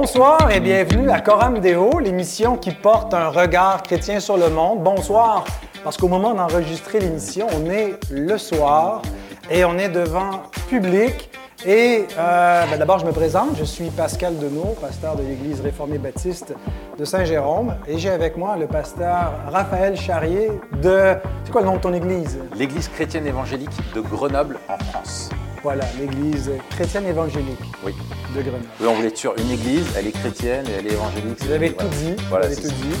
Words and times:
Bonsoir 0.00 0.52
et 0.52 0.60
bienvenue 0.60 1.10
à 1.10 1.20
Coram 1.20 1.58
Deo, 1.58 1.98
l'émission 1.98 2.56
qui 2.56 2.70
porte 2.70 3.12
un 3.14 3.30
regard 3.30 3.82
chrétien 3.82 4.20
sur 4.20 4.36
le 4.36 4.48
monde. 4.48 4.80
Bonsoir, 4.80 5.44
parce 5.82 5.96
qu'au 5.96 6.06
moment 6.06 6.34
d'enregistrer 6.34 7.00
l'émission, 7.00 7.48
on 7.52 7.68
est 7.68 7.98
le 8.08 8.38
soir 8.38 9.02
et 9.50 9.64
on 9.64 9.76
est 9.76 9.88
devant 9.88 10.44
public. 10.68 11.30
Et 11.66 12.06
euh, 12.16 12.64
ben 12.70 12.78
d'abord, 12.78 13.00
je 13.00 13.06
me 13.06 13.10
présente. 13.10 13.56
Je 13.58 13.64
suis 13.64 13.90
Pascal 13.90 14.38
Deneau, 14.38 14.76
pasteur 14.80 15.16
de 15.16 15.22
l'Église 15.24 15.60
réformée 15.62 15.98
baptiste 15.98 16.54
de 16.96 17.04
Saint-Jérôme. 17.04 17.74
Et 17.88 17.98
j'ai 17.98 18.10
avec 18.10 18.36
moi 18.36 18.56
le 18.56 18.68
pasteur 18.68 19.32
Raphaël 19.50 19.96
Charrier 19.96 20.52
de... 20.80 21.16
C'est 21.42 21.50
quoi 21.50 21.62
le 21.62 21.66
nom 21.66 21.74
de 21.74 21.80
ton 21.80 21.92
église? 21.92 22.38
L'Église 22.56 22.86
chrétienne 22.86 23.26
évangélique 23.26 23.76
de 23.96 24.00
Grenoble 24.00 24.60
en 24.68 24.78
France. 24.78 25.30
Voilà, 25.62 25.84
l'Église 25.98 26.50
chrétienne 26.70 27.06
évangélique 27.06 27.58
Oui. 27.84 27.92
de 28.36 28.42
Grenoble. 28.42 28.64
Oui, 28.80 28.86
on 28.88 28.94
voulait 28.94 29.08
être 29.08 29.16
sûr, 29.16 29.34
une 29.38 29.50
église, 29.50 29.86
elle 29.96 30.06
est 30.06 30.12
chrétienne 30.12 30.64
et 30.68 30.72
elle 30.78 30.86
est 30.86 30.92
évangélique. 30.92 31.42
Vous 31.44 31.50
avez 31.52 31.68
Voilà. 31.70 31.90
tout 31.90 31.96
dit. 31.96 32.16
Voilà, 32.28 32.46
vous 32.46 32.52
avez 32.52 32.62
tout 32.62 32.68
ça. 32.68 32.74
dit. 32.74 32.94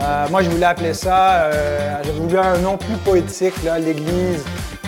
Euh, 0.00 0.28
moi, 0.30 0.42
je 0.42 0.50
voulais 0.50 0.66
appeler 0.66 0.94
ça, 0.94 1.42
euh, 1.44 2.02
j'avais 2.04 2.18
voulu 2.18 2.38
un 2.38 2.58
nom 2.58 2.76
plus 2.76 2.96
poétique, 3.04 3.62
là, 3.64 3.78
l'Église 3.78 4.44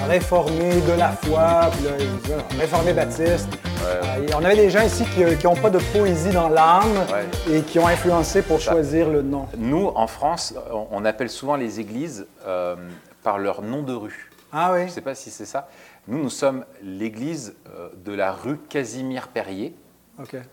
réformée 0.09 0.80
de 0.80 0.92
la 0.98 1.09
foi, 1.10 1.70
puis 1.73 1.84
là, 1.84 2.37
réformée 2.60 2.92
baptiste. 2.92 3.48
Euh, 3.84 4.02
on 4.37 4.45
avait 4.45 4.56
des 4.56 4.70
gens 4.70 4.82
ici 4.82 5.04
qui 5.15 5.46
n'ont 5.46 5.54
pas 5.56 5.70
de 5.70 5.79
poésie 5.79 6.30
dans 6.30 6.48
l'âme 6.48 6.84
Ouais. 7.12 7.56
et 7.56 7.62
qui 7.62 7.79
ont 7.79 7.87
influencé 7.88 8.43
pour 8.43 8.60
choisir 8.60 9.09
le 9.09 9.23
nom. 9.23 9.46
Nous, 9.56 9.90
en 9.95 10.06
France, 10.06 10.54
on- 10.93 11.04
appelle 11.04 11.30
souvent 11.30 11.56
les 11.56 11.79
églises 11.80 12.27
euh, 12.46 12.74
par 13.23 13.38
leur 13.38 13.62
nom 13.62 13.82
de 13.82 13.95
rue. 13.95 14.30
Ah 14.52 14.70
oui? 14.73 14.80
Je 14.82 14.84
ne 14.87 14.90
sais 14.90 15.01
pas 15.01 15.15
si 15.15 15.30
c'est 15.30 15.45
ça. 15.45 15.68
Nous, 16.09 16.19
nous 16.23 16.30
sommes 16.30 16.65
l'église 16.83 17.55
euh, 17.74 17.88
de 18.05 18.12
la 18.12 18.33
rue 18.33 18.59
Casimir-Perrier. 18.69 19.74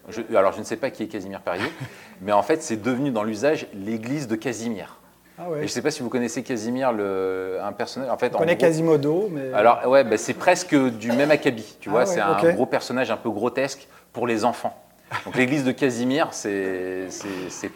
Je- 0.09 0.35
alors, 0.35 0.51
je 0.53 0.59
ne 0.59 0.63
sais 0.65 0.75
pas 0.77 0.89
qui 0.89 1.03
est 1.03 1.07
Casimir 1.07 1.41
Perrier, 1.41 1.71
mais 2.21 2.31
en 2.31 2.43
fait, 2.43 2.61
c'est 2.63 2.77
devenu 2.81 3.11
dans 3.11 3.23
l'usage 3.23 3.67
l'église 3.73 4.27
de 4.27 4.35
Casimir. 4.35 4.99
Ah 5.37 5.45
Et 5.53 5.59
je 5.59 5.61
ne 5.63 5.67
sais 5.67 5.81
pas 5.81 5.89
si 5.89 6.03
vous 6.03 6.09
connaissez 6.09 6.43
Casimir, 6.43 6.91
le, 6.91 7.57
un 7.63 7.71
personnage. 7.71 8.09
En 8.09 8.17
fait, 8.17 8.31
On 8.33 8.35
en 8.35 8.39
connaît 8.39 8.55
gros- 8.55 8.65
Quasimodo, 8.67 9.29
mais... 9.31 9.51
Alors, 9.53 9.87
ouais, 9.87 10.03
bah, 10.03 10.17
c'est 10.17 10.33
presque 10.35 10.75
du 10.75 11.11
même 11.11 11.31
acabit. 11.31 11.75
Tu 11.79 11.89
Ah 11.89 11.91
vois, 11.91 11.99
ouais, 12.01 12.05
c'est 12.07 12.19
un 12.19 12.53
gros 12.53 12.65
personnage 12.65 13.09
un 13.09 13.17
peu 13.17 13.29
grotesque 13.31 13.87
pour 14.11 14.27
les 14.27 14.45
enfants. 14.45 14.79
Donc, 15.25 15.35
l'église 15.35 15.63
de 15.63 15.71
Casimir, 15.71 16.29
c'est 16.31 17.07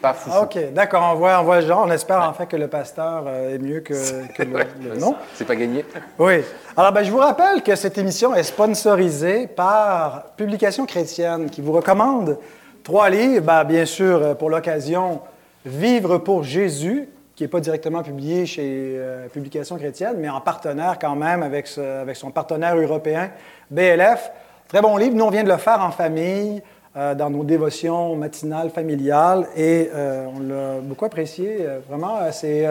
pas 0.02 0.12
fou. 0.12 0.30
Ah, 0.32 0.42
OK, 0.42 0.58
d'accord, 0.72 1.10
on 1.12 1.16
voit, 1.16 1.40
on 1.40 1.44
voit 1.44 1.60
genre. 1.60 1.84
On 1.86 1.90
espère 1.90 2.20
en 2.22 2.32
fait 2.32 2.46
que 2.46 2.56
le 2.56 2.66
pasteur 2.66 3.24
euh, 3.26 3.54
est 3.54 3.58
mieux 3.58 3.80
que, 3.80 3.94
que 4.36 4.42
le, 4.42 4.58
le 4.82 4.96
nom. 4.96 5.14
C'est 5.34 5.44
pas 5.46 5.54
gagné. 5.54 5.84
Oui. 6.18 6.40
Alors, 6.76 6.90
ben, 6.92 7.04
je 7.04 7.10
vous 7.12 7.18
rappelle 7.18 7.62
que 7.62 7.76
cette 7.76 7.96
émission 7.96 8.34
est 8.34 8.42
sponsorisée 8.42 9.46
par 9.46 10.24
Publication 10.36 10.84
chrétienne 10.84 11.48
qui 11.48 11.60
vous 11.60 11.72
recommande 11.72 12.38
trois 12.82 13.08
livres. 13.08 13.44
Ben, 13.44 13.62
bien 13.64 13.84
sûr, 13.84 14.20
euh, 14.22 14.34
pour 14.34 14.50
l'occasion, 14.50 15.20
Vivre 15.64 16.18
pour 16.18 16.42
Jésus, 16.44 17.08
qui 17.36 17.44
n'est 17.44 17.48
pas 17.48 17.60
directement 17.60 18.02
publié 18.02 18.46
chez 18.46 18.94
euh, 18.96 19.28
Publication 19.28 19.76
chrétienne, 19.76 20.14
mais 20.18 20.28
en 20.28 20.40
partenaire 20.40 20.98
quand 21.00 21.14
même 21.14 21.42
avec, 21.44 21.66
ce- 21.68 22.00
avec 22.02 22.16
son 22.16 22.30
partenaire 22.32 22.74
européen, 22.76 23.30
BLF. 23.70 24.32
Très 24.66 24.80
bon 24.80 24.96
livre. 24.96 25.14
Nous, 25.14 25.24
on 25.24 25.30
vient 25.30 25.44
de 25.44 25.48
le 25.48 25.56
faire 25.56 25.80
en 25.82 25.90
famille. 25.90 26.62
Euh, 26.98 27.14
dans 27.14 27.30
nos 27.30 27.44
dévotions 27.44 28.16
matinales 28.16 28.70
familiales 28.70 29.46
et 29.56 29.88
euh, 29.94 30.26
on 30.34 30.40
l'a 30.40 30.80
beaucoup 30.80 31.04
apprécié. 31.04 31.58
euh, 31.60 31.78
vraiment, 31.88 32.16
c'est 32.32 32.66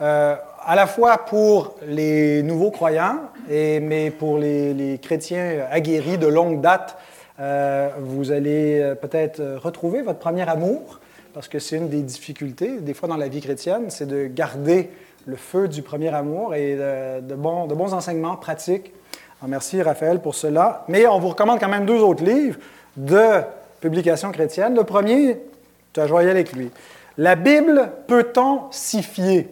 à 0.00 0.74
la 0.74 0.86
fois 0.86 1.18
pour 1.18 1.76
les 1.86 2.42
nouveaux 2.42 2.72
croyants, 2.72 3.20
et, 3.48 3.78
mais 3.78 4.10
pour 4.10 4.38
les, 4.38 4.74
les 4.74 4.98
chrétiens 4.98 5.66
aguerris 5.70 6.18
de 6.18 6.26
longue 6.26 6.60
date, 6.60 6.96
vous 8.00 8.32
allez 8.32 8.94
peut-être 9.02 9.42
retrouver 9.62 10.00
votre 10.00 10.18
premier 10.18 10.48
amour, 10.48 11.00
parce 11.34 11.48
que 11.48 11.58
c'est 11.58 11.76
une 11.76 11.90
des 11.90 12.00
difficultés, 12.00 12.78
des 12.80 12.94
fois 12.94 13.10
dans 13.10 13.18
la 13.18 13.28
vie 13.28 13.42
chrétienne, 13.42 13.90
c'est 13.90 14.06
de 14.06 14.26
garder 14.26 14.90
le 15.26 15.36
feu 15.36 15.68
du 15.68 15.82
premier 15.82 16.14
amour 16.14 16.54
et 16.54 16.76
de, 16.76 17.20
de 17.20 17.34
bons, 17.34 17.66
de 17.66 17.74
bons 17.74 17.92
enseignements 17.92 18.36
pratiques. 18.36 18.94
Alors, 19.40 19.50
merci 19.50 19.82
Raphaël 19.82 20.20
pour 20.20 20.34
cela. 20.34 20.84
Mais 20.88 21.06
on 21.06 21.18
vous 21.18 21.28
recommande 21.28 21.60
quand 21.60 21.68
même 21.68 21.84
deux 21.84 22.00
autres 22.00 22.24
livres 22.24 22.58
de 22.96 23.42
publication 23.80 24.30
chrétienne. 24.32 24.74
Le 24.74 24.84
premier, 24.84 25.38
tu 25.92 26.00
as 26.00 26.06
joyé 26.06 26.30
avec 26.30 26.52
lui. 26.52 26.70
La 27.18 27.34
Bible 27.34 27.90
peut-on 28.06 28.70
s'y 28.70 29.02
fier? 29.02 29.48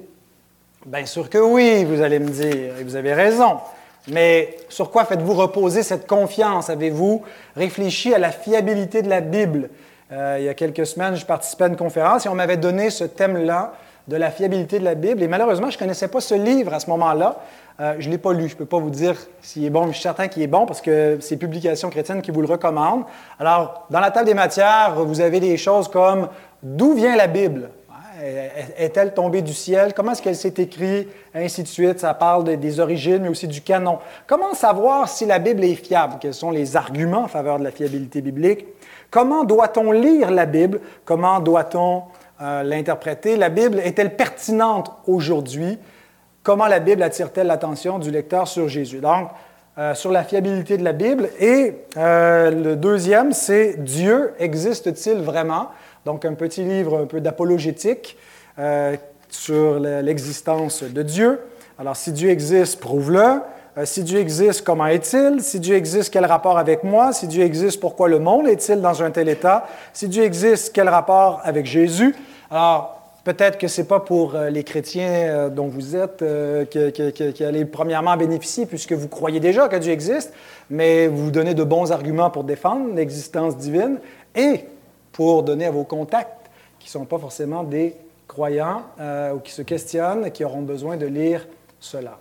Bien 0.87 1.07
sûr 1.07 1.29
que 1.29 1.39
oui, 1.39 1.85
vous 1.85 2.01
allez 2.01 2.19
me 2.19 2.29
dire, 2.29 2.79
et 2.79 2.85
vous 2.85 2.97
avez 2.97 3.13
raison. 3.13 3.59
Mais 4.07 4.57
sur 4.69 4.91
quoi 4.91 5.05
faites-vous 5.05 5.35
reposer 5.35 5.83
cette 5.83 6.07
confiance? 6.07 6.71
Avez-vous 6.71 7.23
réfléchi 7.57 8.15
à 8.15 8.19
la 8.19 8.31
fiabilité 8.31 9.03
de 9.03 9.09
la 9.09 9.21
Bible? 9.21 9.69
Euh, 10.13 10.37
il 10.39 10.45
y 10.47 10.49
a 10.49 10.55
quelques 10.55 10.87
semaines, 10.87 11.17
je 11.17 11.27
participais 11.27 11.65
à 11.65 11.67
une 11.67 11.77
conférence 11.77 12.25
et 12.25 12.29
on 12.31 12.35
m'avait 12.35 12.57
donné 12.57 12.89
ce 12.89 13.05
thème-là 13.05 13.75
de 14.09 14.17
la 14.17 14.31
fiabilité 14.31 14.79
de 14.79 14.85
la 14.85 14.95
Bible. 14.95 15.23
Et 15.23 15.29
malheureusement, 15.29 15.71
je 15.71 15.77
ne 15.77 15.81
connaissais 15.81 16.09
pas 16.09 16.21
ce 16.21 16.35
livre 16.35 16.73
à 16.75 16.81
ce 16.81 16.89
moment-là. 16.91 17.37
Euh, 17.81 17.95
je 17.99 18.07
ne 18.09 18.13
l'ai 18.13 18.19
pas 18.19 18.33
lu. 18.33 18.49
Je 18.49 18.55
ne 18.55 18.59
peux 18.59 18.67
pas 18.67 18.79
vous 18.79 18.91
dire 18.91 19.15
s'il 19.41 19.65
est 19.65 19.71
bon, 19.71 19.83
mais 19.83 19.89
je 19.93 19.97
suis 19.99 20.03
certain 20.03 20.27
qu'il 20.29 20.43
est 20.43 20.49
bon 20.49 20.67
parce 20.67 20.81
que 20.81 21.19
c'est 21.21 21.37
Publication 21.37 21.91
chrétienne 21.91 22.23
qui 22.23 22.31
vous 22.31 22.41
le 22.41 22.49
recommande. 22.49 23.05
Alors, 23.39 23.87
dans 23.91 24.01
la 24.01 24.11
table 24.11 24.27
des 24.27 24.35
matières, 24.35 24.95
vous 24.97 25.21
avez 25.21 25.39
des 25.41 25.57
choses 25.57 25.87
comme 25.89 26.29
d'où 26.63 26.95
vient 26.95 27.15
la 27.15 27.29
Bible? 27.29 27.71
Est-elle 28.77 29.15
tombée 29.15 29.43
du 29.43 29.55
ciel? 29.55 29.95
Comment 29.95 30.11
est-ce 30.11 30.23
qu'elle 30.23 30.35
s'est 30.35 30.55
écrite? 30.59 31.09
Ainsi 31.33 31.63
de 31.63 31.69
suite. 31.69 32.01
Ça 32.01 32.15
parle 32.15 32.43
de- 32.43 32.55
des 32.57 32.81
origines, 32.81 33.19
mais 33.23 33.29
aussi 33.29 33.47
du 33.47 33.61
canon. 33.61 33.99
Comment 34.27 34.55
savoir 34.55 35.09
si 35.09 35.25
la 35.25 35.39
Bible 35.39 35.63
est 35.63 35.77
fiable? 35.77 36.15
Quels 36.21 36.35
sont 36.35 36.51
les 36.51 36.77
arguments 36.77 37.23
en 37.25 37.29
faveur 37.29 37.61
de 37.61 37.65
la 37.65 37.71
fiabilité 37.71 38.21
biblique? 38.21 38.67
Comment 39.09 39.45
doit-on 39.45 39.93
lire 39.93 40.33
la 40.33 40.47
Bible? 40.47 40.81
Comment 41.05 41.39
doit-on 41.39 42.03
euh, 42.41 42.63
l'interpréter? 42.63 43.37
La 43.37 43.49
Bible 43.49 43.81
est-elle 43.81 44.17
pertinente 44.17 44.93
aujourd'hui? 45.07 45.79
Comment 46.43 46.67
la 46.67 46.81
Bible 46.81 47.03
attire-t-elle 47.03 47.47
l'attention 47.49 47.99
du 47.99 48.11
lecteur 48.11 48.49
sur 48.49 48.69
Jésus? 48.69 49.01
Donc, 49.01 49.29
euh, 49.79 49.95
sur 49.95 50.11
la 50.11 50.25
fiabilité 50.25 50.77
de 50.77 50.85
la 50.85 50.93
Bible. 50.93 51.29
Et 51.39 51.75
euh, 51.97 52.51
le 52.51 52.77
deuxième, 52.77 53.33
c'est 53.33 53.83
Dieu 53.83 54.33
existe-t-il 54.39 55.19
vraiment? 55.19 55.69
Donc, 56.05 56.25
un 56.25 56.35
petit 56.35 56.65
livre 56.65 56.99
un 57.01 57.07
peu 57.07 57.21
d'apologétique 57.21 58.17
sur 59.29 59.79
le- 59.79 60.01
l'existence 60.01 60.83
de 60.83 61.03
Dieu. 61.03 61.41
Alors, 61.79 61.97
si 61.97 62.13
Dieu 62.13 62.31
existe, 62.31 62.81
prouve-le. 62.81 63.41
Euh, 63.79 63.85
si 63.85 64.03
Dieu 64.03 64.19
existe, 64.19 64.63
comment 64.63 64.87
est-il? 64.87 65.41
Si 65.41 65.61
Dieu 65.61 65.77
existe, 65.77 66.13
quel 66.13 66.27
rapport 66.27 66.59
avec 66.59 66.83
moi? 66.83 67.13
Si 67.13 67.29
Dieu 67.29 67.45
existe, 67.45 67.81
pourquoi 67.81 68.09
le 68.09 68.19
monde 68.19 68.49
est-il 68.49 68.81
dans 68.81 69.03
un 69.03 69.11
tel 69.11 69.29
état? 69.29 69.67
Si 69.93 70.09
Dieu 70.09 70.25
existe, 70.25 70.73
quel 70.75 70.89
rapport 70.89 71.41
avec 71.45 71.67
Jésus? 71.67 72.15
Alors, 72.51 72.95
Peut-être 73.25 73.59
que 73.59 73.69
ce 73.69 73.83
n'est 73.83 73.87
pas 73.87 74.01
pour 74.01 74.37
euh, 74.37 74.49
les 74.49 74.65
chrétiens 74.65 75.11
euh, 75.11 75.49
dont 75.51 75.67
vous 75.67 75.95
êtes 75.95 76.25
qui 76.71 77.45
allez 77.45 77.67
premièrement 77.67 78.17
bénéficier, 78.17 78.65
puisque 78.65 78.93
vous 78.93 79.09
croyez 79.09 79.39
déjà 79.39 79.69
que 79.69 79.77
Dieu 79.77 79.93
existe, 79.93 80.33
mais 80.71 81.09
vous 81.09 81.31
donnez 81.31 81.53
de 81.53 81.65
bons 81.65 81.93
arguments 81.93 82.31
pour 82.31 82.45
défendre 82.45 82.95
l'existence 82.95 83.59
divine 83.59 83.99
et 84.35 84.65
pour 85.13 85.43
donner 85.43 85.67
à 85.67 85.71
vos 85.71 85.85
contacts, 85.85 86.49
qui 86.79 86.87
ne 86.87 86.93
sont 86.93 87.05
pas 87.05 87.19
forcément 87.19 87.65
des 87.65 87.97
croyants 88.27 88.85
ou 89.35 89.41
qui 89.41 89.53
se 89.53 89.63
questionnent, 89.63 90.31
qui 90.31 90.43
auront 90.43 90.63
besoin 90.63 90.97
de 90.97 91.07
lire 91.07 91.47
cela. 91.81 92.19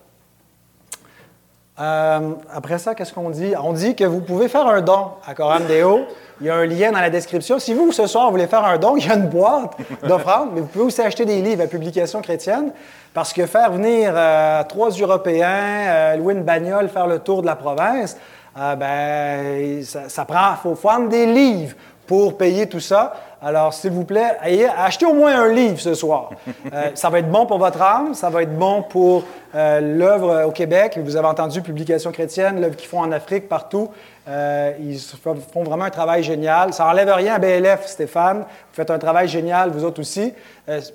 Euh, 1.79 2.31
après 2.51 2.79
ça, 2.79 2.95
qu'est-ce 2.95 3.13
qu'on 3.13 3.29
dit? 3.29 3.53
On 3.61 3.71
dit 3.73 3.95
que 3.95 4.03
vous 4.03 4.21
pouvez 4.21 4.47
faire 4.47 4.65
un 4.67 4.81
don 4.81 5.09
à 5.25 5.35
Coram 5.35 5.63
Deo. 5.67 6.01
Il 6.41 6.47
y 6.47 6.49
a 6.49 6.55
un 6.55 6.65
lien 6.65 6.91
dans 6.91 6.99
la 6.99 7.09
description. 7.09 7.59
Si 7.59 7.73
vous, 7.73 7.91
ce 7.91 8.07
soir, 8.07 8.31
voulez 8.31 8.47
faire 8.47 8.65
un 8.65 8.77
don, 8.77 8.95
il 8.97 9.05
y 9.05 9.09
a 9.09 9.15
une 9.15 9.27
boîte 9.27 9.73
d'offrandes, 10.03 10.49
mais 10.53 10.61
vous 10.61 10.67
pouvez 10.67 10.85
aussi 10.85 11.01
acheter 11.01 11.25
des 11.25 11.41
livres 11.41 11.63
à 11.63 11.67
publication 11.67 12.21
chrétienne, 12.21 12.71
parce 13.13 13.31
que 13.33 13.45
faire 13.45 13.71
venir 13.71 14.11
euh, 14.15 14.63
trois 14.63 14.89
Européens, 14.89 15.47
euh, 15.87 16.15
louer 16.15 16.33
une 16.33 16.43
bagnole, 16.43 16.89
faire 16.89 17.07
le 17.07 17.19
tour 17.19 17.41
de 17.41 17.47
la 17.47 17.55
province, 17.55 18.17
ben, 18.55 19.83
ça, 19.83 20.09
ça 20.09 20.25
prend, 20.25 20.55
faut 20.55 20.73
prendre 20.73 21.09
des 21.09 21.27
livres 21.27 21.75
pour 22.07 22.37
payer 22.37 22.67
tout 22.67 22.79
ça. 22.79 23.13
Alors, 23.39 23.71
s'il 23.71 23.91
vous 23.91 24.03
plaît, 24.03 24.35
achetez 24.77 25.05
au 25.05 25.13
moins 25.13 25.39
un 25.39 25.53
livre 25.53 25.79
ce 25.79 25.93
soir. 25.93 26.31
Euh, 26.73 26.89
ça 26.95 27.09
va 27.09 27.19
être 27.19 27.31
bon 27.31 27.45
pour 27.45 27.59
votre 27.59 27.81
âme, 27.81 28.13
ça 28.13 28.29
va 28.29 28.41
être 28.41 28.57
bon 28.57 28.81
pour 28.81 29.23
euh, 29.55 29.79
l'œuvre 29.79 30.43
au 30.45 30.51
Québec. 30.51 30.99
Vous 31.01 31.15
avez 31.15 31.27
entendu 31.27 31.61
Publication 31.61 32.11
chrétienne, 32.11 32.59
l'œuvre 32.59 32.75
qu'ils 32.75 32.89
font 32.89 32.99
en 32.99 33.11
Afrique, 33.13 33.47
partout. 33.47 33.89
Euh, 34.27 34.73
ils 34.79 34.99
font 34.99 35.63
vraiment 35.63 35.85
un 35.85 35.89
travail 35.89 36.23
génial. 36.23 36.73
Ça 36.73 36.83
n'enlève 36.83 37.09
rien 37.09 37.35
à 37.35 37.39
BLF, 37.39 37.85
Stéphane. 37.85 38.39
Vous 38.39 38.73
faites 38.73 38.91
un 38.91 38.99
travail 38.99 39.29
génial, 39.29 39.69
vous 39.69 39.85
autres 39.85 40.01
aussi. 40.01 40.33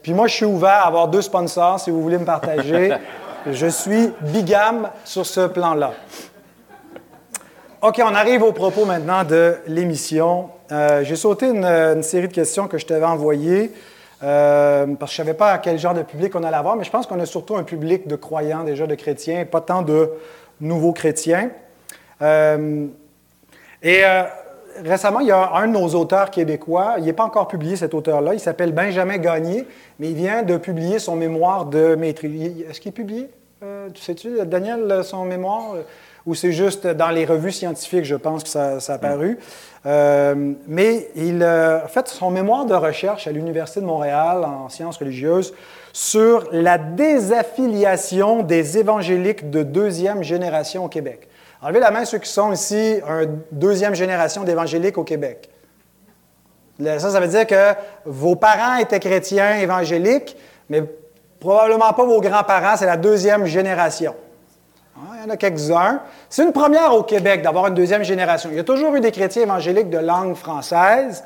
Puis 0.03 0.13
moi, 0.13 0.27
je 0.27 0.35
suis 0.35 0.45
ouvert 0.45 0.83
à 0.83 0.89
avoir 0.89 1.09
deux 1.09 1.23
sponsors 1.23 1.81
si 1.81 1.91
vous 1.91 2.03
voulez 2.03 2.19
me 2.19 2.27
partager. 2.27 2.93
je 3.51 3.67
suis 3.67 4.13
bigame 4.21 4.91
sur 5.05 5.25
ce 5.25 5.47
plan-là. 5.47 5.93
OK, 7.81 8.01
on 8.05 8.15
arrive 8.15 8.43
au 8.43 8.53
propos 8.53 8.85
maintenant 8.85 9.25
de 9.25 9.57
l'émission. 9.67 10.51
Euh, 10.73 11.05
J'ai 11.05 11.17
sauté 11.17 11.49
une, 11.51 11.67
une 11.67 12.03
série 12.03 12.29
de 12.29 12.33
questions 12.33 12.67
que 12.67 12.79
je 12.79 12.87
t'avais 12.87 13.05
envoyées 13.05 13.73
euh, 14.23 14.87
parce 14.99 15.11
que 15.11 15.17
je 15.17 15.23
ne 15.23 15.27
savais 15.27 15.37
pas 15.37 15.51
à 15.51 15.59
quel 15.59 15.79
genre 15.79 15.93
de 15.93 16.03
public 16.03 16.35
on 16.35 16.43
allait 16.45 16.57
avoir, 16.57 16.77
mais 16.77 16.85
je 16.85 16.91
pense 16.91 17.07
qu'on 17.07 17.21
a 17.21 17.27
surtout 17.27 17.57
un 17.57 17.63
public 17.63 18.09
de 18.09 18.17
croyants, 18.17 18.65
déjà 18.65 18.87
de 18.87 18.95
chrétiens, 18.95 19.45
pas 19.45 19.61
tant 19.61 19.83
de 19.83 20.11
nouveaux 20.61 20.93
chrétiens. 20.93 21.51
Euh, 22.23 22.87
et 23.83 24.01
euh, 24.05 24.23
récemment, 24.83 25.21
il 25.21 25.27
y 25.27 25.33
a 25.33 25.53
un 25.57 25.67
de 25.67 25.73
nos 25.73 25.89
auteurs 25.89 26.31
québécois, 26.31 26.95
il 26.99 27.05
n'est 27.05 27.13
pas 27.13 27.25
encore 27.25 27.49
publié 27.49 27.77
cet 27.77 27.93
auteur-là, 27.93 28.33
il 28.33 28.41
s'appelle 28.41 28.73
Benjamin 28.73 29.19
Gagné, 29.19 29.67
mais 29.99 30.09
il 30.09 30.15
vient 30.15 30.43
de 30.43 30.57
publier 30.57 31.01
son 31.01 31.17
mémoire 31.17 31.67
de 31.67 31.97
maîtrise. 31.97 32.65
Est-ce 32.71 32.81
qu'il 32.81 32.91
est 32.91 32.93
publié? 32.93 33.29
Euh, 33.63 33.91
tu 33.93 34.01
sais-tu, 34.01 34.39
Daniel, 34.47 35.03
son 35.05 35.25
mémoire? 35.27 35.75
Ou 36.27 36.35
c'est 36.35 36.53
juste 36.53 36.87
dans 36.87 37.11
les 37.11 37.25
revues 37.25 37.51
scientifiques, 37.51 38.05
je 38.05 38.15
pense 38.15 38.45
que 38.45 38.49
ça, 38.49 38.77
a 38.77 38.93
apparu. 38.93 39.39
Euh, 39.87 40.53
mais 40.69 41.09
il 41.17 41.43
a 41.43 41.89
fait 41.89 42.07
son 42.09 42.31
mémoire 42.31 42.65
de 42.65 42.75
recherche 42.75 43.27
à 43.27 43.33
l'Université 43.33 43.81
de 43.81 43.87
Montréal 43.87 44.45
en 44.45 44.69
sciences 44.69 44.99
religieuses 44.99 45.53
sur 45.93 46.49
la 46.53 46.79
désaffiliation 46.79 48.43
des 48.43 48.79
évangéliques 48.79 49.51
de 49.51 49.63
deuxième 49.63 50.23
génération 50.23 50.85
au 50.85 50.89
Québec. 50.89 51.29
Enlevez 51.61 51.81
la 51.81 51.91
main 51.91 52.05
ceux 52.05 52.19
qui 52.19 52.29
sont 52.29 52.53
ici 52.53 53.01
une 53.07 53.41
deuxième 53.51 53.95
génération 53.95 54.45
d'évangéliques 54.45 54.99
au 54.99 55.05
Québec. 55.05 55.49
Ça, 56.81 56.99
ça 56.99 57.21
veut 57.21 57.29
dire 57.29 57.47
que 57.47 57.75
vos 58.05 58.37
parents 58.37 58.77
étaient 58.77 58.99
chrétiens 58.99 59.57
évangéliques, 59.59 60.37
mais 60.69 60.83
probablement 61.39 61.93
pas 61.93 62.05
vos 62.05 62.21
grands-parents, 62.21 62.77
c'est 62.77 62.87
la 62.87 62.97
deuxième 62.97 63.47
génération. 63.47 64.15
Il 64.97 65.23
y 65.23 65.27
en 65.27 65.31
a 65.31 65.37
quelques-uns. 65.37 66.01
C'est 66.29 66.43
une 66.43 66.53
première 66.53 66.95
au 66.95 67.03
Québec 67.03 67.43
d'avoir 67.43 67.69
une 67.69 67.75
deuxième 67.75 68.05
génération. 68.05 68.51
Il 68.53 68.57
y 68.57 68.61
a 68.61 68.65
toujours 68.65 68.95
eu 68.95 69.01
des 69.01 69.11
chrétiens 69.11 69.43
évangéliques 69.43 69.91
de 69.91 69.99
langue 69.99 70.35
française, 70.35 71.25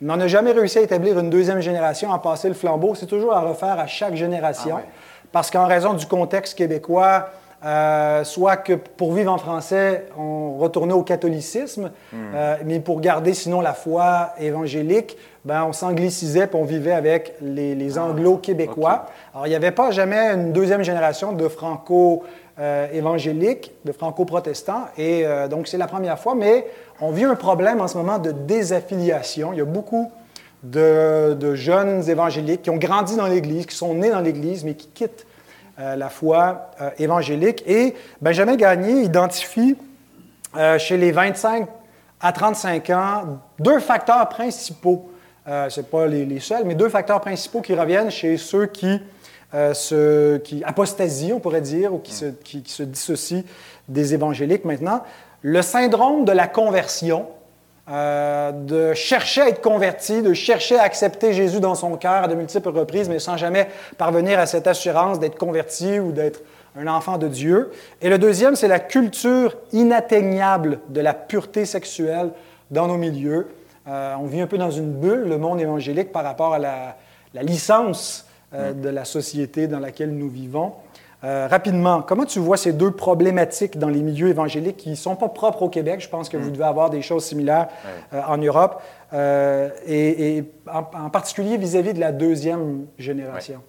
mais 0.00 0.12
on 0.12 0.16
n'a 0.16 0.28
jamais 0.28 0.52
réussi 0.52 0.78
à 0.78 0.82
établir 0.82 1.18
une 1.18 1.30
deuxième 1.30 1.60
génération, 1.60 2.12
à 2.12 2.18
passer 2.20 2.48
le 2.48 2.54
flambeau. 2.54 2.94
C'est 2.94 3.06
toujours 3.06 3.32
à 3.32 3.40
refaire 3.40 3.78
à 3.78 3.86
chaque 3.86 4.14
génération. 4.14 4.76
Ah 4.78 4.86
Parce 5.32 5.50
qu'en 5.50 5.66
raison 5.66 5.94
du 5.94 6.06
contexte 6.06 6.56
québécois, 6.56 7.30
euh, 7.64 8.22
soit 8.22 8.56
que 8.56 8.74
pour 8.74 9.12
vivre 9.12 9.32
en 9.32 9.38
français, 9.38 10.06
on 10.16 10.56
retournait 10.58 10.92
au 10.92 11.02
catholicisme, 11.02 11.90
hmm. 12.12 12.16
euh, 12.34 12.56
mais 12.64 12.78
pour 12.78 13.00
garder 13.00 13.34
sinon 13.34 13.60
la 13.60 13.72
foi 13.72 14.30
évangélique, 14.38 15.16
ben, 15.44 15.64
on 15.64 15.72
s'anglicisait 15.72 16.44
et 16.44 16.56
on 16.56 16.62
vivait 16.62 16.92
avec 16.92 17.34
les, 17.40 17.98
ah, 17.98 18.04
anglo-québécois. 18.04 19.06
Alors, 19.34 19.46
il 19.46 19.50
n'y 19.50 19.56
avait 19.56 19.72
pas 19.72 19.90
jamais 19.90 20.34
une 20.34 20.52
deuxième 20.52 20.84
génération 20.84 21.32
de 21.32 21.48
franco-évangéliques, 22.58 23.72
de 23.84 23.92
franco-protestants, 23.92 24.88
et 24.96 25.24
euh, 25.24 25.48
donc 25.48 25.68
c'est 25.68 25.78
la 25.78 25.86
première 25.86 26.18
fois, 26.18 26.34
mais 26.34 26.66
on 27.00 27.12
vit 27.12 27.24
un 27.24 27.36
problème 27.36 27.80
en 27.80 27.88
ce 27.88 27.96
moment 27.96 28.18
de 28.18 28.32
désaffiliation. 28.32 29.52
Il 29.52 29.58
y 29.58 29.62
a 29.62 29.64
beaucoup 29.64 30.10
de, 30.62 31.54
jeunes 31.54 32.08
évangéliques 32.08 32.62
qui 32.62 32.70
ont 32.70 32.76
grandi 32.76 33.16
dans 33.16 33.26
l'Église, 33.26 33.66
qui 33.66 33.76
sont 33.76 33.94
nés 33.94 34.10
dans 34.10 34.20
l'Église, 34.20 34.64
mais 34.64 34.74
qui 34.74 34.88
quittent 34.88 35.26
euh, 35.78 35.96
la 35.96 36.08
foi 36.08 36.70
euh, 36.80 36.90
évangélique. 36.98 37.62
Et 37.66 37.94
Benjamin 38.20 38.56
Gagné 38.56 39.02
identifie 39.02 39.76
euh, 40.56 40.78
chez 40.78 40.96
les 40.96 41.12
25 41.12 41.68
à 42.20 42.32
35 42.32 42.90
ans 42.90 43.38
deux 43.60 43.78
facteurs 43.78 44.28
principaux. 44.28 45.08
ce 45.46 45.80
n'est 45.80 45.86
pas 45.86 46.06
les, 46.08 46.40
seuls, 46.40 46.64
mais 46.64 46.74
deux 46.74 46.88
facteurs 46.88 47.20
principaux 47.20 47.60
qui 47.60 47.74
reviennent 47.74 48.10
chez 48.10 48.36
ceux 48.36 48.66
qui, 48.66 49.00
se, 49.52 50.36
qui 50.38 50.62
apostasient, 50.64 51.34
on 51.34 51.40
pourrait 51.40 51.60
dire, 51.60 51.94
ou 51.94 51.98
qui 51.98 52.12
se, 52.12 52.82
dissocient 52.82 53.42
des 53.88 54.14
évangéliques 54.14 54.64
maintenant. 54.64 55.02
Le 55.42 55.62
syndrome 55.62 56.24
de 56.24 56.32
la 56.32 56.46
conversion, 56.46 57.26
euh, 57.90 58.52
de 58.52 58.92
chercher 58.92 59.40
à 59.40 59.48
être 59.48 59.62
converti, 59.62 60.20
de 60.20 60.34
chercher 60.34 60.76
à 60.78 60.82
accepter 60.82 61.32
Jésus 61.32 61.58
dans 61.58 61.74
son 61.74 61.96
cœur 61.96 62.24
à 62.24 62.28
de 62.28 62.34
multiples 62.34 62.68
reprises, 62.68 63.08
mais 63.08 63.18
sans 63.18 63.38
jamais 63.38 63.66
parvenir 63.96 64.38
à 64.38 64.44
cette 64.44 64.66
assurance 64.66 65.18
d'être 65.18 65.38
converti 65.38 65.98
ou 65.98 66.12
d'être 66.12 66.42
un 66.76 66.86
enfant 66.86 67.16
de 67.16 67.28
Dieu. 67.28 67.70
Et 68.02 68.10
le 68.10 68.18
deuxième, 68.18 68.56
c'est 68.56 68.68
la 68.68 68.78
culture 68.78 69.56
inatteignable 69.72 70.80
de 70.90 71.00
la 71.00 71.14
pureté 71.14 71.64
sexuelle 71.64 72.30
dans 72.70 72.88
nos 72.88 72.98
milieux. 72.98 73.48
Euh, 73.88 74.14
on 74.20 74.26
vit 74.26 74.42
un 74.42 74.46
peu 74.46 74.58
dans 74.58 74.70
une 74.70 74.92
bulle, 74.92 75.22
le 75.22 75.38
monde 75.38 75.58
évangélique, 75.58 76.12
par 76.12 76.24
rapport 76.24 76.52
à 76.52 76.58
la, 76.58 76.96
licence 77.40 78.27
euh, 78.54 78.72
de 78.72 78.88
la 78.88 79.04
société 79.04 79.66
dans 79.66 79.80
laquelle 79.80 80.16
nous 80.16 80.28
vivons. 80.28 80.72
Euh, 81.24 81.48
rapidement, 81.48 82.00
comment 82.02 82.24
tu 82.24 82.38
vois 82.38 82.56
ces 82.56 82.72
deux 82.72 82.92
problématiques 82.92 83.76
dans 83.76 83.88
les 83.88 84.02
milieux 84.02 84.28
évangéliques 84.28 84.76
qui 84.76 84.90
ne 84.90 84.94
sont 84.94 85.16
pas 85.16 85.28
propres 85.28 85.62
au 85.62 85.68
Québec? 85.68 86.00
Je 86.00 86.08
pense 86.08 86.28
que 86.28 86.36
vous 86.36 86.50
mm. 86.50 86.52
devez 86.52 86.64
avoir 86.64 86.90
des 86.90 87.02
choses 87.02 87.24
similaires 87.24 87.68
euh, 88.12 88.22
en 88.28 88.38
Europe, 88.38 88.80
euh, 89.12 89.70
et, 89.84 90.44
en, 90.72 91.10
particulier 91.10 91.56
vis-à-vis 91.56 91.92
de 91.92 91.98
la 91.98 92.12
deuxième 92.12 92.86
génération. 92.98 93.62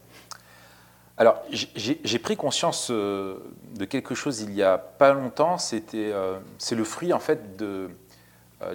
Alors, 1.18 1.42
j'ai 1.52 2.20
pris 2.20 2.38
conscience 2.38 2.92
de 2.92 3.86
quelque 3.90 4.16
chose 4.16 4.40
il 4.42 4.52
n'y 4.52 4.64
a 4.64 4.78
pas 4.78 5.14
longtemps. 5.14 5.58
C'est 5.58 5.92
le 5.92 6.84
fruit 6.86 7.12
en 7.12 7.20
fait 7.20 7.58
de, 7.58 7.90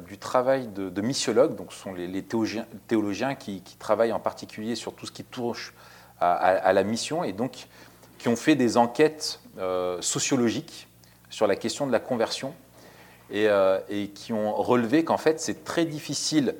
du 0.06 0.16
travail 0.16 0.68
de, 0.68 1.00
missiologues, 1.02 1.56
donc 1.56 1.72
ce 1.72 1.78
sont 1.78 1.92
les, 1.92 2.22
théologiens, 2.22 3.34
qui, 3.34 3.62
travaillent 3.78 4.12
en 4.12 4.20
particulier 4.20 4.76
sur 4.76 4.94
tout 4.94 5.06
ce 5.06 5.12
qui 5.12 5.24
touche 5.24 5.74
à, 6.20 6.72
la 6.72 6.82
mission, 6.84 7.22
et 7.22 7.32
donc 7.32 7.66
qui 8.18 8.28
ont 8.28 8.36
fait 8.36 8.56
des 8.56 8.78
enquêtes 8.78 9.40
euh, 9.58 10.00
sociologiques 10.00 10.88
sur 11.28 11.46
la 11.46 11.56
question 11.56 11.86
de 11.86 11.92
la 11.92 12.00
conversion 12.00 12.54
euh, 13.32 13.78
et, 13.90 14.08
qui 14.08 14.32
ont 14.32 14.54
relevé 14.54 15.04
qu'en 15.04 15.18
fait 15.18 15.40
c'est 15.40 15.62
très 15.62 15.84
difficile 15.84 16.54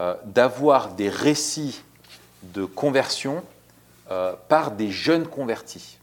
euh, 0.00 0.14
d'avoir 0.24 0.92
des 0.92 1.08
récits 1.08 1.82
de 2.42 2.64
conversion 2.64 3.42
par 4.48 4.70
des 4.70 4.90
jeunes 4.90 5.26
convertis. 5.26 5.98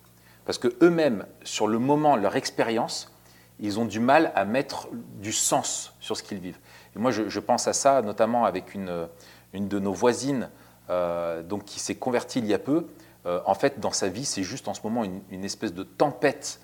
Parce 0.46 0.60
que 0.60 0.76
eux-mêmes, 0.84 1.26
sur 1.44 1.66
le 1.66 1.80
moment, 1.80 2.16
leur 2.16 2.36
expérience, 2.36 3.12
ils 3.60 3.80
ont 3.80 3.86
du 3.86 4.00
mal 4.00 4.32
à 4.36 4.46
mettre 4.46 4.90
du 5.22 5.32
sens 5.32 5.94
sur 6.00 6.18
ce 6.18 6.24
qu'ils 6.24 6.40
vivent. 6.40 6.60
Et 6.96 7.00
moi, 7.00 7.12
je, 7.12 7.40
pense 7.40 7.68
à 7.68 7.74
ça 7.74 8.02
notamment 8.02 8.46
avec 8.46 8.74
une, 8.74 9.08
de 9.54 9.80
nos 9.80 9.94
voisines 9.94 10.50
donc, 10.90 11.66
qui 11.66 11.80
s'est 11.80 11.96
convertie 11.96 12.40
il 12.40 12.46
y 12.46 12.54
a 12.54 12.60
peu 12.60 12.86
euh, 13.26 13.40
en 13.46 13.56
fait, 13.56 13.80
dans 13.80 13.92
sa 13.92 14.08
vie, 14.08 14.26
c'est 14.26 14.44
juste 14.44 14.68
en 14.68 14.74
ce 14.74 14.82
moment 14.84 15.04
une, 15.04 15.44
espèce 15.44 15.74
de 15.74 15.84
tempête 15.84 16.60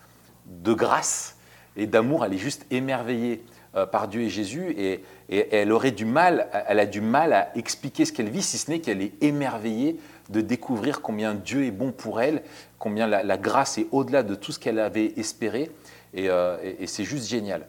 de 0.46 0.74
grâce 0.74 1.38
et 1.76 1.88
d'amour. 1.88 2.24
Elle 2.24 2.34
est 2.34 2.40
juste 2.40 2.66
émerveillée 2.70 3.44
euh, 3.76 3.86
par 3.86 4.08
Dieu 4.08 4.22
et 4.22 4.30
Jésus 4.30 4.76
et, 4.78 5.04
elle 5.30 5.72
aurait 5.72 5.92
du 5.92 6.04
mal, 6.04 6.50
elle 6.68 6.80
a 6.80 6.86
du 6.86 7.00
mal 7.00 7.32
à 7.32 7.58
expliquer 7.58 8.04
ce 8.04 8.12
qu'elle 8.12 8.30
vit, 8.30 8.42
si 8.42 8.58
ce 8.58 8.70
n'est 8.70 8.80
qu'elle 8.80 9.02
est 9.02 9.14
émerveillée 9.24 9.98
de 10.30 10.42
découvrir 10.42 11.02
combien 11.02 11.34
Dieu 11.34 11.64
est 11.64 11.72
bon 11.72 11.94
pour 11.94 12.20
elle, 12.20 12.44
combien 12.80 13.08
la, 13.08 13.38
grâce 13.38 13.78
est 13.78 13.88
au-delà 13.92 14.24
de 14.24 14.36
tout 14.36 14.52
ce 14.52 14.60
qu'elle 14.60 14.78
avait 14.78 15.14
espéré, 15.16 15.72
euh, 16.16 16.58
et, 16.80 16.88
c'est 16.88 17.04
juste 17.04 17.28
génial. 17.28 17.68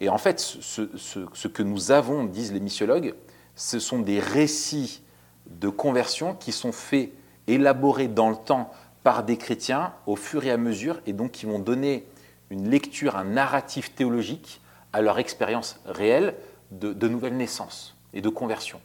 Et 0.00 0.08
en 0.08 0.18
fait, 0.18 0.40
ce, 0.40 1.46
que 1.48 1.62
nous 1.62 1.90
avons, 1.90 2.24
disent 2.24 2.52
les 2.52 2.60
missiologues, 2.60 3.14
ce 3.54 3.78
sont 3.78 4.00
des 4.00 4.20
récits 4.20 5.02
de 5.46 5.68
conversion 5.68 6.34
qui 6.34 6.52
sont 6.52 6.72
faits 6.72 7.10
élaborés 7.46 8.08
dans 8.08 8.28
le 8.28 8.36
temps 8.36 8.70
par 9.02 9.22
des 9.22 9.36
chrétiens 9.36 9.94
au 10.06 10.16
fur 10.16 10.44
et 10.44 10.50
à 10.50 10.56
mesure, 10.56 11.00
et 11.06 11.12
donc 11.12 11.30
qui 11.30 11.46
vont 11.46 11.60
donner 11.60 12.06
une 12.50 12.68
lecture, 12.68 13.16
un 13.16 13.24
narratif 13.24 13.94
théologique 13.94 14.60
à 14.92 15.00
leur 15.00 15.18
expérience 15.18 15.80
réelle 15.86 16.34
de, 16.72 17.08
nouvelle 17.08 17.36
naissance 17.36 17.96
et 18.12 18.20
de 18.20 18.28
conversion. 18.28 18.80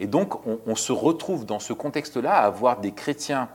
Et 0.00 0.06
donc 0.08 0.44
on, 0.46 0.58
on 0.66 0.74
se 0.74 0.90
retrouve 0.90 1.46
dans 1.46 1.60
ce 1.60 1.72
contexte-là 1.72 2.34
à 2.34 2.46
avoir 2.46 2.80
des 2.80 2.92
chrétiens 2.92 3.48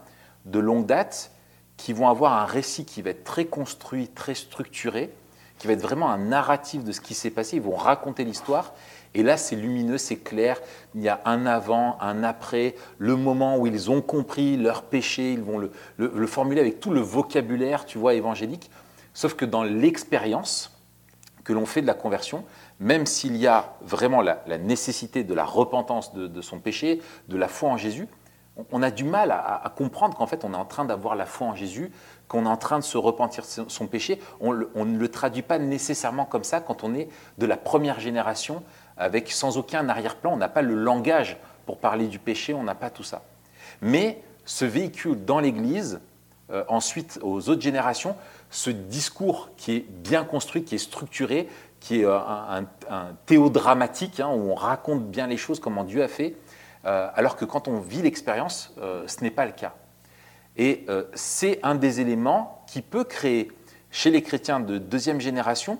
de 0.45 0.59
longue 0.59 0.85
date 0.85 1.31
qui 1.79 1.93
vont 1.93 2.09
avoir 2.09 2.33
un 2.33 2.45
récit 2.45 2.83
qui 2.83 3.01
va 3.01 3.11
être 3.11 3.23
très 3.23 3.45
construit, 3.45 4.09
très 4.09 4.35
structuré, 4.35 5.11
qui 5.57 5.65
va 5.65 5.73
être 5.73 5.81
vraiment 5.81 6.09
un 6.09 6.17
narratif 6.17 6.83
de 6.83 6.91
ce 6.91 6.99
qui 6.99 7.13
s'est 7.13 7.29
passé. 7.29 7.55
Ils 7.55 7.61
vont 7.61 7.75
raconter 7.75 8.25
l'histoire 8.25 8.73
et 9.13 9.23
là, 9.23 9.37
c'est 9.37 9.55
lumineux, 9.55 9.97
c'est 9.97 10.17
clair. 10.17 10.59
Il 10.93 11.01
y 11.01 11.07
a 11.07 11.21
un 11.23 11.45
avant, 11.45 11.97
un 12.01 12.21
après, 12.23 12.75
le 12.97 13.15
moment 13.15 13.57
où 13.57 13.65
ils 13.65 13.89
ont 13.89 14.01
compris 14.01 14.57
leur 14.57 14.83
péché, 14.83 15.31
ils 15.31 15.41
vont 15.41 15.57
le, 15.57 16.27
formuler 16.27 16.59
avec 16.59 16.81
tout 16.81 16.91
le 16.91 16.99
vocabulaire, 16.99 17.85
tu 17.85 17.97
vois, 17.97 18.13
évangélique. 18.13 18.69
Sauf 19.13 19.35
que 19.35 19.45
dans 19.45 19.63
l'expérience 19.63 20.77
que 21.45 21.53
l'on 21.53 21.65
fait 21.65 21.81
de 21.81 21.87
la 21.87 21.93
conversion, 21.93 22.43
même 22.81 23.05
s'il 23.05 23.37
y 23.37 23.47
a 23.47 23.73
vraiment 23.81 24.21
la, 24.21 24.43
nécessité 24.59 25.23
de 25.23 25.33
la 25.33 25.45
repentance 25.45 26.13
de, 26.13 26.41
son 26.41 26.59
péché, 26.59 27.01
de 27.29 27.37
la 27.37 27.47
foi 27.47 27.69
en 27.69 27.77
Jésus, 27.77 28.07
on, 28.71 28.83
a 28.83 28.91
du 28.91 29.03
mal 29.03 29.31
à, 29.31 29.71
comprendre 29.75 30.17
qu'en 30.17 30.27
fait 30.27 30.43
on 30.43 30.53
est 30.53 30.57
en 30.57 30.65
train 30.65 30.85
d'avoir 30.85 31.15
la 31.15 31.25
foi 31.25 31.47
en 31.47 31.55
Jésus, 31.55 31.91
qu'on 32.27 32.45
est 32.45 32.49
en 32.49 32.57
train 32.57 32.79
de 32.79 32.83
se 32.83 32.97
repentir 32.97 33.43
de 33.43 33.69
son 33.69 33.87
péché. 33.87 34.19
On, 34.39 34.53
ne 34.53 34.97
le 34.97 35.07
traduit 35.09 35.41
pas 35.41 35.59
nécessairement 35.59 36.25
comme 36.25 36.43
ça 36.43 36.59
quand 36.59 36.83
on 36.83 36.93
est 36.93 37.09
de 37.37 37.45
la 37.45 37.57
première 37.57 37.99
génération 37.99 38.63
avec 38.97 39.31
sans 39.31 39.57
aucun 39.57 39.87
arrière-plan. 39.89 40.33
On 40.33 40.37
n'a 40.37 40.49
pas 40.49 40.61
le 40.61 40.75
langage 40.75 41.37
pour 41.65 41.77
parler 41.77 42.07
du 42.07 42.19
péché, 42.19 42.53
on 42.53 42.63
n'a 42.63 42.75
pas 42.75 42.89
tout 42.89 43.03
ça. 43.03 43.23
Mais 43.81 44.21
ce 44.45 44.65
véhicule 44.65 45.23
dans 45.25 45.39
l'Église, 45.39 45.99
euh, 46.51 46.63
ensuite 46.67 47.19
aux 47.21 47.49
autres 47.49 47.61
générations, 47.61 48.15
ce 48.49 48.71
discours 48.71 49.49
qui 49.57 49.75
est 49.75 49.85
bien 49.87 50.23
construit, 50.23 50.63
qui 50.63 50.75
est 50.75 50.79
structuré, 50.79 51.47
qui 51.79 52.01
est 52.01 52.05
euh, 52.05 52.17
un, 52.17 52.65
théodramatique, 53.25 54.19
hein, 54.19 54.29
où 54.29 54.51
on 54.51 54.55
raconte 54.55 55.05
bien 55.05 55.27
les 55.27 55.37
choses, 55.37 55.59
comment 55.59 55.83
Dieu 55.83 56.03
a 56.03 56.07
fait, 56.07 56.35
alors 56.83 57.35
que 57.35 57.45
quand 57.45 57.67
on 57.67 57.79
vit 57.79 58.01
l'expérience, 58.01 58.73
ce 58.77 59.23
n'est 59.23 59.31
pas 59.31 59.45
le 59.45 59.51
cas. 59.51 59.73
Et 60.57 60.85
c'est 61.13 61.59
un 61.63 61.75
des 61.75 62.01
éléments 62.01 62.63
qui 62.67 62.81
peut 62.81 63.03
créer 63.03 63.51
chez 63.91 64.11
les 64.11 64.21
chrétiens 64.21 64.59
de 64.59 64.77
deuxième 64.77 65.19
génération 65.19 65.77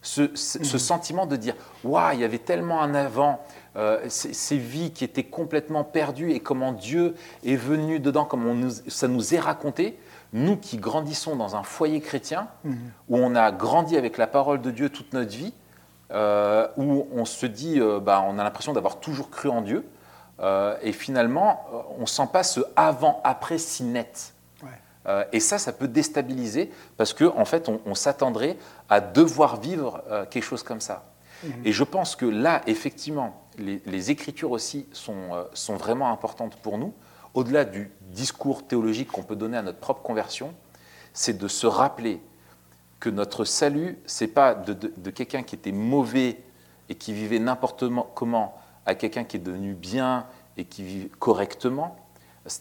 Ce, 0.00 0.34
ce, 0.34 0.78
sentiment 0.78 1.26
de 1.26 1.36
dire 1.36 1.54
Waouh, 1.82 2.14
il 2.14 2.20
y 2.20 2.24
avait 2.24 2.38
tellement 2.38 2.80
un 2.82 2.94
avant, 2.94 3.40
euh, 3.76 4.00
ces, 4.08 4.56
vies 4.56 4.92
qui 4.92 5.04
étaient 5.04 5.24
complètement 5.24 5.84
perdues 5.84 6.32
et 6.32 6.40
comment 6.40 6.72
Dieu 6.72 7.14
est 7.44 7.56
venu 7.56 8.00
dedans, 8.00 8.24
comment 8.24 8.54
nous, 8.54 8.70
ça 8.86 9.08
nous 9.08 9.34
est 9.34 9.40
raconté. 9.40 9.98
Nous 10.32 10.56
qui 10.56 10.76
grandissons 10.76 11.36
dans 11.36 11.56
un 11.56 11.62
foyer 11.62 12.00
chrétien, 12.00 12.48
mhm. 12.64 12.76
où 13.08 13.18
on 13.18 13.34
a 13.34 13.50
grandi 13.50 13.96
avec 13.96 14.18
la 14.18 14.26
parole 14.26 14.60
de 14.60 14.70
Dieu 14.70 14.88
toute 14.88 15.12
notre 15.12 15.30
vie, 15.30 15.54
euh, 16.10 16.68
où 16.76 17.06
on 17.12 17.24
se 17.24 17.46
dit, 17.46 17.80
euh, 17.80 17.98
bah, 17.98 18.24
on 18.26 18.38
a 18.38 18.44
l'impression 18.44 18.72
d'avoir 18.72 19.00
toujours 19.00 19.30
cru 19.30 19.48
en 19.48 19.62
Dieu, 19.62 19.84
et 20.40 20.92
finalement, 20.92 21.66
on 21.98 22.02
ne 22.02 22.06
sent 22.06 22.28
pas 22.32 22.42
ce 22.42 22.60
avant-après 22.76 23.58
si 23.58 23.82
net. 23.82 24.34
et 25.32 25.40
ça, 25.40 25.58
ça 25.58 25.72
peut 25.72 25.88
déstabiliser 25.88 26.70
parce 26.96 27.12
qu'en 27.12 27.38
en 27.38 27.44
fait, 27.44 27.68
on 27.68 27.94
s'attendrait 27.94 28.56
à 28.88 29.00
devoir 29.00 29.60
vivre 29.60 30.02
quelque 30.30 30.44
chose 30.44 30.62
comme 30.62 30.80
ça. 30.80 31.04
Mhm. 31.42 31.52
Et 31.64 31.72
je 31.72 31.84
pense 31.84 32.16
que 32.16 32.26
là, 32.26 32.62
effectivement, 32.66 33.42
les, 33.58 34.10
écritures 34.10 34.50
aussi 34.50 34.86
sont, 34.92 35.32
euh, 35.32 35.44
sont, 35.54 35.76
vraiment 35.76 36.10
importantes 36.12 36.56
pour 36.56 36.78
nous. 36.78 36.92
Au-delà 37.34 37.64
du 37.64 37.90
discours 38.02 38.66
théologique 38.66 39.08
qu'on 39.08 39.22
peut 39.22 39.36
donner 39.36 39.56
à 39.56 39.62
notre 39.62 39.78
propre 39.78 40.02
conversion, 40.02 40.54
c'est 41.12 41.36
de 41.36 41.48
se 41.48 41.66
rappeler 41.66 42.20
que 43.00 43.10
notre 43.10 43.44
salut, 43.44 43.98
c'est 44.06 44.28
pas 44.28 44.54
de, 44.54 45.10
quelqu'un 45.10 45.42
qui 45.42 45.54
était 45.54 45.72
mauvais 45.72 46.40
et 46.88 46.94
qui 46.94 47.12
vivait 47.12 47.38
n'importe 47.38 47.84
comment 48.14 48.57
à 48.88 48.94
quelqu'un 48.94 49.22
qui 49.22 49.36
est 49.36 49.40
devenu 49.40 49.74
bien 49.74 50.26
et 50.56 50.64
qui 50.64 50.82
vit 50.82 51.08
correctement. 51.18 51.96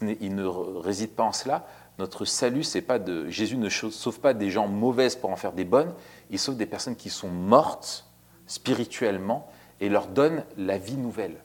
il 0.01 0.35
ne 0.35 0.45
réside 0.45 1.11
pas 1.11 1.23
en 1.23 1.31
cela. 1.31 1.65
Notre 1.99 2.25
salut, 2.25 2.63
c'est 2.63 2.81
pas 2.81 2.99
de 2.99 3.29
Jésus 3.29 3.55
ne 3.55 3.69
sauve 3.69 4.19
pas 4.19 4.33
des 4.33 4.51
gens 4.51 4.67
mauvaises 4.67 5.15
pour 5.15 5.29
en 5.29 5.37
faire 5.37 5.53
des 5.53 5.63
bonnes. 5.63 5.93
Il 6.29 6.37
sauve 6.37 6.57
des 6.57 6.65
personnes 6.65 6.97
qui 6.97 7.09
sont 7.09 7.29
mortes 7.29 8.05
spirituellement 8.45 9.49
et 9.79 9.87
leur 9.87 10.07
donne 10.07 10.43
la 10.57 10.77
vie 10.77 10.97
nouvelle. 10.97 11.37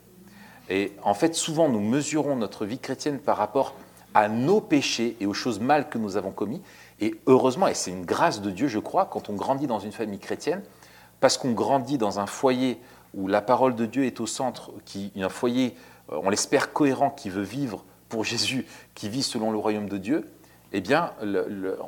Et 0.69 0.93
en 1.05 1.15
fait, 1.15 1.37
souvent, 1.37 1.69
nous 1.69 1.81
mesurons 1.81 2.35
notre 2.35 2.67
vie 2.67 2.81
chrétienne 2.81 3.21
par 3.21 3.37
rapport 3.37 3.75
à 4.15 4.29
nos 4.29 4.61
péchés 4.61 5.17
et 5.21 5.27
aux 5.27 5.33
choses 5.33 5.61
mal 5.61 5.89
que 5.89 5.97
nous 5.97 6.17
avons 6.17 6.33
commis. 6.33 6.61
Et 7.01 7.15
heureusement, 7.29 7.69
et 7.69 7.75
c'est 7.75 7.93
une 7.93 8.05
grâce 8.05 8.43
de 8.43 8.51
Dieu, 8.51 8.67
je 8.67 8.81
crois, 8.81 9.07
quand 9.07 9.31
on 9.31 9.35
grandit 9.35 9.69
dans 9.69 9.79
une 9.79 9.93
famille 9.93 10.19
chrétienne, 10.19 10.62
parce 11.21 11.39
qu'on 11.39 11.53
grandit 11.53 11.99
dans 11.99 12.19
un 12.19 12.27
foyer 12.27 12.81
où 13.14 13.28
la 13.28 13.42
parole 13.42 13.75
de 13.75 13.87
Dieu 13.87 14.04
est 14.04 14.21
au 14.21 14.26
centre, 14.26 14.73
qui, 14.85 15.12
un 15.16 15.28
foyer, 15.28 15.76
euh, 16.11 16.21
on 16.23 16.31
l'espère, 16.31 16.73
cohérent, 16.73 17.11
qui 17.11 17.31
veut 17.31 17.42
vivre 17.42 17.85
pour 18.09 18.25
Jésus, 18.25 18.66
qui 18.95 19.09
vit 19.09 19.23
selon 19.23 19.50
le 19.50 19.59
royaume 19.59 19.88
de 19.88 19.99
Dieu, 19.99 20.31
eh 20.73 20.81
bien, 20.81 21.12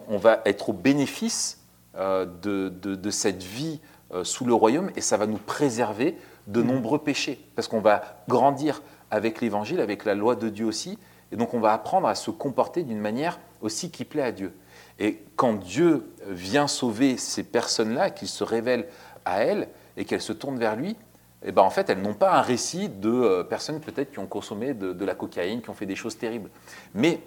on 0.08 0.18
va 0.18 0.42
être 0.44 0.70
au 0.70 0.72
bénéfice 0.72 1.64
euh, 1.96 2.26
de, 2.26 3.10
cette 3.10 3.42
vie 3.42 3.80
euh, 4.12 4.24
sous 4.24 4.44
le 4.44 4.52
royaume 4.52 4.90
et 4.96 5.00
ça 5.00 5.16
va 5.16 5.26
nous 5.26 5.38
préserver 5.38 6.16
de 6.46 6.60
mm. 6.60 6.66
nombreux 6.66 6.98
péchés, 6.98 7.40
parce 7.54 7.68
qu'on 7.68 7.80
va 7.80 8.02
grandir 8.28 8.82
avec 9.10 9.40
l'Évangile, 9.40 9.80
avec 9.80 10.04
la 10.04 10.14
loi 10.14 10.36
de 10.36 10.48
Dieu 10.48 10.66
aussi, 10.66 10.98
et 11.32 11.36
donc 11.36 11.54
on 11.54 11.60
va 11.60 11.72
apprendre 11.72 12.08
à 12.08 12.14
se 12.14 12.30
comporter 12.30 12.82
d'une 12.82 12.98
manière 12.98 13.38
aussi 13.62 13.90
qui 13.90 14.04
plaît 14.04 14.22
à 14.22 14.32
Dieu. 14.32 14.52
Et 14.98 15.22
quand 15.36 15.54
Dieu 15.54 16.10
vient 16.28 16.66
sauver 16.66 17.16
ces 17.16 17.42
personnes-là, 17.42 18.10
qu'il 18.10 18.28
se 18.28 18.44
révèle 18.44 18.86
à 19.24 19.42
elles 19.42 19.68
et 19.96 20.04
qu'elles 20.04 20.20
se 20.20 20.32
tournent 20.32 20.58
vers 20.58 20.76
lui, 20.76 20.96
eh 21.44 21.52
ben 21.52 21.62
en 21.62 21.70
fait, 21.70 21.90
elles 21.90 22.00
n'ont 22.00 22.14
pas 22.14 22.32
un 22.32 22.40
récit 22.40 22.88
de 22.88 23.10
euh, 23.10 23.44
personnes 23.44 23.80
peut-être 23.80 24.12
qui 24.12 24.18
ont 24.18 24.26
consommé 24.26 24.74
de, 24.74 25.04
la 25.04 25.14
cocaïne, 25.14 25.60
qui 25.62 25.70
ont 25.70 25.74
fait 25.74 25.86
des 25.86 25.96
choses 25.96 26.16
terribles. 26.16 26.50
Mais 26.94 27.20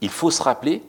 il 0.00 0.10
faut 0.10 0.30
se 0.30 0.42
rappeler 0.42 0.82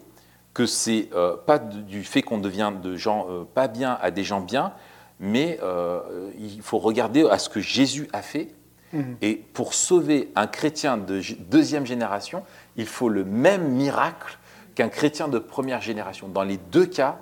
que 0.54 0.66
c'est 0.66 1.10
euh, 1.14 1.38
pas 1.38 1.60
du 1.60 2.04
fait 2.04 2.24
qu'on 2.24 2.40
devient 2.40 2.74
de 2.82 2.96
gens 2.96 3.28
euh, 3.30 3.44
pas 3.44 3.68
bien 3.68 3.98
à 4.02 4.12
des 4.12 4.24
gens 4.24 4.42
bien, 4.42 4.74
mais 5.20 5.60
euh, 5.62 6.32
il 6.40 6.62
faut 6.62 6.80
regarder 6.80 7.28
à 7.30 7.38
ce 7.38 7.48
que 7.48 7.60
Jésus 7.60 8.08
a 8.12 8.22
fait. 8.22 8.50
Mhm. 8.92 9.18
Et 9.22 9.36
pour 9.36 9.74
sauver 9.74 10.32
un 10.36 10.48
chrétien 10.48 10.98
de 10.98 11.22
deuxième 11.40 11.86
génération, 11.86 12.44
il 12.76 12.88
faut 12.88 13.10
le 13.10 13.24
même 13.24 13.70
miracle 13.70 14.40
qu'un 14.76 14.90
chrétien 14.90 15.28
de 15.28 15.40
première 15.40 15.82
génération. 15.82 16.28
Dans 16.28 16.44
les 16.44 16.58
deux 16.58 16.86
cas, 16.86 17.20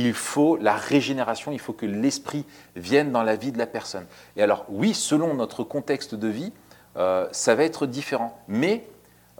il 0.00 0.14
faut 0.14 0.56
la 0.56 0.74
régénération, 0.74 1.52
il 1.52 1.58
faut 1.58 1.72
que 1.72 1.86
l'esprit 1.86 2.44
vienne 2.76 3.12
dans 3.12 3.22
la 3.22 3.36
vie 3.36 3.52
de 3.52 3.58
la 3.58 3.66
personne. 3.66 4.06
Et 4.36 4.42
alors 4.42 4.64
oui, 4.68 4.94
selon 4.94 5.34
notre 5.34 5.64
contexte 5.64 6.14
de 6.14 6.28
vie, 6.28 6.52
euh, 6.96 7.28
ça 7.32 7.54
va 7.54 7.64
être 7.64 7.86
différent. 7.86 8.38
Mais 8.48 8.86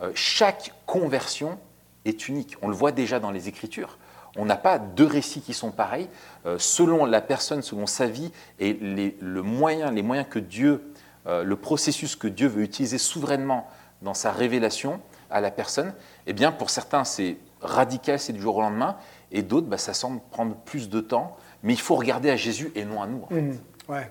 euh, 0.02 0.10
chaque 0.14 0.72
conversion 0.86 1.58
est 2.04 2.28
unique. 2.28 2.56
On 2.62 2.68
le 2.68 2.74
voit 2.74 2.92
déjà 2.92 3.20
dans 3.20 3.30
les 3.30 3.48
Écritures. 3.48 3.98
On 4.36 4.44
n'a 4.44 4.56
pas 4.56 4.78
deux 4.78 5.06
récits 5.06 5.40
qui 5.40 5.54
sont 5.54 5.70
pareils. 5.70 6.08
Euh, 6.46 6.56
selon 6.58 7.04
la 7.04 7.20
personne, 7.20 7.62
selon 7.62 7.86
sa 7.86 8.06
vie 8.06 8.30
et 8.58 8.74
les, 8.74 9.16
le 9.20 9.42
moyen, 9.42 9.90
les 9.90 10.02
moyens 10.02 10.28
que 10.28 10.38
Dieu, 10.38 10.92
le 11.26 11.54
processus 11.54 12.16
que 12.16 12.26
Dieu 12.26 12.48
veut 12.48 12.62
utiliser 12.62 12.96
souverainement 12.96 13.68
dans 14.00 14.14
sa 14.14 14.32
révélation 14.32 15.00
à 15.30 15.42
la 15.42 15.50
personne, 15.50 15.92
eh 16.26 16.32
bien 16.32 16.50
pour 16.50 16.70
certains 16.70 17.04
c'est 17.04 17.36
radical, 17.60 18.18
c'est 18.18 18.32
du 18.32 18.40
jour 18.40 18.56
au 18.56 18.62
lendemain, 18.62 18.96
et 19.32 19.42
d'autres, 19.42 19.66
bah, 19.66 19.78
ça 19.78 19.94
semble 19.94 20.20
prendre 20.30 20.54
plus 20.54 20.88
de 20.88 21.00
temps. 21.00 21.36
Mais 21.62 21.74
il 21.74 21.80
faut 21.80 21.94
regarder 21.94 22.30
à 22.30 22.36
Jésus 22.36 22.72
et 22.74 22.84
non 22.84 23.02
à 23.02 23.06
nous. 23.06 23.24
Mmh. 23.30 23.52
Ouais. 23.88 24.08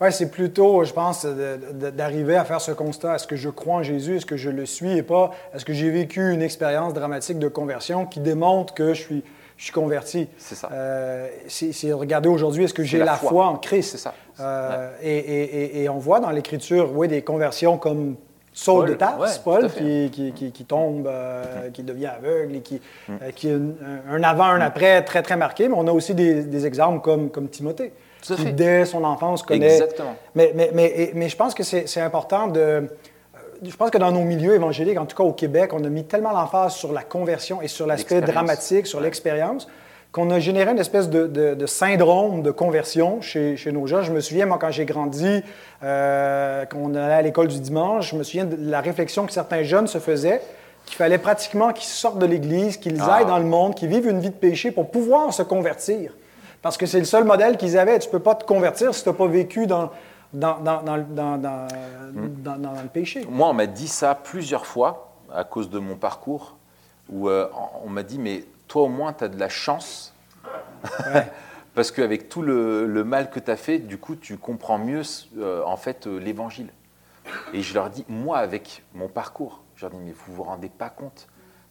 Ouais. 0.00 0.10
c'est 0.10 0.30
plutôt, 0.30 0.82
je 0.84 0.92
pense, 0.92 1.26
d'arriver 1.26 2.36
à 2.36 2.44
faire 2.44 2.60
ce 2.60 2.72
constat. 2.72 3.16
Est-ce 3.16 3.26
que 3.26 3.36
je 3.36 3.50
crois 3.50 3.76
en 3.76 3.82
Jésus? 3.82 4.16
Est-ce 4.16 4.26
que 4.26 4.36
je 4.36 4.48
le 4.48 4.64
suis? 4.64 4.96
Et 4.96 5.02
pas, 5.02 5.32
est-ce 5.54 5.64
que 5.64 5.74
j'ai 5.74 5.90
vécu 5.90 6.32
une 6.32 6.42
expérience 6.42 6.94
dramatique 6.94 7.38
de 7.38 7.48
conversion 7.48 8.06
qui 8.06 8.20
démontre 8.20 8.72
que 8.72 8.94
je 8.94 9.00
suis, 9.00 9.24
je 9.58 9.64
suis 9.64 9.72
converti? 9.72 10.28
C'est 10.38 10.54
ça. 10.54 10.70
Euh, 10.72 11.28
c'est 11.48 11.92
regarder 11.92 12.30
aujourd'hui, 12.30 12.64
est-ce 12.64 12.74
que 12.74 12.82
j'ai 12.82 12.98
la, 12.98 13.16
foi. 13.16 13.46
en 13.46 13.58
Christ? 13.58 13.92
C'est 13.92 13.98
ça. 13.98 14.14
Euh, 14.40 14.90
et, 15.02 15.18
et, 15.18 15.82
et, 15.82 15.88
on 15.90 15.98
voit 15.98 16.20
dans 16.20 16.30
l'Écriture, 16.30 16.90
oui, 16.94 17.06
des 17.06 17.20
conversions 17.20 17.76
comme 17.76 18.16
Saul 18.60 18.90
de 18.90 18.94
Tarse, 18.94 19.38
Paul, 19.38 19.70
qui, 19.70 20.10
qui, 20.10 20.52
qui, 20.52 20.64
tombe, 20.64 21.06
euh, 21.06 21.70
qui 21.70 21.82
devient 21.82 22.10
aveugle 22.18 22.56
et 22.56 22.60
qui, 22.60 22.80
mm. 23.08 23.14
qui 23.34 23.50
a 23.50 23.56
un, 24.10 24.22
avant, 24.22 24.44
un 24.44 24.60
après 24.60 25.02
très, 25.02 25.22
très 25.22 25.36
marqué. 25.36 25.68
Mais 25.68 25.74
on 25.78 25.86
a 25.86 25.92
aussi 25.92 26.14
des, 26.14 26.42
des 26.44 26.66
exemples 26.66 27.00
comme, 27.00 27.30
comme 27.30 27.48
Timothée, 27.48 27.92
qui 28.22 28.52
dès 28.52 28.84
son 28.84 29.02
enfance 29.04 29.42
connaît. 29.42 29.72
Exactement. 29.72 30.14
Mais, 30.34 30.52
mais, 30.54 30.70
mais, 30.74 31.10
mais 31.14 31.28
je 31.30 31.36
pense 31.36 31.54
que 31.54 31.62
c'est 31.62 32.00
important 32.00 32.48
de 32.48 32.88
je 33.62 33.76
pense 33.76 33.90
que 33.90 33.98
dans 33.98 34.10
nos 34.10 34.22
milieux 34.22 34.54
évangéliques, 34.54 34.98
en 34.98 35.04
tout 35.04 35.16
cas 35.16 35.22
au 35.22 35.34
Québec, 35.34 35.72
on 35.74 35.84
a 35.84 35.88
mis 35.88 36.04
tellement 36.04 36.32
l'emphase 36.32 36.74
sur 36.74 36.92
la 36.92 37.02
conversion 37.02 37.60
et 37.60 37.68
sur 37.68 37.86
l'aspect 37.86 38.22
dramatique, 38.22 38.86
sur 38.86 39.00
l'expérience, 39.00 39.68
qu'on 40.12 40.30
a 40.30 40.40
généré 40.40 40.72
une 40.72 40.78
espèce 40.78 41.08
de, 41.08 41.66
syndrome 41.66 42.42
de 42.42 42.50
conversion 42.50 43.20
chez, 43.20 43.56
nos 43.72 43.86
gens. 43.86 44.02
Je 44.02 44.12
me 44.12 44.20
souviens, 44.20 44.46
moi, 44.46 44.58
quand 44.60 44.70
j'ai 44.70 44.84
grandi, 44.84 45.42
euh, 45.82 46.64
quand 46.66 46.78
on 46.78 46.94
allait 46.94 47.14
à 47.14 47.22
l'école 47.22 47.48
du 47.48 47.60
dimanche, 47.60 48.10
je 48.10 48.16
me 48.16 48.22
souviens 48.22 48.44
de 48.44 48.56
la 48.58 48.80
réflexion 48.80 49.26
que 49.26 49.32
certains 49.32 49.62
jeunes 49.62 49.86
se 49.86 49.98
faisaient, 49.98 50.42
qu'il 50.86 50.96
fallait 50.96 51.18
pratiquement 51.18 51.72
qu'ils 51.72 51.88
sortent 51.88 52.18
de 52.18 52.26
l'Église, 52.26 52.76
qu'ils 52.76 53.00
ah. 53.00 53.14
aillent 53.14 53.26
dans 53.26 53.38
le 53.38 53.44
monde, 53.44 53.74
qu'ils 53.76 53.88
vivent 53.88 54.08
une 54.08 54.20
vie 54.20 54.30
de 54.30 54.34
péché 54.34 54.72
pour 54.72 54.90
pouvoir 54.90 55.32
se 55.32 55.42
convertir. 55.42 56.12
Parce 56.62 56.76
que 56.76 56.86
c'est 56.86 56.98
le 56.98 57.04
seul 57.04 57.24
modèle 57.24 57.56
qu'ils 57.56 57.78
avaient. 57.78 57.98
Tu 57.98 58.08
ne 58.08 58.12
peux 58.12 58.18
pas 58.18 58.34
te 58.34 58.44
convertir 58.44 58.94
si 58.94 59.02
tu 59.02 59.08
n'as 59.08 59.14
pas 59.14 59.26
vécu 59.26 59.66
dans, 59.66 59.90
dans, 60.32 60.58
dans, 60.58 60.82
dans, 60.82 61.38
dans, 61.38 62.82
le 62.82 62.88
péché. 62.92 63.26
Moi, 63.30 63.48
on 63.48 63.54
m'a 63.54 63.66
dit 63.66 63.88
ça 63.88 64.14
plusieurs 64.14 64.66
fois 64.66 65.12
à 65.32 65.44
cause 65.44 65.70
de 65.70 65.78
mon 65.78 65.94
parcours, 65.94 66.56
où 67.08 67.28
euh, 67.28 67.48
on 67.84 67.88
m'a 67.88 68.02
dit, 68.02 68.18
mais 68.18 68.44
toi 68.70 68.82
au 68.82 68.88
moins, 68.88 69.12
tu 69.12 69.24
as 69.24 69.28
de 69.28 69.38
la 69.38 69.48
chance. 69.48 70.14
Parce 71.74 71.90
qu'avec 71.90 72.28
tout 72.28 72.40
le, 72.40 73.02
mal 73.04 73.30
que 73.30 73.40
tu 73.40 73.50
as 73.50 73.56
fait, 73.56 73.80
du 73.80 73.98
coup, 73.98 74.14
tu 74.14 74.38
comprends 74.38 74.78
mieux 74.78 75.02
euh, 75.38 75.62
en 75.64 75.76
fait 75.76 76.06
euh, 76.06 76.18
l'évangile. 76.18 76.68
Et 77.52 77.62
je 77.62 77.74
leur 77.74 77.90
dis, 77.90 78.04
moi, 78.08 78.38
avec 78.38 78.84
mon 78.94 79.08
parcours, 79.08 79.64
je 79.74 79.82
leur 79.82 79.90
dis, 79.90 79.98
mais 79.98 80.12
vous 80.12 80.34
vous 80.34 80.42
rendez 80.44 80.68
pas 80.68 80.88
compte 80.88 81.26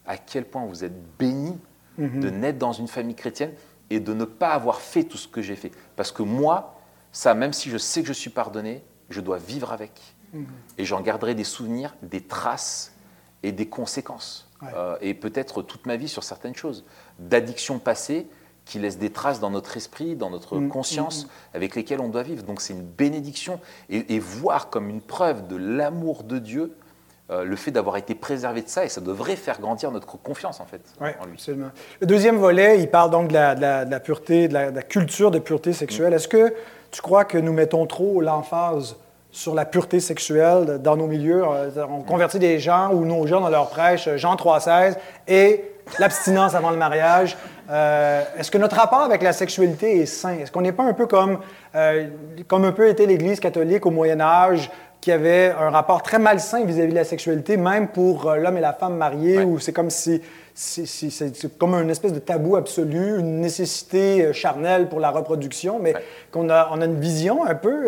à 0.06 0.18
quel 0.18 0.44
point 0.44 0.66
vous 0.66 0.84
êtes 0.84 1.18
bénis 1.18 1.58
mm-hmm. 1.98 2.20
de 2.20 2.30
naître 2.30 2.60
dans 2.60 2.74
une 2.74 2.88
famille 2.88 3.16
chrétienne 3.16 3.54
et 3.90 4.02
de 4.02 4.14
ne 4.14 4.26
pas 4.26 4.50
avoir 4.50 4.82
fait 4.82 5.06
tout 5.06 5.18
ce 5.18 5.28
que 5.28 5.42
j'ai 5.42 5.56
fait. 5.56 5.72
Parce 5.96 6.12
que 6.12 6.22
moi, 6.22 6.82
ça, 7.14 7.34
même 7.34 7.54
si 7.54 7.70
je 7.70 7.78
sais 7.78 8.02
que 8.02 8.08
je 8.08 8.14
suis 8.14 8.30
pardonné, 8.30 8.84
je 9.10 9.22
dois 9.22 9.38
vivre 9.38 9.72
avec. 9.72 10.16
Mhm. 10.34 10.46
Et 10.78 10.84
j'en 10.84 11.00
garderai 11.00 11.34
des 11.34 11.46
souvenirs, 11.46 11.96
des 12.02 12.22
traces 12.22 12.94
et 13.42 13.54
des 13.54 13.70
conséquences. 13.70 14.49
Euh, 14.64 14.98
et 15.02 15.14
peut-être 15.14 15.62
toute 15.62 15.86
ma 15.86 15.96
vie 15.96 16.10
sur 16.10 16.24
certaines 16.24 16.56
choses. 16.56 16.84
D'addictions 17.18 17.80
passées 17.80 18.28
qui 18.66 18.78
laissent 18.78 19.00
des 19.00 19.10
traces 19.10 19.40
dans 19.40 19.50
notre 19.50 19.78
esprit, 19.78 20.16
dans 20.16 20.30
notre 20.30 20.58
mhm. 20.58 20.70
conscience, 20.70 21.26
mhm. 21.26 21.30
avec 21.56 21.76
lesquelles 21.76 22.02
on 22.02 22.10
doit 22.10 22.24
vivre. 22.24 22.44
Donc 22.44 22.62
c'est 22.62 22.74
une 22.74 22.84
bénédiction. 22.84 23.60
Et, 23.90 24.20
voir 24.20 24.70
comme 24.70 24.90
une 24.90 25.02
preuve 25.02 25.48
de 25.48 25.56
l'amour 25.56 26.24
de 26.24 26.40
Dieu 26.40 26.76
euh, 27.32 27.44
le 27.44 27.56
fait 27.56 27.72
d'avoir 27.72 27.98
été 27.98 28.16
préservé 28.16 28.62
de 28.62 28.70
ça, 28.70 28.86
et 28.86 28.90
ça 28.90 29.02
devrait 29.02 29.36
faire 29.36 29.62
grandir 29.62 29.92
notre 29.92 30.18
confiance 30.18 30.60
en 30.60 30.66
fait 30.66 30.82
en 31.00 31.06
lui. 31.26 31.34
Absolument. 31.34 31.70
Le 32.02 32.08
deuxième 32.08 32.38
volet, 32.38 32.80
il 32.82 32.90
parle 32.90 33.12
donc 33.12 33.28
de 33.30 33.34
la, 33.34 34.00
pureté, 34.00 34.48
de 34.48 34.54
la, 34.54 34.82
culture 34.82 35.30
de 35.30 35.38
pureté 35.38 35.72
sexuelle. 35.74 36.14
Est-ce 36.14 36.28
que 36.28 36.54
tu 36.90 37.02
crois 37.02 37.26
que 37.26 37.38
nous 37.38 37.54
mettons 37.54 37.86
trop 37.86 38.20
l'emphase 38.20 38.98
sur 39.32 39.54
la 39.54 39.66
pureté 39.66 40.00
sexuelle 40.00 40.80
dans 40.82 40.98
nos 40.98 41.08
milieux? 41.08 41.44
Euh, 41.44 41.70
on 41.90 42.02
convertit 42.02 42.40
des 42.40 42.60
gens 42.60 42.92
ou 42.92 43.06
nos 43.06 43.28
jeunes 43.28 43.42
dans 43.42 43.50
leur 43.50 43.70
prêche, 43.70 44.10
Jean 44.16 44.36
3,16, 44.36 44.96
et 45.28 45.64
l'abstinence 45.98 46.54
avant 46.54 46.70
le 46.70 46.78
mariage. 46.78 47.36
euh, 47.70 48.24
est-ce 48.38 48.52
que 48.52 48.58
notre 48.58 48.76
rapport 48.76 49.02
avec 49.02 49.22
la 49.22 49.34
sexualité 49.34 50.02
est 50.02 50.06
sain? 50.06 50.38
Est-ce 50.42 50.52
qu'on 50.52 50.62
n'est 50.62 50.72
pas 50.72 50.84
un 50.84 50.94
peu 50.94 51.08
comme, 51.08 51.40
euh, 51.76 52.08
comme 52.48 52.66
un 52.66 52.72
peu 52.72 52.88
était 52.88 53.06
l'Église 53.06 53.40
catholique 53.40 53.86
au 53.86 53.92
Moyen 53.92 54.20
Âge, 54.20 54.70
qui 55.02 55.12
avait 55.12 55.52
un 55.52 55.70
rapport 55.70 56.04
très 56.04 56.20
malsain 56.20 56.66
vis-à-vis 56.66 56.92
de 56.92 56.96
la 56.96 57.04
sexualité, 57.04 57.58
même 57.58 57.88
pour 57.88 58.28
euh, 58.28 58.38
l'homme 58.38 58.58
et 58.58 58.62
la 58.62 58.74
femme 58.74 58.98
mariés, 58.98 59.44
où 59.44 59.60
c'est 59.60 59.74
comme 59.74 59.90
si 59.90 60.22
c'est 60.54 61.58
comme 61.58 61.74
une 61.76 61.90
espèce 61.90 62.12
de 62.12 62.20
tabou 62.20 62.58
absolu, 62.58 63.20
une 63.20 63.40
nécessité 63.40 64.34
charnelle 64.34 64.90
pour 64.90 65.00
la 65.00 65.10
reproduction, 65.10 65.80
mais 65.80 65.94
qu'on 66.32 66.50
a, 66.50 66.70
on 66.74 66.82
a 66.82 66.86
une 66.86 67.00
vision 67.00 67.46
un 67.46 67.56
peu 67.56 67.86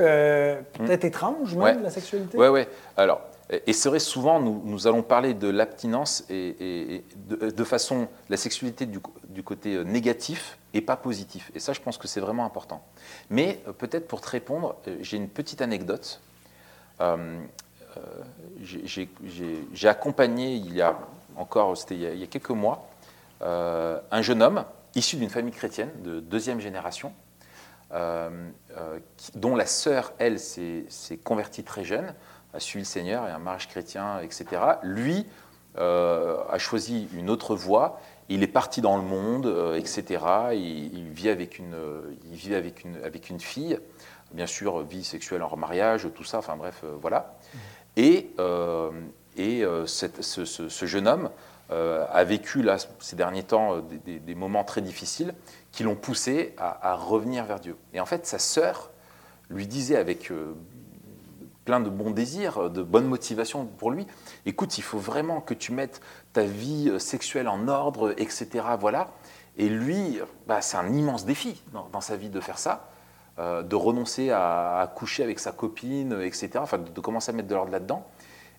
peut-être 0.77 1.03
étrange 1.03 1.53
même 1.53 1.79
de 1.79 1.83
la 1.83 1.89
sexualité. 1.89 2.37
Oui, 2.37 2.47
oui. 2.47 2.61
Alors, 2.95 3.19
et 3.67 3.73
c'est 3.73 3.89
vrai, 3.89 3.99
souvent, 3.99 4.39
nous, 4.39 4.61
nous, 4.63 4.87
allons 4.87 5.03
parler 5.03 5.33
de 5.33 5.49
l'abstinence 5.49 6.23
et, 6.29 7.03
de, 7.27 7.63
façon, 7.65 8.07
la 8.29 8.37
sexualité 8.37 8.85
du, 8.85 8.99
du, 9.27 9.43
côté 9.43 9.75
euh, 9.75 9.83
négatif 9.83 10.57
et 10.73 10.79
pas 10.79 10.95
positif. 10.95 11.51
Et 11.53 11.59
ça, 11.59 11.73
je 11.73 11.81
pense 11.81 11.97
que 11.97 12.07
c'est 12.07 12.21
vraiment 12.21 12.45
important. 12.45 12.81
Mais 13.29 13.59
euh, 13.67 13.73
peut-être 13.73 14.07
pour 14.07 14.21
te 14.21 14.29
répondre, 14.29 14.77
euh, 14.87 14.97
j'ai 15.01 15.17
une 15.17 15.27
petite 15.27 15.61
anecdote. 15.61 16.21
J'ai 18.61 19.87
accompagné, 19.87 20.55
il 20.55 20.73
y 20.73 20.81
a 20.81 20.97
encore, 21.35 21.77
c'était 21.77 21.95
il, 21.95 22.17
y 22.17 22.23
a 22.23 22.27
quelques 22.27 22.49
mois, 22.49 22.87
un 23.41 24.21
jeune 24.21 24.41
homme 24.41 24.65
issu 24.95 25.15
d'une 25.15 25.29
famille 25.29 25.53
chrétienne 25.53 25.91
de 26.03 26.19
deuxième 26.19 26.59
génération, 26.59 27.13
dont 29.35 29.55
la 29.55 29.65
sœur, 29.65 30.13
elle, 30.19 30.39
s'est 30.39 31.17
convertie 31.23 31.63
très 31.63 31.83
jeune 31.83 32.13
a 32.53 32.59
suivi 32.59 32.83
le 32.83 32.87
Seigneur 32.87 33.27
et 33.27 33.31
un 33.31 33.39
mariage 33.39 33.67
chrétien, 33.67 34.19
etc. 34.19 34.45
Lui 34.83 35.25
euh, 35.77 36.37
a 36.49 36.57
choisi 36.57 37.07
une 37.13 37.29
autre 37.29 37.55
voie. 37.55 37.99
Il 38.29 38.43
est 38.43 38.47
parti 38.47 38.81
dans 38.81 38.97
le 38.97 39.03
monde, 39.03 39.45
euh, 39.45 39.75
etc. 39.75 40.23
Il, 40.53 41.09
vit, 41.09 41.29
avec 41.29 41.59
une, 41.59 41.75
il 42.29 42.35
vit 42.35 42.55
avec, 42.55 42.83
une, 42.83 42.97
avec 43.03 43.29
une 43.29 43.39
fille, 43.39 43.79
bien 44.33 44.47
sûr, 44.47 44.81
vie 44.81 45.03
sexuelle 45.03 45.43
en 45.43 45.55
mariage, 45.57 46.07
tout 46.15 46.23
ça, 46.23 46.39
enfin 46.39 46.55
bref, 46.55 46.81
euh, 46.83 46.95
voilà. 47.01 47.37
Et, 47.97 48.31
et 49.35 49.65
cette, 49.85 50.21
ce, 50.21 50.85
jeune 50.85 51.09
homme 51.09 51.29
a 51.69 52.23
vécu 52.23 52.61
là, 52.61 52.77
ces 52.99 53.17
derniers 53.17 53.43
temps 53.43 53.79
des, 53.81 54.35
moments 54.35 54.63
très 54.63 54.79
difficiles 54.79 55.33
qui 55.73 55.83
l'ont 55.83 55.97
poussé 55.97 56.55
à, 56.57 56.95
revenir 56.95 57.43
vers 57.43 57.59
Dieu. 57.59 57.75
Et 57.93 57.99
en 57.99 58.05
fait, 58.05 58.25
sa 58.25 58.39
sœur 58.39 58.91
lui 59.49 59.67
disait 59.67 59.97
avec 59.97 60.31
plein 61.65 61.79
de 61.79 61.89
bons 61.89 62.11
désirs, 62.11 62.69
de 62.69 62.81
bonnes 62.81 63.07
motivations 63.07 63.65
pour 63.65 63.91
lui. 63.91 64.07
Écoute, 64.45 64.77
il 64.77 64.81
faut 64.81 64.97
vraiment 64.97 65.41
que 65.41 65.53
tu 65.53 65.71
mettes 65.71 66.01
ta 66.33 66.43
vie 66.43 66.89
euh, 66.89 66.99
sexuelle 66.99 67.47
en 67.47 67.67
ordre, 67.67 68.13
etc. 68.17 68.47
Voilà. 68.79 69.11
Et 69.57 69.69
lui, 69.69 70.19
bah, 70.47 70.61
c'est 70.61 70.77
un 70.77 70.91
immense 70.93 71.25
défi 71.25 71.61
dans, 71.73 72.01
sa 72.01 72.15
vie 72.15 72.29
de 72.29 72.39
faire 72.39 72.57
ça, 72.57 72.89
euh, 73.39 73.63
de 73.63 73.75
renoncer 73.75 74.29
à, 74.31 74.91
coucher 74.95 75.23
avec 75.23 75.39
sa 75.39 75.51
copine, 75.51 76.21
etc. 76.21 76.51
Enfin, 76.57 76.77
de, 76.77 77.01
commencer 77.01 77.31
à 77.31 77.33
mettre 77.33 77.47
de 77.47 77.55
l'ordre 77.55 77.71
là-dedans. 77.71 78.05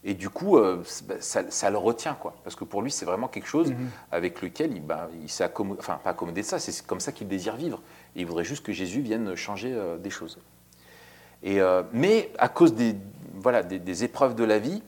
Et 0.04 0.14
du 0.14 0.30
coup, 0.30 0.58
euh, 0.58 0.82
bah, 1.06 1.14
ça, 1.20 1.70
le 1.70 1.78
retient, 1.78 2.14
quoi. 2.14 2.34
Parce 2.42 2.56
que 2.56 2.64
pour 2.64 2.82
lui, 2.82 2.90
c'est 2.90 3.04
vraiment 3.04 3.28
quelque 3.28 3.46
chose 3.46 3.70
mhm. 3.70 3.88
avec 4.10 4.42
lequel 4.42 4.72
il, 4.74 4.84
bah, 4.84 5.08
il 5.22 5.28
s'est 5.28 5.44
accommodé, 5.44 5.78
enfin, 5.80 6.00
pas 6.02 6.10
accommodé 6.10 6.40
de 6.40 6.46
ça, 6.46 6.58
c'est 6.58 6.86
comme 6.86 7.00
ça 7.00 7.12
qu'il 7.12 7.28
désire 7.28 7.56
vivre. 7.56 7.80
Et 8.16 8.20
il 8.20 8.26
voudrait 8.26 8.44
juste 8.44 8.64
que 8.64 8.72
Jésus 8.72 9.00
vienne 9.00 9.36
changer 9.36 9.76
des 10.00 10.10
choses. 10.10 10.38
Euh, 11.44 11.82
mais 11.92 12.30
à 12.38 12.48
cause 12.48 12.74
des, 12.74 12.94
voilà, 13.34 13.62
des, 13.62 14.04
épreuves 14.04 14.34
de 14.34 14.44
la 14.44 14.58
vie, 14.58 14.82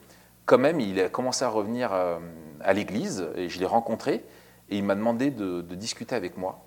quand 0.47 0.59
même, 0.59 0.81
il 0.81 1.01
a 1.01 1.09
commencé 1.09 1.45
à 1.45 1.49
revenir 1.49 1.93
euh, 1.93 2.19
à 2.61 2.73
l'église 2.73 3.27
et 3.37 3.49
je 3.49 3.59
l'ai 3.59 3.67
rencontré 3.67 4.25
et 4.71 4.77
il 4.77 4.85
m'a 4.85 4.95
demandé 4.95 5.31
de, 5.31 5.63
discuter 5.63 6.15
avec 6.15 6.37
moi. 6.37 6.63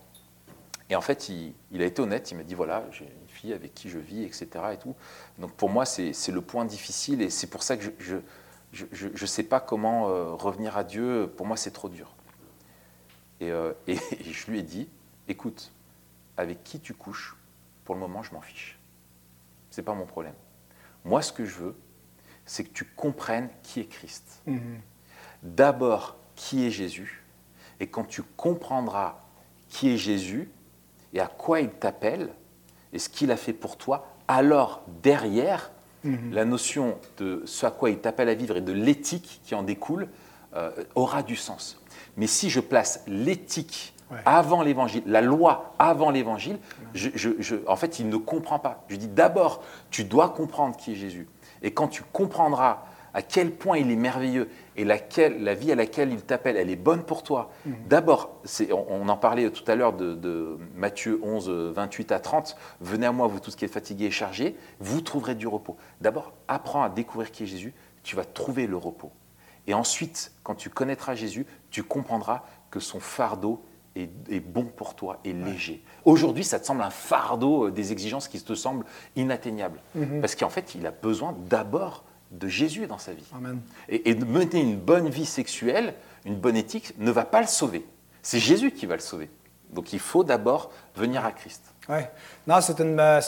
Et 0.89 0.96
en 0.96 1.01
fait, 1.01 1.29
il, 1.29 1.82
a 1.82 1.86
été 1.86 2.01
honnête, 2.01 2.32
il 2.32 2.38
m'a 2.38 2.44
dit 2.44 2.53
voilà, 2.53 2.86
j'ai 2.91 3.06
une 3.06 3.27
fille 3.27 3.53
avec 3.53 3.74
qui 3.74 3.89
je 3.89 4.00
vis, 4.00 4.24
etc. 4.24 4.48
Et 4.74 4.77
tout. 4.77 4.96
Donc 5.38 5.51
pour 5.53 5.70
moi, 5.70 5.86
c'est 5.86 6.32
le 6.32 6.41
point 6.41 6.65
difficile 6.65 7.22
et 7.22 7.29
c'est 7.29 7.48
pour 7.48 7.63
ça 7.63 7.75
que 7.77 7.84
je 8.00 8.15
ne 8.15 8.22
je, 8.72 8.86
je, 9.13 9.25
sais 9.25 9.44
pas 9.44 9.60
comment 9.60 10.10
euh, 10.10 10.34
revenir 10.34 10.77
à 10.77 10.84
Dieu. 10.84 11.32
Pour 11.36 11.46
moi, 11.46 11.58
c'est 11.58 11.72
trop 11.72 11.89
dur. 11.89 12.15
Et, 13.41 13.50
et 13.88 13.97
je 13.97 14.52
lui 14.52 14.60
ai 14.60 14.63
dit 14.63 14.88
écoute, 15.28 15.71
avec 16.38 16.63
qui 16.63 16.80
tu 16.80 16.93
couches, 16.93 17.36
pour 17.84 17.95
le 17.95 18.02
moment, 18.02 18.23
je 18.23 18.34
m'en 18.34 18.41
fiche 18.41 18.78
n'est 19.78 19.84
pas 19.84 19.93
mon 19.93 20.06
problème. 20.06 20.34
Moi, 21.06 21.21
ce 21.21 21.32
que 21.32 21.45
je 21.45 21.56
veux, 21.56 21.76
c'est 22.45 22.63
que 22.63 22.73
tu 22.73 22.86
comprennes 22.86 23.50
qui 23.63 23.80
est 23.80 23.86
Christ. 23.86 24.41
Mhm. 24.45 24.82
D'abord, 25.43 26.17
qui 26.36 26.65
est 26.65 26.71
Jésus. 26.71 27.23
Et 27.80 27.88
quand 27.88 28.06
tu 28.06 28.23
comprendras 28.23 29.19
qui 29.69 29.89
est 29.89 29.97
Jésus 29.97 30.50
et 31.13 31.20
à 31.20 31.28
quoi 31.28 31.62
il 31.62 31.70
t'appelle 31.70 32.30
et 32.93 33.00
ce 33.00 33.10
qu'il 33.10 33.32
a 33.32 33.38
fait 33.38 33.54
pour 33.54 33.78
toi, 33.78 34.08
alors 34.28 34.82
derrière, 35.04 35.72
mhm. 36.04 36.34
la 36.34 36.46
notion 36.46 36.98
de 37.17 37.43
ce 37.46 37.65
à 37.65 37.72
quoi 37.72 37.89
il 37.89 38.00
t'appelle 38.00 38.30
à 38.30 38.34
vivre 38.34 38.58
et 38.58 38.62
de 38.62 38.72
l'éthique 38.72 39.41
qui 39.43 39.56
en 39.56 39.63
découle 39.63 40.08
euh, 40.56 40.72
aura 40.96 41.24
du 41.24 41.36
sens. 41.36 41.82
Mais 42.15 42.28
si 42.28 42.50
je 42.50 42.60
place 42.60 43.04
l'éthique 43.08 43.93
avant 44.26 44.62
l'évangile, 44.62 45.04
la 45.06 45.22
loi 45.22 45.74
avant 45.80 46.12
l'évangile, 46.12 46.58
en 47.67 47.76
fait, 47.76 48.00
il 48.00 48.08
ne 48.08 48.15
comprend 48.15 48.58
pas. 48.58 48.86
Je 48.88 48.96
dis 48.96 49.10
d'abord, 49.10 49.62
tu 49.91 50.06
dois 50.06 50.30
comprendre 50.30 50.78
qui 50.78 50.93
est 50.93 50.96
Jésus. 50.96 51.28
Et 51.62 51.72
quand 51.72 51.89
tu 51.89 52.04
comprendras 52.13 52.86
à 53.13 53.22
quel 53.22 53.52
point 53.52 53.78
il 53.78 53.91
est 53.91 53.96
merveilleux 53.96 54.50
et 54.76 54.84
laquelle, 54.84 55.43
la 55.43 55.54
vie 55.54 55.72
à 55.72 55.76
laquelle 55.76 56.12
il 56.12 56.22
t'appelle, 56.22 56.58
elle 56.58 56.70
est 56.70 56.76
bonne 56.76 57.04
pour 57.04 57.24
toi. 57.24 57.52
Mhm. 57.65 57.76
D'abord, 57.88 58.41
on, 58.72 58.86
on, 58.89 59.10
en 59.10 59.17
parlait 59.17 59.50
tout 59.50 59.70
à 59.70 59.76
l'heure 59.76 59.93
de, 59.93 60.58
Matthieu 60.76 61.20
11, 61.24 61.50
28 61.50 62.12
à 62.12 62.20
30, 62.20 62.56
venez 62.82 63.06
à 63.06 63.12
moi, 63.12 63.28
vous 63.28 63.39
tous 63.39 63.56
qui 63.56 63.65
êtes 63.65 63.72
fatigués 63.72 64.06
et 64.06 64.12
chargés, 64.12 64.56
vous 64.80 65.02
trouverez 65.02 65.36
du 65.36 65.48
repos. 65.48 65.78
D'abord, 66.02 66.34
apprends 66.48 66.84
à 66.84 66.89
découvrir 66.89 67.32
qui 67.32 67.43
est 67.43 67.48
Jésus, 67.48 67.74
tu 68.04 68.15
vas 68.15 68.26
trouver 68.26 68.67
le 68.67 68.78
repos. 68.78 69.12
Et 69.67 69.74
ensuite, 69.74 70.32
quand 70.43 70.56
tu 70.56 70.70
connaîtras 70.70 71.15
Jésus, 71.15 71.46
tu 71.72 71.84
comprendras 71.84 72.43
que 72.72 72.80
son 72.80 73.00
fardeau 73.00 73.63
est, 73.96 74.39
bon 74.39 74.65
pour 74.65 74.96
toi, 74.96 75.20
est 75.26 75.34
léger. 75.34 75.84
Aujourd'hui, 76.06 76.43
ça 76.43 76.60
te 76.60 76.65
semble 76.65 76.82
un 76.82 76.89
fardeau, 76.89 77.67
euh, 77.67 77.72
des 77.72 77.91
exigences 77.91 78.28
qui 78.28 78.39
te 78.39 78.54
semblent 78.54 78.86
inatteignables. 79.15 79.80
Mhm. 79.96 80.22
Parce 80.22 80.36
qu'en 80.36 80.50
fait, 80.50 80.76
il 80.76 80.86
a 80.86 80.91
besoin 80.91 81.36
d'abord 81.50 82.04
de 82.32 82.48
Jésus 82.48 82.88
dans 82.88 82.98
sa 82.98 83.13
vie. 83.13 83.30
Et, 83.90 84.16
de 84.16 84.26
mener 84.26 84.62
une 84.62 84.78
bonne 84.78 85.10
vie 85.10 85.26
sexuelle, 85.26 85.94
une 86.26 86.36
bonne 86.36 86.56
éthique, 86.56 86.94
ne 86.98 87.12
va 87.12 87.26
pas 87.26 87.42
le 87.42 87.48
sauver. 87.48 87.86
C'est 88.22 88.40
Jésus 88.40 88.72
qui 88.72 88.86
va 88.86 88.96
le 88.96 89.02
sauver. 89.02 89.30
Donc 89.72 89.94
il 89.94 90.00
faut 90.00 90.24
d'abord 90.24 90.72
venir 90.96 91.26
à 91.26 91.32
Christ. 91.32 91.63
Oui, 91.90 92.00
non, 92.48 92.60
c'est 92.62 92.76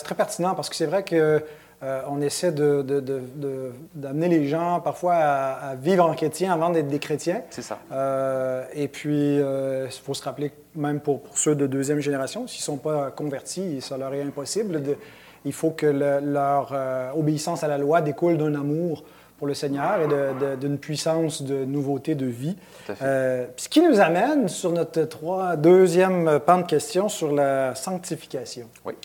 très 0.04 0.16
pertinent 0.16 0.56
parce 0.56 0.70
que 0.70 0.76
c'est 0.76 0.86
vrai 0.86 1.04
que 1.04 1.44
euh, 1.82 2.02
on 2.10 2.22
essaie 2.22 2.52
d'amener 2.52 4.28
les 4.28 4.48
gens 4.48 4.82
parfois 4.82 5.16
à, 5.16 5.76
vivre 5.76 6.06
en 6.06 6.14
chrétien 6.14 6.52
avant 6.52 6.70
d'être 6.70 6.90
des 6.90 7.00
chrétiens. 7.00 7.42
C'est 7.50 7.62
ça. 7.62 7.80
Euh, 7.94 8.66
et 8.74 8.90
puis, 8.90 9.36
il 9.36 9.42
euh, 9.42 9.90
faut 9.90 10.14
se 10.14 10.24
rappeler, 10.24 10.52
même 10.76 11.00
pour, 11.00 11.22
ceux 11.36 11.56
de 11.56 11.68
deuxième 11.68 12.02
génération, 12.02 12.48
s'ils 12.48 12.60
ne 12.60 12.64
sont 12.64 12.78
pas 12.78 13.12
convertis, 13.12 13.80
ça 13.80 13.98
leur 13.98 14.14
est 14.14 14.22
impossible. 14.22 14.84
De, 14.84 14.98
il 15.46 15.54
faut 15.54 15.72
que 15.72 15.86
leur 15.86 16.74
obéissance 17.16 17.64
à 17.64 17.68
la 17.68 17.78
loi 17.78 18.02
découle 18.02 18.38
d'un 18.38 18.56
amour 18.56 19.04
pour 19.38 19.48
le 19.48 19.54
Seigneur 19.54 20.00
et 20.02 20.58
d'une 20.58 20.78
puissance 20.78 21.42
de 21.42 21.64
nouveauté 21.64 22.16
de 22.16 22.26
vie. 22.26 22.58
ce 22.88 23.70
qui 23.70 23.82
nous 23.82 24.00
amène 24.00 24.50
sur 24.50 24.72
notre 24.72 25.04
trois, 25.04 25.56
deuxième 25.56 26.40
pan 26.46 26.58
de 26.58 26.66
question 26.66 27.08
sur 27.08 27.32
la 27.34 27.74
sanctification. 27.74 28.68
Oui 28.86 28.96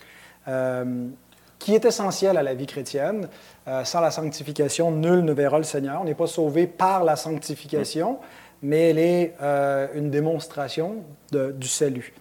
qui 1.65 1.73
est 1.73 1.83
essentiel 1.83 2.37
à 2.37 2.43
la 2.43 2.53
vie 2.53 2.67
chrétienne. 2.67 3.27
Euh, 3.67 3.83
sans 3.83 3.99
la 3.99 4.11
sanctification, 4.11 4.91
nul 4.91 5.25
ne 5.25 5.33
verra 5.33 5.57
le 5.57 5.63
Seigneur. 5.63 5.99
On 5.99 6.03
n'est 6.03 6.13
pas 6.13 6.27
sauvé 6.27 6.67
par 6.67 7.03
la 7.03 7.15
sanctification, 7.15 8.19
mais 8.61 8.91
elle 8.91 8.99
est 8.99 9.33
euh, 9.41 9.87
une 9.95 10.11
démonstration 10.11 10.97
du 11.31 11.67
salut. 11.67 12.13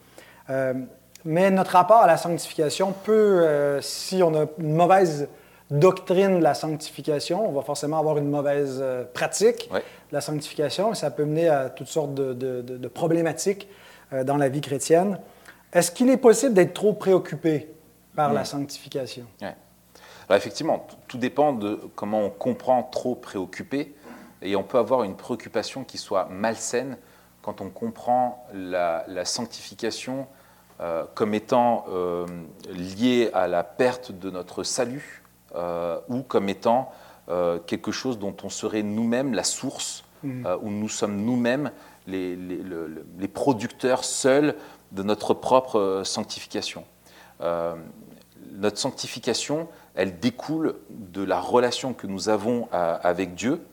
Euh, 1.27 1.31
mais 1.31 1.51
notre 1.51 1.73
rapport 1.73 2.03
à 2.03 2.07
la 2.07 2.17
sanctification 2.17 2.93
peut, 2.93 3.79
si 3.81 4.23
on 4.23 4.35
a 4.35 4.47
une 4.59 4.75
mauvaise 4.75 5.29
doctrine 5.71 6.39
de 6.39 6.43
la 6.43 6.55
sanctification, 6.55 7.49
on 7.49 7.53
va 7.53 7.63
forcément 7.63 7.99
avoir 7.99 8.19
une 8.19 8.29
mauvaise 8.29 8.83
pratique 9.15 9.71
de 9.73 9.81
la 10.13 10.21
sanctification, 10.21 10.93
et 10.93 10.95
ça 10.95 11.11
peut 11.11 11.25
mener 11.25 11.49
à 11.49 11.71
toutes 11.71 11.89
sortes 11.89 12.15
de, 12.15 12.33
de 12.35 12.89
problématiques 12.89 13.69
dans 14.25 14.37
la 14.37 14.49
vie 14.49 14.61
chrétienne. 14.61 15.19
Est-ce 15.73 15.91
qu'il 15.91 16.11
est 16.11 16.19
possible 16.19 16.55
d'être 16.55 16.75
trop 16.75 16.93
préoccupé 16.93 17.69
par 18.15 18.33
la 18.33 18.43
mm. 18.43 18.47
sanctification? 18.47 19.25
Alors 20.29 20.37
effectivement, 20.37 20.87
tout 21.09 21.19
dépend 21.19 21.53
de 21.53 21.81
comment 21.97 22.23
on 22.23 22.31
comprend 22.31 22.83
trop 22.83 23.15
préoccupé, 23.15 23.95
et 24.41 24.57
on 24.57 24.63
peut 24.63 24.79
avoir 24.79 25.03
une 25.05 25.17
préoccupation 25.17 25.85
qui 25.85 25.99
soit 25.99 26.29
malsaine 26.31 26.97
quand 27.43 27.61
on 27.61 27.71
comprend 27.71 28.47
la, 28.53 29.25
sanctification 29.25 30.27
euh, 30.81 31.05
comme 31.15 31.35
étant 31.35 31.85
euh, 31.89 32.27
liée 32.69 33.31
à 33.33 33.47
la 33.47 33.63
perte 33.63 34.11
de 34.11 34.29
notre 34.29 34.65
salut, 34.65 35.23
euh, 35.55 36.01
ou 36.09 36.23
comme 36.23 36.49
étant 36.49 36.93
quelque 37.67 37.91
chose 37.91 38.19
dont 38.19 38.37
on 38.43 38.51
serait 38.51 38.83
nous-mêmes 38.83 39.33
la 39.33 39.45
source, 39.45 40.05
mm. 40.25 40.47
où 40.61 40.69
nous 40.69 40.91
sommes 40.91 41.17
nous-mêmes 41.17 41.71
les, 42.07 42.37
les, 42.37 43.29
producteurs 43.29 44.05
seuls 44.05 44.55
de 44.93 45.03
notre 45.03 45.33
propre 45.33 46.03
sanctification. 46.05 46.85
notre 47.41 48.77
sanctification, 48.77 49.69
elle 49.95 50.21
découle 50.21 50.75
de 50.91 51.25
la 51.25 51.41
relation 51.41 51.95
que 51.95 52.07
nous 52.07 52.29
avons 52.29 52.69
avec 52.73 53.35
Dieu 53.35 53.65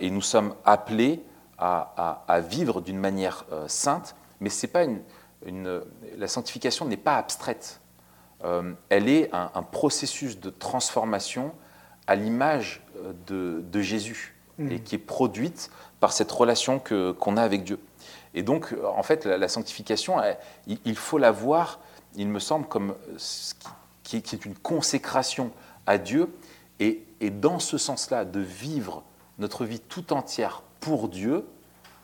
et 0.00 0.08
nous 0.08 0.22
sommes 0.22 0.54
appelés 0.64 1.22
à, 1.58 2.40
vivre 2.48 2.80
d'une 2.80 2.98
manière 2.98 3.44
sainte, 3.66 4.16
mais 4.40 4.48
c'est 4.48 4.68
pas 4.68 4.84
une, 4.84 5.02
la 6.16 6.28
sanctification 6.28 6.86
n'est 6.86 6.96
pas 6.96 7.16
abstraite. 7.16 7.80
elle 8.88 9.08
est 9.08 9.30
un, 9.32 9.62
processus 9.62 10.40
de 10.40 10.50
transformation 10.50 11.52
à 12.06 12.14
l'image 12.14 12.82
de, 13.26 13.62
de 13.70 13.80
Jésus 13.80 14.34
et 14.58 14.62
mm. 14.62 14.80
qui 14.80 14.94
est 14.94 14.98
produite 14.98 15.70
par 16.00 16.12
cette 16.12 16.30
relation 16.30 16.78
qu'on 16.80 17.36
a 17.36 17.42
avec 17.42 17.64
Dieu. 17.64 17.78
Et 18.34 18.42
donc, 18.42 18.74
en 18.96 19.02
fait, 19.02 19.26
la, 19.26 19.48
sanctification, 19.48 20.16
il, 20.66 20.96
faut 20.96 21.18
la 21.18 21.30
voir, 21.30 21.80
il 22.16 22.28
me 22.28 22.40
semble, 22.40 22.66
comme 22.66 22.94
ce 23.16 23.54
qui, 24.02 24.22
qui, 24.22 24.34
est 24.34 24.44
une 24.44 24.56
consécration 24.56 25.50
à 25.86 25.98
Dieu. 25.98 26.28
Et, 26.80 27.04
et 27.20 27.30
dans 27.30 27.58
ce 27.58 27.78
sens-là, 27.78 28.24
de 28.24 28.40
vivre 28.40 29.04
notre 29.38 29.64
vie 29.64 29.80
tout 29.80 30.12
entière 30.12 30.62
pour 30.80 31.08
Dieu 31.08 31.46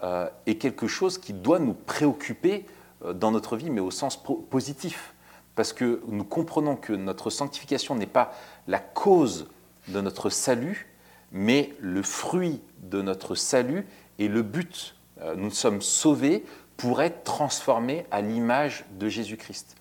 euh, 0.03 0.29
est 0.47 0.55
quelque 0.55 0.87
chose 0.87 1.19
qui 1.19 1.33
doit 1.33 1.59
nous 1.59 1.75
préoccuper 1.75 2.65
euh, 2.65 2.71
dans 3.15 3.31
notre 3.31 3.57
vie, 3.57 3.71
mais 3.71 3.81
au 3.81 3.91
sens 3.91 4.23
positif. 4.51 5.15
Parce 5.55 5.73
que 5.73 6.03
nous 6.09 6.25
comprenons 6.25 6.77
que 6.77 6.93
notre 6.93 7.31
sanctification 7.31 7.95
n'est 7.95 8.07
pas 8.07 8.33
la 8.67 8.79
cause 8.79 9.49
de 9.89 10.01
notre 10.01 10.31
salut, 10.31 10.89
mais 11.33 11.75
le 11.81 12.03
fruit 12.03 12.61
de 12.79 13.03
notre 13.03 13.35
salut 13.35 13.87
et 14.19 14.29
le 14.29 14.43
but. 14.43 14.97
Euh, 15.21 15.35
nous 15.37 15.51
sommes 15.51 15.83
sauvés 15.83 16.45
pour 16.77 17.03
être 17.03 17.25
transformés 17.25 18.07
à 18.11 18.23
l'image 18.23 18.85
de 18.99 19.09
Jésus-Christ. 19.09 19.77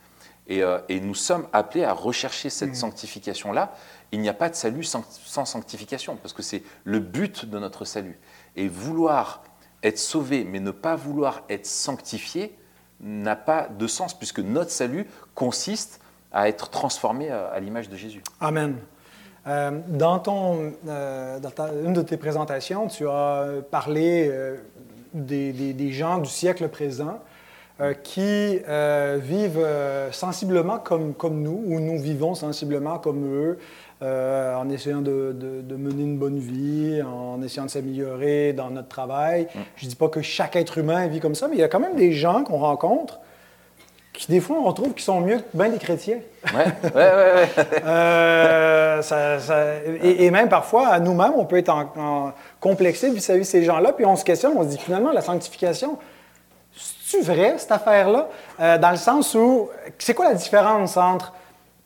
Et, 0.47 0.63
euh, 0.63 0.79
nous 0.89 1.15
sommes 1.15 1.47
appelés 1.53 1.83
à 1.83 1.93
rechercher 1.93 2.49
cette 2.49 2.71
mm. 2.71 2.75
sanctification-là. 2.75 3.75
Il 4.11 4.19
n'y 4.19 4.29
a 4.29 4.33
pas 4.33 4.49
de 4.49 4.55
salut 4.55 4.83
sans, 4.83 5.05
sanctification, 5.45 6.15
parce 6.17 6.33
que 6.33 6.41
c'est 6.41 6.63
le 6.83 6.99
but 6.99 7.45
de 7.45 7.59
notre 7.59 7.85
salut. 7.85 8.19
Et 8.55 8.67
vouloir 8.67 9.43
être 9.83 9.99
sauvé, 9.99 10.43
mais 10.43 10.59
ne 10.59 10.71
pas 10.71 10.95
vouloir 10.95 11.43
être 11.49 11.67
sanctifié, 11.67 12.57
n'a 13.01 13.35
pas 13.35 13.67
de 13.67 13.87
sens, 13.87 14.13
puisque 14.13 14.39
notre 14.39 14.71
salut 14.71 15.05
consiste 15.35 16.01
à 16.31 16.49
être 16.49 16.69
transformé 16.69 17.29
à 17.29 17.59
l'image 17.59 17.89
de 17.89 17.95
Jésus. 17.95 18.21
Amen. 18.39 18.75
Euh, 19.47 19.71
dans, 19.87 20.19
ton, 20.19 20.73
euh, 20.87 21.39
une 21.83 21.93
de 21.93 22.01
tes 22.01 22.17
présentations, 22.17 22.87
tu 22.87 23.07
as 23.07 23.45
parlé 23.71 24.29
euh, 24.29 24.57
des, 25.13 25.91
gens 25.91 26.19
du 26.19 26.29
siècle 26.29 26.67
présent 26.67 27.19
qui 28.03 28.59
vivent 29.19 29.65
sensiblement 30.11 30.79
comme, 30.79 31.13
comme 31.13 31.41
nous, 31.41 31.63
ou 31.65 31.79
nous 31.79 31.97
vivons 31.97 32.35
sensiblement 32.35 32.99
comme 32.99 33.25
eux, 33.25 33.57
en 34.01 34.69
essayant 34.69 35.01
de, 35.01 35.35
de, 35.35 35.75
mener 35.75 36.03
une 36.03 36.17
bonne 36.17 36.39
vie, 36.39 37.01
en 37.01 37.41
essayant 37.41 37.65
de 37.65 37.69
s'améliorer 37.71 38.53
dans 38.53 38.69
notre 38.69 38.87
travail. 38.87 39.43
Mm. 39.43 39.59
Je 39.75 39.85
ne 39.85 39.89
dis 39.89 39.95
pas 39.95 40.07
que 40.07 40.21
chaque 40.21 40.55
être 40.55 40.77
humain 40.77 41.07
vit 41.07 41.19
comme 41.19 41.35
ça, 41.35 41.47
mais 41.47 41.55
il 41.55 41.59
y 41.59 41.63
a 41.63 41.67
quand 41.67 41.79
même 41.79 41.95
des 41.95 42.13
gens 42.13 42.43
qu'on 42.43 42.57
rencontre 42.59 43.19
qui 44.19 44.29
des 44.29 44.41
fois 44.41 44.57
on 44.61 44.73
trouve 44.73 44.93
qu'ils 44.93 45.03
sont 45.03 45.21
mieux 45.21 45.37
que 45.37 45.45
bien 45.53 45.69
des 45.69 45.77
chrétiens. 45.77 46.19
Ouais, 46.53 46.65
ouais, 46.83 46.91
ouais. 46.93 47.49
euh, 47.85 49.01
ça, 49.01 49.39
ça, 49.39 49.75
et, 50.03 50.29
même 50.29 50.49
parfois, 50.49 50.89
à 50.89 50.99
nous-mêmes, 50.99 51.33
on 51.37 51.45
peut 51.45 51.57
être 51.57 51.69
en, 51.69 52.33
complexé 52.59 53.09
vis-à-vis 53.11 53.41
de 53.41 53.45
ces 53.45 53.63
gens-là, 53.63 53.93
puis 53.93 54.05
on 54.05 54.17
se 54.17 54.25
questionne, 54.25 54.53
on 54.57 54.63
se 54.63 54.67
dit 54.67 54.77
finalement, 54.77 55.13
la 55.13 55.21
sanctification, 55.21 55.97
c'est-tu 56.75 57.23
vrai 57.23 57.55
cette 57.57 57.71
affaire-là? 57.71 58.27
Euh, 58.59 58.77
dans 58.77 58.91
le 58.91 58.97
sens 58.97 59.33
où, 59.35 59.69
c'est 59.97 60.13
quoi 60.13 60.27
la 60.27 60.35
différence 60.35 60.97
entre 60.97 61.33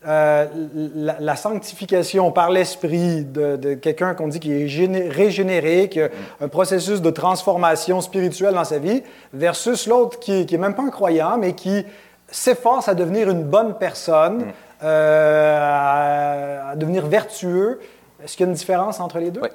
euh, 0.06 0.48
la, 0.96 1.36
sanctification 1.38 2.34
par 2.34 2.52
l'esprit 2.52 3.24
de, 3.24 3.74
quelqu'un 3.76 4.14
qu'on 4.14 4.28
dit 4.28 4.42
qui 4.42 4.52
est 4.52 5.10
régénéré, 5.10 5.88
qui 5.88 6.02
a 6.02 6.10
un 6.42 6.50
processus 6.50 7.02
de 7.02 7.10
transformation 7.10 8.02
spirituelle 8.02 8.54
dans 8.54 8.66
sa 8.66 8.80
vie, 8.80 9.02
versus 9.32 9.88
l'autre 9.88 10.20
qui 10.20 10.46
n'est 10.46 10.58
même 10.58 10.76
pas 10.76 10.84
un 10.84 10.90
croyant, 10.90 11.38
mais 11.38 11.54
qui 11.54 11.86
s'efforce 12.28 12.90
à 12.90 12.96
devenir 12.96 13.30
une 13.30 13.44
bonne 13.44 13.78
personne, 13.78 14.40
mm. 14.40 14.54
euh, 14.84 16.72
à, 16.72 16.76
devenir 16.76 17.08
vertueux. 17.08 17.80
Est-ce 18.22 18.36
qu'il 18.36 18.46
y 18.46 18.48
a 18.48 18.50
une 18.50 18.58
différence 18.58 19.00
entre 19.00 19.20
les 19.20 19.32
deux? 19.32 19.42
Oui. 19.42 19.50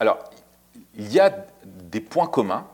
Alors, 0.00 0.18
il 0.94 1.12
y 1.12 1.20
a 1.20 1.30
des 1.64 2.00
points 2.00 2.26
communs 2.26 2.64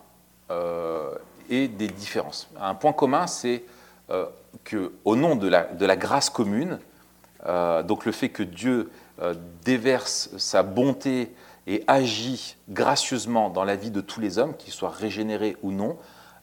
euh, 0.53 1.13
et 1.51 1.67
des 1.67 1.89
différences. 1.89 2.49
Un 2.61 2.77
point 2.77 2.93
commun, 2.93 3.27
c'est 3.27 3.65
qu'au 4.65 5.17
nom 5.17 5.37
de 5.37 5.49
la, 5.49 5.97
grâce 5.97 6.31
commune, 6.31 6.79
euh, 7.47 7.83
donc 7.83 8.05
le 8.07 8.13
fait 8.13 8.29
que 8.29 8.43
Dieu 8.43 8.91
déverse 9.65 10.31
sa 10.39 10.65
bonté 10.65 11.33
et 11.67 11.85
agit 11.87 12.57
gracieusement 12.69 13.51
dans 13.51 13.65
la 13.65 13.77
vie 13.77 13.91
de 13.91 14.01
tous 14.01 14.21
les 14.21 14.39
hommes, 14.39 14.57
qu'ils 14.57 14.73
soient 14.73 14.91
régénérés 14.91 15.57
ou 15.63 15.71
non, 15.71 15.97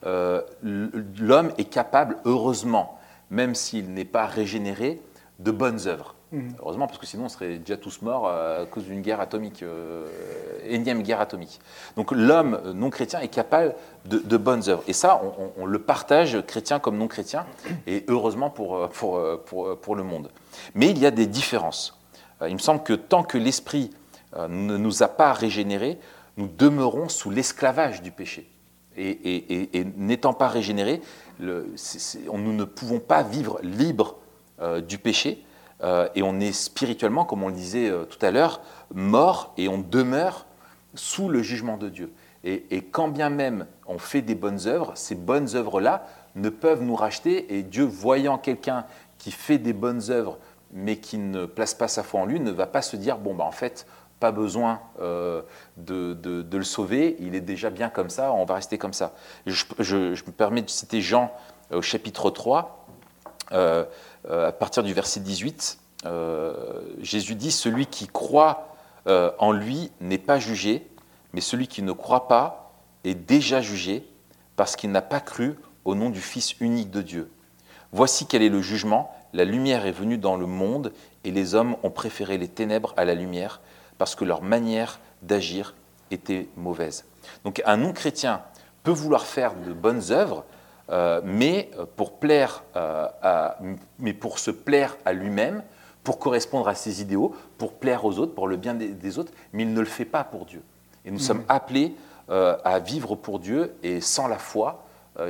euh, 0.06 0.42
l'homme 0.64 1.52
est 1.58 1.70
capable, 1.70 2.18
heureusement, 2.26 3.00
même 3.30 3.54
s'il 3.56 3.94
n'est 3.94 4.06
pas 4.06 4.26
régénéré, 4.26 5.02
de 5.40 5.52
bonnes 5.52 5.88
œuvres. 5.88 6.16
Mhm. 6.32 6.56
Heureusement, 6.60 6.88
parce 6.88 6.98
que 6.98 7.06
sinon 7.06 7.26
on 7.26 7.30
serait 7.30 7.58
déjà 7.58 7.78
tous 7.78 8.02
morts 8.02 8.28
euh, 8.28 8.64
à 8.64 8.66
cause 8.66 8.86
d'une 8.86 9.02
guerre 9.02 9.20
atomique, 9.20 9.64
euh, 9.64 10.08
énième 10.66 11.02
guerre 11.02 11.20
atomique. 11.20 11.60
Donc 11.96 12.12
l'homme 12.12 12.60
non 12.74 12.90
chrétien 12.90 13.20
est 13.20 13.28
capable 13.28 13.76
de, 14.06 14.38
bonnes 14.38 14.70
œuvres. 14.70 14.84
Et 14.88 14.94
ça, 14.94 15.22
on, 15.58 15.66
le 15.66 15.80
partage, 15.80 16.42
chrétien 16.48 16.80
comme 16.80 16.98
non 16.98 17.08
chrétien, 17.08 17.46
et 17.86 18.06
heureusement 18.08 18.50
pour, 18.50 18.90
pour, 18.90 19.22
pour, 19.80 19.96
le 19.96 20.04
monde. 20.04 20.32
Mais 20.74 20.90
il 20.90 20.98
y 20.98 21.06
a 21.06 21.12
des 21.12 21.28
différences. 21.28 22.00
il 22.48 22.54
me 22.54 22.60
semble 22.60 22.82
que 22.82 22.94
tant 22.94 23.24
que 23.24 23.38
l'esprit 23.38 23.92
ne 24.36 24.78
nous 24.78 25.04
a 25.04 25.08
pas 25.08 25.34
régénérés, 25.34 26.00
nous 26.38 26.48
demeurons 26.48 27.10
sous 27.10 27.30
l'esclavage 27.30 28.02
du 28.02 28.12
péché 28.12 28.50
et, 28.98 29.86
n'étant 29.98 30.34
pas 30.34 30.48
régénérés, 30.48 31.02
nous 31.40 32.54
ne 32.54 32.64
pouvons 32.64 33.00
pas 33.00 33.24
vivre 33.24 33.60
libre 33.64 34.18
euh, 34.62 34.82
du 34.82 34.98
péché. 34.98 35.44
Euh, 35.84 36.08
et 36.16 36.24
on 36.24 36.40
est 36.40 36.52
spirituellement, 36.52 37.26
comme 37.26 37.44
on 37.44 37.48
le 37.48 37.54
disait 37.54 37.90
euh, 37.90 38.04
tout 38.06 38.24
à 38.24 38.32
l'heure, 38.32 38.62
mort 38.94 39.54
et 39.58 39.68
on 39.68 39.80
demeure 39.80 40.46
sous 40.94 41.30
le 41.30 41.42
jugement 41.42 41.78
de 41.78 41.90
Dieu. 41.90 42.12
Et, 42.44 42.82
quand 42.92 43.08
bien 43.08 43.30
même 43.30 43.68
on 43.86 44.00
fait 44.00 44.24
des 44.24 44.34
bonnes 44.34 44.68
œuvres, 44.68 44.94
ces 44.96 45.14
bonnes 45.14 45.56
œuvres-là 45.56 46.08
ne 46.36 46.50
peuvent 46.50 46.82
nous 46.82 46.96
racheter. 46.96 47.56
Et 47.56 47.62
Dieu, 47.62 47.84
voyant 47.84 48.40
quelqu'un 48.40 48.86
qui 49.20 49.32
fait 49.32 49.60
des 49.60 49.74
bonnes 49.74 50.10
œuvres, 50.10 50.40
mais 50.74 50.98
qui 50.98 51.20
ne 51.20 51.46
place 51.46 51.76
pas 51.76 51.88
sa 51.88 52.02
foi 52.02 52.22
en 52.22 52.26
lui, 52.26 52.40
ne 52.40 52.50
va 52.50 52.66
pas 52.66 52.82
se 52.82 52.96
dire, 52.96 53.20
bon, 53.20 53.36
bah, 53.36 53.44
en 53.44 53.52
fait, 53.52 53.86
pas 54.20 54.32
besoin 54.32 54.80
euh, 55.02 55.42
de, 55.78 56.46
le 56.52 56.64
sauver, 56.64 57.18
il 57.20 57.36
est 57.36 57.42
déjà 57.42 57.70
bien 57.70 57.90
comme 57.90 58.10
ça, 58.10 58.32
on 58.32 58.46
va 58.46 58.56
rester 58.56 58.78
comme 58.78 58.94
ça. 58.94 59.14
Je, 59.46 59.66
me 59.92 60.32
permets 60.32 60.62
de 60.62 60.70
citer 60.70 61.02
Jean 61.02 61.32
au 61.72 61.82
chapitre 61.82 62.30
3, 62.30 62.88
euh, 63.52 63.84
à 64.30 64.52
partir 64.52 64.84
du 64.84 64.94
verset 64.94 65.20
18. 65.20 65.80
Jésus 67.02 67.36
dit, 67.36 67.52
Celui 67.52 67.86
qui 67.86 68.08
croit 68.08 68.76
en 69.06 69.52
lui 69.52 69.92
n'est 70.00 70.18
pas 70.18 70.40
jugé, 70.40 70.88
mais 71.34 71.42
celui 71.42 71.68
qui 71.68 71.82
ne 71.82 71.92
croit 71.92 72.28
pas 72.28 72.74
est 73.04 73.16
déjà 73.16 73.62
jugé, 73.62 74.06
parce 74.56 74.76
qu'il 74.76 74.92
n'a 74.92 75.02
pas 75.02 75.20
cru 75.20 75.56
au 75.86 75.96
nom 75.96 76.10
du 76.10 76.22
Fils 76.22 76.60
unique 76.60 76.92
de 76.92 77.02
Dieu. 77.02 77.32
Voici 77.92 78.28
quel 78.28 78.44
est 78.44 78.50
le 78.50 78.62
jugement. 78.62 79.14
La 79.34 79.46
lumière 79.46 79.86
est 79.86 79.92
venue 79.92 80.18
dans 80.18 80.36
le 80.36 80.46
monde, 80.46 80.94
et 81.24 81.32
les 81.32 81.56
hommes 81.56 81.76
ont 81.84 81.90
préféré 81.90 82.38
les 82.38 82.48
ténèbres 82.48 82.94
à 82.98 83.06
la 83.06 83.16
lumière, 83.16 83.62
parce 83.98 84.16
que 84.16 84.26
leur 84.26 84.42
manière 84.42 85.00
d'agir 85.22 85.74
était 86.12 86.48
mauvaise. 86.58 87.06
Donc 87.44 87.62
un 87.66 87.78
non-chrétien 87.78 88.42
peut 88.84 88.92
vouloir 88.92 89.26
faire 89.26 89.54
de 89.56 89.74
bonnes 89.74 90.12
œuvres, 90.12 90.44
euh, 90.90 91.22
mais, 91.24 91.70
euh, 91.78 91.86
pour 91.96 92.20
plaire, 92.20 92.64
euh, 92.76 93.08
à, 93.22 93.58
mais 94.00 94.14
pour 94.14 94.40
se 94.40 94.52
plaire 94.52 94.98
à 95.06 95.14
lui-même, 95.14 95.64
pour 96.04 96.20
correspondre 96.20 96.68
à 96.68 96.76
ses 96.76 97.02
idéaux, 97.02 97.36
pour 97.58 97.74
plaire 97.74 98.06
aux 98.06 98.18
autres, 98.20 98.34
pour 98.34 98.48
le 98.48 98.58
bien 98.58 98.74
des, 98.74 99.20
autres, 99.20 99.32
mais 99.54 99.64
il 99.64 99.74
ne 99.74 99.80
le 99.80 99.86
fait 99.86 100.06
pas 100.06 100.24
pour 100.24 100.46
Dieu. 100.46 100.64
Et 101.06 101.12
nous 101.12 101.18
mmh. 101.18 101.22
sommes 101.22 101.44
appelés 101.48 101.96
à 102.30 102.80
vivre 102.80 103.16
pour 103.16 103.40
Dieu, 103.40 103.76
et 103.84 104.00
sans 104.00 104.28
la 104.28 104.38
foi, 104.38 104.86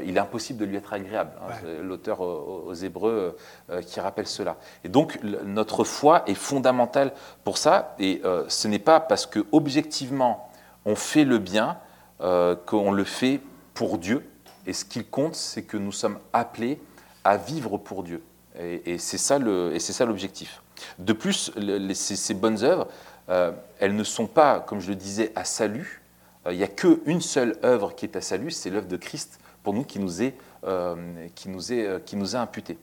il 0.05 0.17
est 0.17 0.19
impossible 0.19 0.59
de 0.59 0.65
lui 0.65 0.77
être 0.77 0.93
agréable. 0.93 1.31
Hein, 1.41 1.53
l'auteur 1.81 2.21
aux, 2.21 2.73
Hébreux 2.73 3.35
euh, 3.71 3.81
qui 3.81 3.99
rappelle 3.99 4.27
cela. 4.27 4.57
Et 4.83 4.89
donc 4.89 5.19
notre 5.23 5.83
foi 5.83 6.21
est 6.27 6.35
fondamentale 6.35 7.11
pour 7.43 7.57
ça. 7.57 7.95
Et 7.97 8.21
ce 8.47 8.67
n'est 8.67 8.79
pas 8.79 8.99
parce 8.99 9.25
que 9.25 9.45
objectivement 9.51 10.49
on 10.85 10.95
fait 10.95 11.25
le 11.25 11.39
bien 11.39 11.77
qu'on 12.19 12.91
le 12.91 13.03
fait 13.03 13.41
pour 13.73 13.97
Dieu. 13.97 14.30
Et 14.65 14.74
ce 14.74 14.86
qui 14.86 15.04
compte, 15.04 15.36
c'est 15.36 15.63
que 15.63 15.78
nous 15.78 15.91
sommes 15.91 16.19
appelés 16.34 16.80
à 17.24 17.38
vivre 17.38 17.78
pour 17.78 18.04
Dieu. 18.04 18.24
Et, 18.60 18.97
c'est 18.97 19.17
ça 19.17 19.39
l'objectif. 19.39 20.62
De 21.00 21.13
plus, 21.13 21.52
ces, 21.93 22.15
ces, 22.15 22.34
bonnes 22.34 22.63
œuvres, 22.63 22.88
elles 23.80 23.95
ne 23.95 24.04
sont 24.04 24.28
pas, 24.28 24.60
comme 24.60 24.80
je 24.80 24.89
le 24.89 24.95
disais, 24.95 25.32
à 25.36 25.45
salut. 25.45 26.02
Il 26.50 26.58
n'y 26.58 26.63
a 26.63 26.67
qu'une 26.67 27.21
seule 27.21 27.58
œuvre 27.63 27.95
qui 27.95 28.06
est 28.06 28.15
à 28.15 28.21
salut, 28.21 28.52
c'est 28.52 28.69
l'œuvre 28.69 28.88
de 28.88 28.97
Christ 28.97 29.39
pour 29.63 29.74
nous 29.74 29.84
qui 29.84 30.00
nous 30.00 30.21
est, 30.21 30.36
euh, 30.65 31.28
qui 31.36 31.50
nous 31.50 31.71
est, 31.71 31.86
euh, 31.86 32.00
qui 32.00 32.15
nous 32.15 32.36
est 32.36 32.39
imputé. 32.39 32.78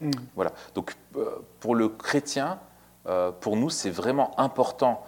Mm. 0.00 0.10
Voilà. 0.34 0.52
Donc 0.74 0.94
euh, 1.16 1.36
pour 1.60 1.74
le 1.74 1.88
chrétien, 1.88 2.58
euh, 3.06 3.30
pour 3.32 3.56
nous, 3.56 3.70
c'est 3.70 3.90
vraiment 3.90 4.38
important 4.38 5.04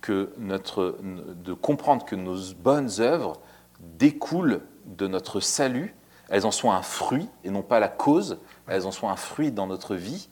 que 0.00 0.30
notre, 0.38 0.96
de 1.02 1.52
comprendre 1.52 2.04
que 2.04 2.14
nos 2.14 2.36
bonnes 2.54 3.00
œuvres 3.00 3.40
découlent 3.80 4.60
de 4.88 5.06
notre 5.06 5.40
salut, 5.40 5.94
elles 6.28 6.46
en 6.46 6.50
sont 6.50 6.70
un 6.70 6.82
fruit 6.82 7.28
et 7.44 7.50
non 7.50 7.62
pas 7.62 7.80
la 7.80 7.88
cause, 7.88 8.38
elles 8.66 8.86
en 8.86 8.90
sont 8.90 9.08
un 9.08 9.16
fruit 9.16 9.52
dans 9.52 9.66
notre 9.66 9.94
vie. 9.94 10.28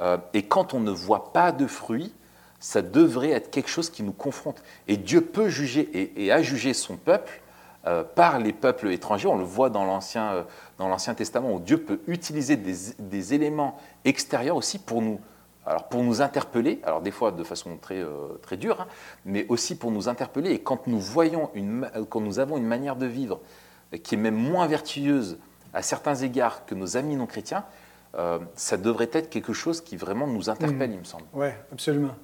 Euh, 0.00 0.18
et 0.32 0.44
quand 0.44 0.74
on 0.74 0.80
ne 0.80 0.90
voit 0.90 1.32
pas 1.32 1.52
de 1.52 1.66
fruits, 1.66 2.12
ça 2.58 2.82
devrait 2.82 3.30
être 3.30 3.50
quelque 3.50 3.70
chose 3.70 3.90
qui 3.90 4.02
nous 4.02 4.12
confronte. 4.12 4.62
Et 4.86 4.96
Dieu 4.96 5.22
peut 5.22 5.48
juger 5.48 5.88
et, 5.94 6.24
et 6.24 6.32
a 6.32 6.42
jugé 6.42 6.74
son 6.74 6.96
peuple 6.96 7.40
euh, 7.86 8.04
par 8.04 8.38
les 8.38 8.52
peuples 8.52 8.88
étrangers. 8.90 9.28
On 9.28 9.38
le 9.38 9.44
voit 9.44 9.70
dans 9.70 9.84
l'Ancien 9.84 10.44
euh, 10.78 11.14
Testament, 11.16 11.54
où 11.54 11.60
Dieu 11.60 11.78
peut 11.78 12.00
utiliser 12.06 12.56
des, 12.56 13.34
éléments 13.34 13.78
extérieurs 14.04 14.56
aussi 14.56 14.78
pour 14.78 15.00
nous, 15.00 15.18
alors 15.64 15.88
pour 15.88 16.02
nous 16.02 16.20
interpeller, 16.20 16.80
alors 16.84 17.00
des 17.00 17.10
fois 17.10 17.32
de 17.32 17.42
façon 17.42 17.78
très, 17.78 18.04
très 18.42 18.58
dure, 18.58 18.82
hein, 18.82 18.86
mais 19.24 19.46
aussi 19.48 19.78
pour 19.78 19.90
nous 19.90 20.08
interpeller. 20.08 20.50
Et 20.50 20.58
quand 20.58 20.86
nous 20.86 21.00
voyons, 21.00 21.50
une, 21.54 21.90
quand 22.10 22.20
nous 22.20 22.38
avons 22.38 22.58
une 22.58 22.66
manière 22.66 22.96
de 22.96 23.06
vivre 23.06 23.40
qui 23.98 24.14
est 24.14 24.18
même 24.18 24.34
moins 24.34 24.66
vertueuse 24.66 25.38
à 25.72 25.82
certains 25.82 26.14
égards 26.16 26.64
que 26.66 26.74
nos 26.74 26.96
amis 26.96 27.16
non 27.16 27.26
chrétiens, 27.26 27.64
euh, 28.16 28.38
ça 28.54 28.76
devrait 28.76 29.10
être 29.12 29.30
quelque 29.30 29.52
chose 29.52 29.80
qui 29.80 29.96
vraiment 29.96 30.26
nous 30.26 30.50
interpelle, 30.50 30.90
il 30.92 30.98
me 30.98 31.04
semble. 31.04 31.24
Oui, 31.32 31.48
absolument. 31.72 32.14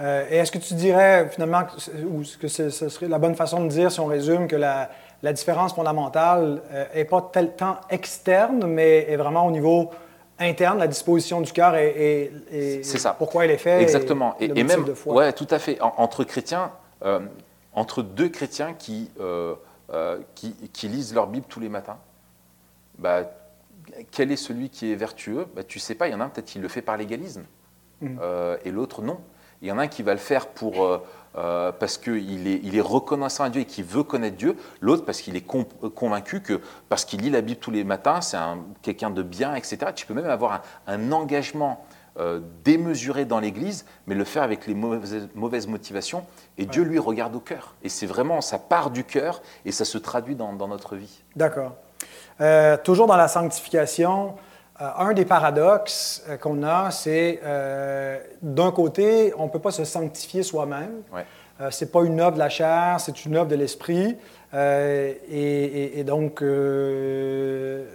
Euh, 0.00 0.26
et 0.30 0.36
est-ce 0.36 0.50
que 0.52 0.58
tu 0.58 0.74
dirais 0.74 1.28
finalement, 1.30 1.62
que 1.64 2.04
ou 2.04 2.22
que 2.40 2.48
ce 2.48 2.70
serait 2.70 3.08
la 3.08 3.18
bonne 3.18 3.34
façon 3.34 3.62
de 3.64 3.68
dire, 3.68 3.90
si 3.92 4.00
on 4.00 4.06
résume, 4.06 4.46
que 4.48 4.56
la, 4.56 4.90
la 5.22 5.32
différence 5.32 5.74
fondamentale 5.74 6.60
n'est 6.94 7.04
pas 7.04 7.30
tel 7.32 7.54
temps 7.54 7.76
externe, 7.88 8.66
mais 8.66 9.10
est 9.10 9.16
vraiment 9.16 9.46
au 9.46 9.50
niveau 9.50 9.90
interne, 10.38 10.78
la 10.78 10.88
disposition 10.88 11.40
du 11.40 11.52
cœur 11.52 11.76
et, 11.76 12.30
et- 12.50 12.74
et 12.78 12.82
ça. 12.82 13.14
pourquoi 13.16 13.44
elle 13.44 13.52
est 13.52 13.58
faite. 13.58 13.80
Exactement. 13.82 14.34
Et, 14.40 14.46
Et, 14.46 14.64
même, 14.64 14.84
de 14.84 14.94
foi. 14.94 15.14
ouais, 15.14 15.32
tout 15.32 15.46
à 15.50 15.58
fait. 15.58 15.80
En- 15.80 15.94
entre 15.98 16.24
chrétiens, 16.24 16.72
euh, 17.04 17.20
entre 17.74 18.02
deux 18.02 18.28
chrétiens 18.28 18.72
qui, 18.72 19.10
euh, 19.92 20.18
qui, 20.34 20.52
qui 20.72 20.88
lisent 20.88 21.14
leur 21.14 21.26
Bible 21.26 21.46
tous 21.48 21.60
les 21.60 21.68
matins, 21.68 21.98
bah, 22.98 23.22
quel 24.10 24.30
est 24.32 24.36
celui 24.36 24.70
qui 24.70 24.92
est 24.92 24.94
vertueux? 24.96 25.46
Bah, 25.54 25.62
Tu 25.64 25.78
sais 25.78 25.94
pas. 25.94 26.08
Il 26.08 26.12
y 26.12 26.14
en 26.14 26.20
a 26.20 26.24
un 26.24 26.28
peut-être 26.28 26.46
qui 26.46 26.58
le 26.58 26.68
fait 26.68 26.82
par 26.82 26.96
légalisme, 26.96 27.44
Mhm. 28.00 28.18
euh, 28.20 28.56
et 28.64 28.70
l'autre 28.70 29.02
non. 29.02 29.18
Il 29.60 29.68
y 29.68 29.72
en 29.72 29.78
a 29.78 29.82
un 29.82 29.88
qui 29.88 30.02
va 30.02 30.12
le 30.12 30.18
faire 30.18 30.48
pour 30.48 30.84
euh, 31.36 31.72
parce 31.72 31.96
qu'il 31.96 32.46
est, 32.48 32.60
il 32.64 32.76
est 32.76 32.80
reconnaissant 32.82 33.44
à 33.44 33.48
Dieu 33.48 33.62
et 33.62 33.64
qui 33.64 33.82
veut 33.82 34.02
connaître 34.02 34.36
Dieu. 34.36 34.56
L'autre 34.80 35.04
parce 35.04 35.20
qu'il 35.22 35.36
est 35.36 35.40
con- 35.46 35.64
convaincu 35.94 36.40
que 36.42 36.60
parce 36.88 37.04
qu'il 37.04 37.20
lit 37.22 37.30
la 37.30 37.40
Bible 37.42 37.60
tous 37.60 37.70
les 37.70 37.84
matins, 37.84 38.20
c'est 38.20 38.36
un- 38.36 38.58
quelqu'un 38.82 39.10
de 39.10 39.22
bien, 39.22 39.54
etc. 39.54 39.78
Tu 39.94 40.04
peux 40.04 40.14
même 40.14 40.26
avoir 40.26 40.52
un, 40.52 40.62
un 40.94 41.12
engagement 41.12 41.86
euh, 42.18 42.40
démesuré 42.64 43.24
dans 43.24 43.40
l'Église, 43.40 43.84
mais 44.06 44.14
le 44.14 44.24
faire 44.24 44.42
avec 44.42 44.66
les 44.66 44.74
mauvaises, 44.74 45.28
mauvaises 45.34 45.66
motivations. 45.66 46.24
Et 46.58 46.66
Dieu, 46.66 46.82
lui, 46.82 46.98
regarde 46.98 47.34
au 47.34 47.40
cœur. 47.40 47.74
Et 47.82 47.88
c'est 47.88 48.06
vraiment, 48.06 48.40
ça 48.40 48.58
part 48.58 48.90
du 48.90 49.04
cœur 49.04 49.40
et 49.64 49.72
ça 49.72 49.84
se 49.84 49.96
traduit 49.98 50.34
dans, 50.34 50.52
dans 50.52 50.68
notre 50.68 50.96
vie. 50.96 51.22
D'accord. 51.36 51.72
Euh, 52.40 52.76
toujours 52.76 53.06
dans 53.06 53.16
la 53.16 53.28
sanctification, 53.28 54.34
euh, 54.80 54.88
un 54.98 55.12
des 55.14 55.24
paradoxes 55.24 56.22
euh, 56.28 56.36
qu'on 56.36 56.62
a, 56.62 56.90
c'est 56.90 57.40
d'un 58.42 58.72
côté, 58.72 59.32
on 59.38 59.44
ne 59.44 59.50
peut 59.50 59.58
pas 59.60 59.70
se 59.70 59.84
sanctifier 59.84 60.42
soi-même. 60.42 61.02
Ouais. 61.14 61.24
Euh, 61.60 61.68
c'est 61.70 61.92
pas 61.92 62.02
une 62.02 62.18
œuvre 62.20 62.32
de 62.32 62.38
la 62.38 62.48
chair, 62.48 62.96
c'est 62.98 63.24
une 63.24 63.36
œuvre 63.36 63.46
de 63.48 63.54
l'esprit. 63.56 64.16
Euh, 64.54 65.12
et, 65.30 65.64
et- 65.64 65.98
et 66.00 66.04
donc, 66.04 66.42
euh, 66.42 67.86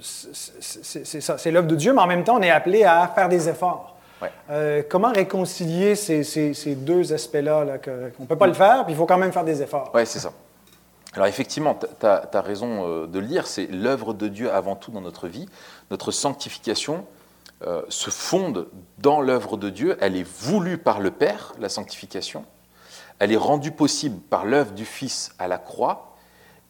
c'est- 0.00 1.20
ça, 1.20 1.38
c'est 1.38 1.50
l'œuvre 1.50 1.66
de 1.66 1.76
Dieu, 1.76 1.92
mais 1.92 2.00
en 2.00 2.06
même 2.06 2.24
temps, 2.24 2.36
on 2.38 2.42
est 2.42 2.50
appelé 2.50 2.84
à 2.84 3.10
faire 3.14 3.28
des 3.28 3.48
efforts. 3.48 3.96
Ouais. 4.20 4.30
Euh, 4.50 4.82
comment 4.88 5.12
réconcilier 5.12 5.94
ces, 5.94 6.24
ces- 6.24 6.54
ces 6.54 6.74
deux 6.74 7.12
aspects-là, 7.12 7.64
là, 7.64 7.78
qu'on 7.78 8.22
ne 8.22 8.26
peut 8.26 8.36
pas 8.36 8.46
le 8.48 8.52
faire, 8.52 8.84
puis 8.84 8.94
il 8.94 8.96
faut 8.96 9.06
quand 9.06 9.18
même 9.18 9.32
faire 9.32 9.44
des 9.44 9.62
efforts? 9.62 9.90
Ouais, 9.94 10.04
c'est 10.04 10.18
ça. 10.18 10.32
Alors 11.14 11.26
effectivement, 11.26 11.78
tu 11.78 12.06
as, 12.06 12.40
raison 12.40 12.86
euh, 12.86 13.06
de 13.06 13.18
le 13.18 13.26
dire, 13.26 13.46
c'est 13.46 13.66
l'œuvre 13.66 14.12
de 14.12 14.28
Dieu 14.28 14.52
avant 14.52 14.76
tout 14.76 14.90
dans 14.90 15.00
notre 15.00 15.26
vie. 15.26 15.48
Notre 15.90 16.10
sanctification 16.10 17.04
euh, 17.66 17.82
se 17.88 18.10
fonde 18.10 18.68
dans 18.98 19.20
l'œuvre 19.20 19.56
de 19.56 19.70
Dieu. 19.70 19.96
Elle 20.00 20.16
est 20.16 20.28
voulue 20.28 20.78
par 20.78 21.00
le 21.00 21.10
Père, 21.10 21.54
la 21.58 21.68
sanctification. 21.68 22.44
Elle 23.18 23.32
est 23.32 23.36
rendue 23.38 23.72
possible 23.72 24.20
par 24.20 24.44
l'œuvre 24.44 24.72
du 24.72 24.84
Fils 24.84 25.32
à 25.38 25.48
la 25.48 25.58
croix. 25.58 26.16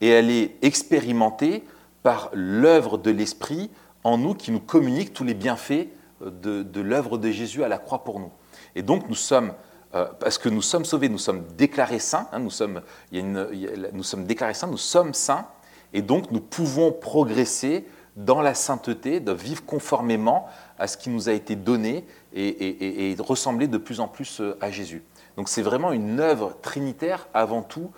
Et 0.00 0.08
elle 0.08 0.30
est 0.30 0.54
expérimentée 0.62 1.64
par 2.02 2.30
l'œuvre 2.32 2.98
de 2.98 3.10
l'Esprit 3.10 3.70
en 4.04 4.18
nous 4.18 4.34
qui 4.34 4.50
nous 4.50 4.60
communique 4.60 5.12
tous 5.12 5.24
les 5.24 5.34
bienfaits 5.34 5.88
euh, 6.22 6.62
de, 6.62 6.80
l'œuvre 6.80 7.18
de 7.18 7.30
Jésus 7.30 7.64
à 7.64 7.68
la 7.68 7.78
croix 7.78 8.04
pour 8.04 8.20
nous. 8.20 8.30
Et 8.74 8.82
donc 8.82 9.08
nous 9.08 9.14
sommes 9.14 9.52
euh, 9.94 10.06
parce 10.20 10.38
que 10.38 10.48
nous 10.48 10.62
sommes 10.62 10.84
sauvés, 10.84 11.08
nous 11.08 11.18
sommes 11.18 11.44
déclarés 11.56 11.98
saints, 11.98 12.28
hein, 12.32 12.40
nous, 12.40 12.50
sommes, 12.50 12.82
nous 13.12 14.02
sommes 14.02 14.24
déclarés 14.24 14.54
saints, 14.54 14.66
nous 14.66 14.76
sommes 14.76 15.14
saints, 15.14 15.46
et 15.92 16.02
donc 16.02 16.30
nous 16.30 16.40
pouvons 16.40 16.92
progresser 16.92 17.86
dans 18.16 18.42
la 18.42 18.52
sainteté, 18.52 19.20
de 19.20 19.32
vivre 19.32 19.64
conformément 19.64 20.46
à 20.78 20.88
ce 20.88 20.96
qui 20.96 21.08
nous 21.08 21.28
a 21.28 21.32
été 21.32 21.54
donné 21.56 22.04
et, 22.34 23.16
ressembler 23.18 23.68
de 23.68 23.78
plus 23.78 24.00
en 24.00 24.08
plus 24.08 24.40
euh, 24.40 24.58
à 24.60 24.70
Jésus. 24.70 25.02
Donc 25.36 25.48
c'est 25.48 25.62
vraiment 25.62 25.92
une 25.92 26.20
œuvre 26.20 26.56
trinitaire 26.62 27.28
avant 27.32 27.62
tout 27.62 27.90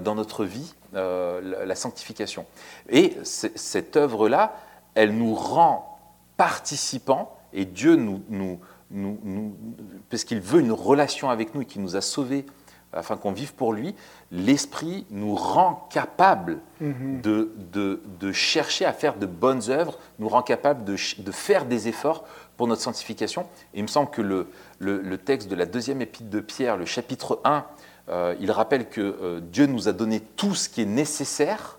dans 0.00 0.14
notre 0.14 0.46
vie, 0.46 0.72
euh, 0.94 1.64
la, 1.66 1.74
sanctification. 1.74 2.46
Et 2.88 3.16
cette 3.24 3.96
œuvre-là, 3.96 4.56
elle 4.94 5.16
nous 5.16 5.34
rend 5.34 5.98
participants, 6.36 7.36
et 7.52 7.64
Dieu 7.64 7.96
nous, 7.96 8.22
nous, 8.28 8.58
nous, 8.90 9.18
nous- 9.22 9.56
parce 10.10 10.24
qu'il 10.24 10.40
veut 10.40 10.60
une 10.60 10.72
relation 10.72 11.30
avec 11.30 11.54
nous 11.54 11.62
et 11.62 11.66
qu'il 11.66 11.82
nous 11.82 11.96
a 11.96 12.00
sauvés 12.00 12.44
afin 12.92 13.16
qu'on 13.16 13.32
vive 13.32 13.54
pour 13.54 13.72
lui, 13.72 13.92
l'Esprit 14.30 15.04
nous 15.10 15.34
rend 15.34 15.88
capable 15.90 16.58
de, 16.80 17.50
de- 17.72 18.00
de 18.20 18.30
chercher 18.30 18.84
à 18.84 18.92
faire 18.92 19.16
de 19.16 19.26
bonnes 19.26 19.68
œuvres, 19.68 19.98
nous 20.20 20.28
rend 20.28 20.42
capable 20.42 20.84
de, 20.84 20.96
faire 21.32 21.64
des 21.64 21.88
efforts 21.88 22.24
pour 22.56 22.68
notre 22.68 22.82
sanctification. 22.82 23.42
Et 23.74 23.78
il 23.78 23.82
me 23.82 23.88
semble 23.88 24.10
que 24.10 24.22
le, 24.22 24.46
le- 24.78 25.00
le 25.00 25.18
texte 25.18 25.48
de 25.48 25.56
la 25.56 25.66
deuxième 25.66 26.02
épître 26.02 26.30
de 26.30 26.38
Pierre, 26.38 26.76
le 26.76 26.84
chapitre 26.84 27.40
1, 27.42 27.64
euh, 28.08 28.34
il 28.40 28.50
rappelle 28.50 28.88
que 28.88 29.00
euh, 29.00 29.40
Dieu 29.40 29.66
nous 29.66 29.88
a 29.88 29.92
donné 29.92 30.20
tout 30.20 30.54
ce 30.54 30.68
qui 30.68 30.82
est 30.82 30.86
nécessaire 30.86 31.78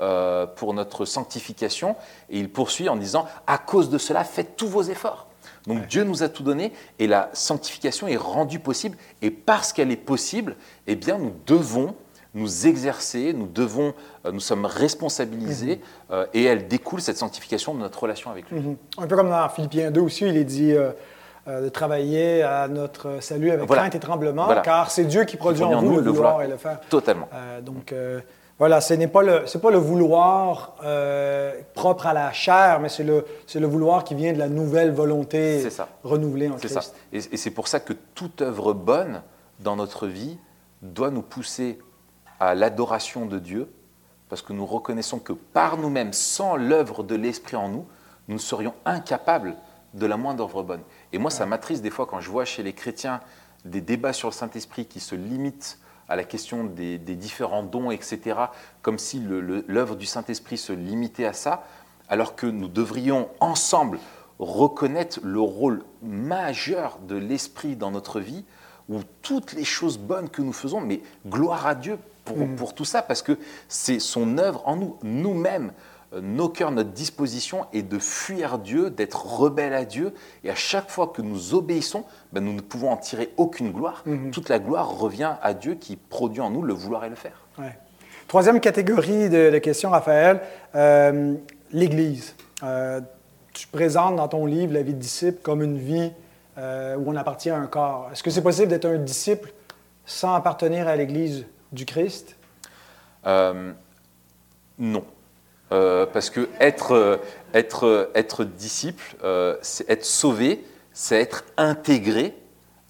euh, 0.00 0.46
pour 0.46 0.74
notre 0.74 1.04
sanctification. 1.04 1.96
Et 2.30 2.38
il 2.38 2.50
poursuit 2.50 2.88
en 2.88 2.96
disant, 2.96 3.26
à 3.46 3.58
cause 3.58 3.90
de 3.90 3.98
cela, 3.98 4.24
faites 4.24 4.56
tous 4.56 4.68
vos 4.68 4.82
efforts. 4.82 5.28
Donc 5.66 5.86
Dieu 5.86 6.04
nous 6.04 6.22
a 6.22 6.28
tout 6.28 6.42
donné 6.42 6.72
et 6.98 7.06
la 7.06 7.30
sanctification 7.32 8.06
est 8.06 8.16
rendue 8.16 8.58
possible. 8.58 8.98
Et 9.22 9.30
parce 9.30 9.72
qu'elle 9.72 9.90
est 9.90 9.96
possible, 9.96 10.56
eh 10.86 10.94
bien, 10.94 11.16
nous 11.18 11.32
devons 11.46 11.94
nous 12.34 12.66
exercer, 12.66 13.32
nous 13.32 13.46
devons, 13.46 13.94
nous 14.30 14.40
sommes 14.40 14.66
responsabilisés 14.66 15.80
euh, 16.10 16.26
et 16.34 16.42
elle 16.42 16.66
découle 16.66 17.00
cette 17.00 17.16
sanctification 17.16 17.72
de 17.74 17.78
notre 17.78 18.02
relation 18.02 18.30
avec 18.32 18.50
lui. 18.50 18.60
Mhm. 18.60 18.76
Un 18.98 19.06
peu 19.06 19.14
comme 19.14 19.30
dans 19.30 19.48
Philippiens 19.48 19.92
2 19.92 20.00
aussi, 20.00 20.26
il 20.26 20.36
est 20.36 20.44
dit 20.44 20.74
de 21.46 21.68
travailler 21.68 22.42
à 22.42 22.68
notre 22.68 23.20
salut 23.22 23.50
avec 23.50 23.66
Voilà. 23.66 23.82
crainte 23.82 23.94
et 23.94 24.00
tremblement, 24.00 24.46
Voilà. 24.46 24.62
car 24.62 24.90
c'est 24.90 25.04
Dieu 25.04 25.24
qui 25.24 25.36
produit 25.36 25.62
en 25.64 25.80
vous 25.82 26.00
le 26.00 26.10
vouloir 26.10 26.42
et 26.42 26.48
le 26.48 26.56
faire. 26.56 26.80
Totalement. 26.88 27.28
Euh, 27.34 27.60
donc, 27.60 27.92
euh, 27.92 28.20
voilà, 28.58 28.80
ce 28.80 28.94
n'est 28.94 29.08
pas 29.08 29.22
le, 29.22 29.42
c'est 29.46 29.60
pas 29.60 29.70
le 29.70 29.78
vouloir 29.78 30.76
euh, 30.84 31.52
propre 31.74 32.06
à 32.06 32.12
la 32.14 32.32
chair, 32.32 32.80
mais 32.80 32.88
c'est 32.88 33.02
le, 33.04 33.26
c'est 33.46 33.60
le 33.60 33.66
vouloir 33.66 34.04
qui 34.04 34.14
vient 34.14 34.32
de 34.32 34.38
la 34.38 34.48
nouvelle 34.48 34.92
volonté 34.92 35.68
ça. 35.70 35.88
renouvelée 36.04 36.48
en 36.48 36.56
C'est 36.58 36.68
Christ. 36.68 36.80
ça. 36.80 36.92
Et, 37.12 37.18
et 37.34 37.36
c'est 37.36 37.50
pour 37.50 37.68
ça 37.68 37.80
que 37.80 37.92
toute 38.14 38.40
œuvre 38.42 38.72
bonne 38.72 39.22
dans 39.60 39.76
notre 39.76 40.06
vie 40.06 40.38
doit 40.82 41.10
nous 41.10 41.22
pousser 41.22 41.78
à 42.40 42.54
l'adoration 42.54 43.26
de 43.26 43.38
Dieu, 43.38 43.68
parce 44.28 44.40
que 44.42 44.52
nous 44.52 44.66
reconnaissons 44.66 45.18
que 45.18 45.32
par 45.32 45.76
nous-mêmes, 45.76 46.12
sans 46.12 46.56
l'œuvre 46.56 47.02
de 47.02 47.14
l'Esprit 47.16 47.56
en 47.56 47.68
nous, 47.68 47.86
nous 48.28 48.38
serions 48.38 48.72
incapables 48.84 49.56
de 49.94 50.06
la 50.06 50.16
moindre 50.16 50.44
œuvre 50.44 50.62
bonne. 50.62 50.80
Et 51.14 51.18
moi, 51.18 51.30
ça 51.30 51.46
m'attriste 51.46 51.80
des 51.80 51.90
fois 51.90 52.06
quand 52.06 52.18
je 52.18 52.28
vois 52.28 52.44
chez 52.44 52.64
les 52.64 52.72
chrétiens 52.72 53.20
des 53.64 53.80
débats 53.80 54.12
sur 54.12 54.30
le 54.30 54.32
Saint-Esprit 54.32 54.86
qui 54.86 54.98
se 54.98 55.14
limitent 55.14 55.78
à 56.08 56.16
la 56.16 56.24
question 56.24 56.64
des, 56.64 56.98
des 56.98 57.14
différents 57.14 57.62
dons, 57.62 57.92
etc., 57.92 58.36
comme 58.82 58.98
si 58.98 59.20
l'œuvre 59.20 59.94
du 59.94 60.06
Saint-Esprit 60.06 60.58
se 60.58 60.72
limitait 60.72 61.24
à 61.24 61.32
ça, 61.32 61.68
alors 62.08 62.34
que 62.34 62.46
nous 62.46 62.66
devrions 62.66 63.28
ensemble 63.38 64.00
reconnaître 64.40 65.20
le 65.22 65.38
rôle 65.38 65.84
majeur 66.02 66.98
de 67.06 67.14
l'Esprit 67.14 67.76
dans 67.76 67.92
notre 67.92 68.18
vie, 68.18 68.44
où 68.88 68.98
toutes 69.22 69.52
les 69.52 69.64
choses 69.64 69.98
bonnes 69.98 70.28
que 70.28 70.42
nous 70.42 70.52
faisons, 70.52 70.80
mais 70.80 71.00
gloire 71.28 71.64
à 71.64 71.76
Dieu 71.76 71.96
pour, 72.24 72.44
pour 72.56 72.74
tout 72.74 72.84
ça, 72.84 73.02
parce 73.02 73.22
que 73.22 73.38
c'est 73.68 74.00
son 74.00 74.36
œuvre 74.36 74.66
en 74.66 74.74
nous, 74.74 74.96
nous-mêmes, 75.04 75.72
nos 76.22 76.48
cœurs, 76.48 76.70
notre 76.70 76.90
disposition 76.90 77.66
est 77.72 77.82
de 77.82 77.98
fuir 77.98 78.58
Dieu, 78.58 78.90
d'être 78.90 79.26
rebelle 79.26 79.74
à 79.74 79.84
Dieu, 79.84 80.14
et 80.42 80.50
à 80.50 80.54
chaque 80.54 80.90
fois 80.90 81.08
que 81.08 81.22
nous 81.22 81.54
obéissons, 81.54 82.04
ben, 82.32 82.42
nous 82.42 82.52
ne 82.52 82.60
pouvons 82.60 82.90
en 82.90 82.96
tirer 82.96 83.32
aucune 83.36 83.72
gloire. 83.72 84.04
Toute 84.32 84.48
la 84.48 84.58
gloire 84.58 84.98
revient 84.98 85.34
à 85.42 85.54
Dieu 85.54 85.74
qui 85.74 85.96
produit 85.96 86.40
en 86.40 86.50
nous 86.50 86.62
le 86.62 86.74
vouloir 86.74 87.04
et 87.04 87.08
le 87.08 87.14
faire. 87.14 87.46
Ouais. 87.58 87.76
Troisième 88.28 88.58
catégorie 88.60 89.28
de, 89.28 89.58
questions, 89.58 89.90
Raphaël, 89.90 90.40
euh, 90.74 91.34
l'Église. 91.72 92.34
Euh, 92.62 93.00
tu 93.52 93.66
présentes 93.68 94.16
dans 94.16 94.28
ton 94.28 94.46
livre 94.46 94.72
la 94.72 94.82
vie 94.82 94.94
de 94.94 94.98
disciple 94.98 95.40
comme 95.42 95.62
une 95.62 95.78
vie 95.78 96.10
euh, 96.58 96.96
où 96.96 97.10
on 97.10 97.16
appartient 97.16 97.50
à 97.50 97.56
un 97.56 97.66
corps. 97.66 98.08
Est-ce 98.12 98.22
que 98.22 98.30
c'est 98.30 98.42
possible 98.42 98.68
d'être 98.68 98.86
un 98.86 98.98
disciple 98.98 99.52
sans 100.06 100.34
appartenir 100.34 100.88
à 100.88 100.96
l'Église 100.96 101.46
du 101.72 101.84
Christ? 101.84 102.36
non. 104.76 105.04
Parce 106.12 106.30
que 106.30 106.48
être, 106.60 107.20
être, 107.52 108.10
être 108.14 108.44
disciple, 108.44 109.16
c'est 109.62 109.88
être 109.90 110.04
sauvé, 110.04 110.64
c'est 110.92 111.20
être 111.20 111.44
intégré 111.56 112.34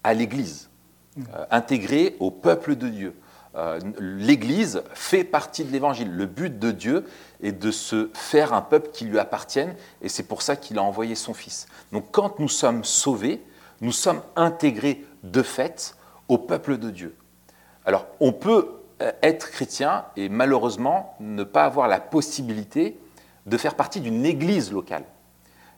à 0.03 0.13
l'Église, 0.13 0.69
mmh. 1.15 1.23
intégré 1.51 2.15
au 2.19 2.31
peuple 2.31 2.75
de 2.75 2.89
Dieu. 2.89 3.15
Euh, 3.55 3.79
L'Église 3.99 4.83
fait 4.93 5.23
partie 5.23 5.63
de 5.63 5.71
l'Évangile. 5.71 6.11
Le 6.11 6.25
but 6.25 6.59
de 6.59 6.71
Dieu 6.71 7.05
est 7.41 7.53
de 7.53 7.71
se 7.71 8.09
faire 8.13 8.53
un 8.53 8.61
peuple 8.61 8.89
qui 8.91 9.05
lui 9.05 9.17
appartienne, 9.17 9.75
et 10.01 10.09
c'est 10.09 10.23
pour 10.23 10.41
ça 10.41 10.55
qu'il 10.55 10.77
a 10.77 10.83
envoyé 10.83 11.15
son 11.15 11.33
Fils. 11.33 11.67
Donc 11.91 12.07
quand 12.11 12.39
nous 12.39 12.49
sommes 12.49 12.83
sauvés, 12.83 13.41
nous 13.81 13.93
sommes 13.93 14.21
intégrés 14.35 15.05
de 15.23 15.41
fait 15.41 15.95
au 16.27 16.37
peuple 16.37 16.77
de 16.77 16.89
Dieu. 16.89 17.15
Alors 17.85 18.07
on 18.19 18.33
peut 18.33 18.67
euh, 18.67 18.74
être 19.21 19.51
chrétien 19.51 20.05
et 20.15 20.29
malheureusement 20.29 21.15
ne 21.19 21.43
pas 21.43 21.65
avoir 21.65 21.87
la 21.87 21.99
possibilité 21.99 22.97
de 23.45 23.57
faire 23.57 23.75
partie 23.75 23.99
d'une 23.99 24.25
Église 24.25 24.71
locale. 24.71 25.03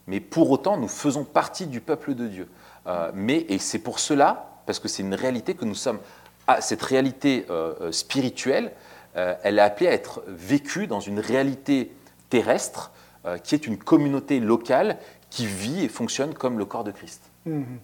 Mais 0.06 0.20
pour 0.20 0.52
autant, 0.52 0.78
nous 0.78 0.88
faisons 0.88 1.24
partie 1.24 1.68
du 1.68 1.82
peuple 1.82 2.16
de 2.16 2.28
Dieu. 2.28 2.48
Euh, 2.86 3.12
mais, 3.14 3.46
et 3.50 3.60
c'est 3.60 3.80
pour 3.80 4.00
cela, 4.00 4.62
parce 4.66 4.80
que 4.80 4.88
c'est 4.88 5.04
une 5.04 5.14
réalité 5.14 5.54
que 5.56 5.66
nous 5.66 5.76
sommes 5.76 6.00
ah, 6.50 6.62
cette 6.62 6.82
réalité 6.82 7.46
euh, 7.50 7.74
euh, 7.82 7.92
spirituelle, 7.92 8.72
euh, 9.18 9.36
elle 9.44 9.60
est 9.60 9.62
appelée 9.62 9.88
à 9.88 9.92
être 9.92 10.24
vécue 10.28 10.88
dans 10.88 11.02
une 11.02 11.20
réalité 11.20 11.92
terrestre 12.30 12.92
qui 13.44 13.56
est 13.56 13.68
une 13.68 13.78
communauté 13.78 14.40
locale 14.40 14.98
qui 15.30 15.48
vit 15.48 15.84
et 15.84 15.90
fonctionne 15.90 16.34
comme 16.34 16.58
le 16.58 16.64
corps 16.64 16.86
de 16.86 16.92
Christ. 16.92 17.30
Mhm. 17.46 17.80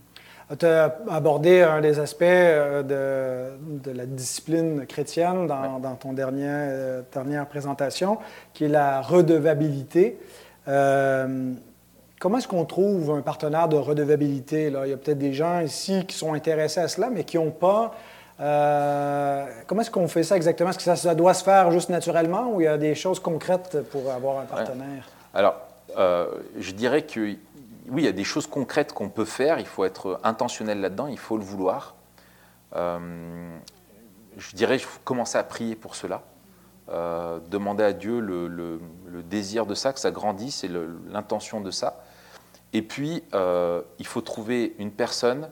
Tu 0.58 0.66
as 0.66 0.98
abordé 1.10 1.62
un 1.62 1.82
des 1.82 2.00
aspects 2.00 2.24
de, 2.24 3.92
la 3.94 4.06
discipline 4.06 4.86
chrétienne 4.86 5.48
dans, 5.48 5.96
ton 5.96 6.14
dernier, 6.14 7.02
dernière 7.12 7.48
présentation, 7.48 8.18
qui 8.54 8.66
est 8.66 8.70
la 8.70 9.02
redevabilité. 9.02 10.18
comment 10.66 12.38
est-ce 12.38 12.48
qu'on 12.48 12.66
trouve 12.66 13.12
un 13.12 13.22
partenaire 13.22 13.68
de 13.68 13.78
redevabilité? 13.78 14.70
Là? 14.70 14.86
Il 14.86 14.90
y 14.92 14.94
a 14.94 14.98
peut-être 14.98 15.20
des 15.20 15.34
gens 15.34 15.62
ici 15.62 16.06
qui 16.06 16.16
sont 16.16 16.34
intéressés 16.34 16.82
à 16.82 16.88
cela, 16.88 17.10
mais 17.10 17.24
qui 17.24 17.38
n'ont 17.38 17.52
pas 17.52 17.94
euh, 18.40 19.46
comment 19.68 19.82
est-ce 19.82 19.92
qu'on 19.92 20.08
fait 20.08 20.24
ça 20.24 20.36
exactement? 20.36 20.72
Est-ce 20.72 20.80
que 20.80 20.96
ça, 20.96 21.16
doit 21.16 21.34
se 21.34 21.44
faire 21.44 21.72
juste 21.72 21.90
naturellement 21.90 22.52
ou 22.52 22.62
il 22.62 22.66
y 22.66 22.68
a 22.68 22.78
des 22.78 22.96
choses 22.96 23.20
concrètes 23.20 23.78
pour 23.92 24.12
avoir 24.12 24.40
un 24.40 24.46
partenaire? 24.46 25.08
Alors, 25.34 25.56
euh, 25.98 26.28
je 26.60 26.72
dirais 26.72 27.04
que 27.04 27.36
oui, 27.90 28.04
il 28.04 28.06
y 28.06 28.10
a 28.10 28.14
des 28.14 28.24
choses 28.24 28.48
concrètes 28.48 28.94
qu'on 28.94 29.10
peut 29.10 29.26
faire. 29.26 29.60
Il 29.60 29.66
faut 29.66 29.86
être 29.86 30.20
intentionnel 30.24 30.82
là-dedans, 30.82 31.08
il 31.08 31.18
faut 31.20 31.38
le 31.38 31.44
vouloir. 31.44 31.96
Euh, 32.76 33.58
je 34.38 34.56
dirais 34.56 34.78
qu'il 34.78 34.88
faut 34.88 35.02
commencer 35.04 35.38
à 35.38 35.44
prier 35.44 35.76
pour 35.76 35.96
cela. 35.96 36.24
demander 36.88 37.84
à 37.84 37.94
Dieu 37.94 38.20
le, 38.20 38.48
le, 38.48 38.80
désir 39.24 39.66
de 39.66 39.76
ça, 39.76 39.94
que 39.94 40.00
ça 40.00 40.12
grandisse 40.12 40.64
et 40.64 40.70
l'intention 41.10 41.62
de 41.62 41.72
ça. 41.72 42.04
Et 42.74 42.82
puis, 42.82 43.24
il 44.00 44.06
faut 44.06 44.22
trouver 44.22 44.76
une 44.80 44.92
personne 44.92 45.50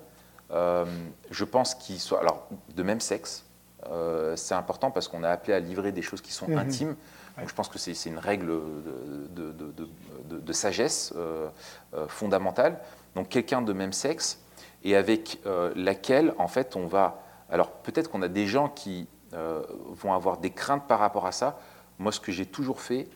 euh, 0.53 0.85
je 1.29 1.45
pense 1.45 1.75
qu'ils 1.75 1.99
soient 1.99 2.19
alors, 2.19 2.47
de 2.75 2.83
même 2.83 2.99
sexe. 2.99 3.45
Euh, 3.89 4.35
c'est 4.35 4.53
important 4.53 4.91
parce 4.91 5.07
qu'on 5.07 5.23
a 5.23 5.29
appelé 5.29 5.53
à 5.53 5.59
livrer 5.59 5.91
des 5.91 6.01
choses 6.01 6.21
qui 6.21 6.33
sont 6.33 6.47
mhm. 6.47 6.57
intimes. 6.57 6.95
Je 7.45 7.53
pense 7.53 7.69
que 7.69 7.79
c'est 7.79 7.93
une 8.05 8.17
règle 8.17 8.51
de, 9.31 10.53
sagesse 10.53 11.13
euh, 11.15 11.49
fondamentale. 12.07 12.79
Donc 13.15 13.29
quelqu'un 13.29 13.61
de 13.61 13.73
même 13.73 13.93
sexe 13.93 14.39
et 14.83 14.95
avec 14.95 15.39
laquelle, 15.75 16.33
en 16.37 16.47
fait, 16.47 16.75
on 16.75 16.87
va... 16.87 17.23
Alors 17.49 17.71
peut-être 17.71 18.09
qu'on 18.09 18.21
a 18.21 18.27
des 18.27 18.47
gens 18.47 18.69
qui 18.69 19.07
vont 19.31 20.13
avoir 20.13 20.37
des 20.37 20.49
craintes 20.49 20.87
par 20.87 20.99
rapport 20.99 21.25
à 21.25 21.31
ça. 21.31 21.59
Moi, 21.99 22.11
ce 22.11 22.19
que 22.19 22.31
j'ai 22.31 22.45
toujours 22.45 22.81
fait, 22.81 23.07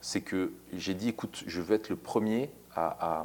c'est 0.00 0.20
que 0.20 0.52
j'ai 0.72 0.94
dit, 0.94 1.10
écoute, 1.10 1.44
je 1.46 1.60
veux 1.60 1.74
être 1.74 1.88
le 1.88 1.96
premier 1.96 2.50
à 2.74 3.24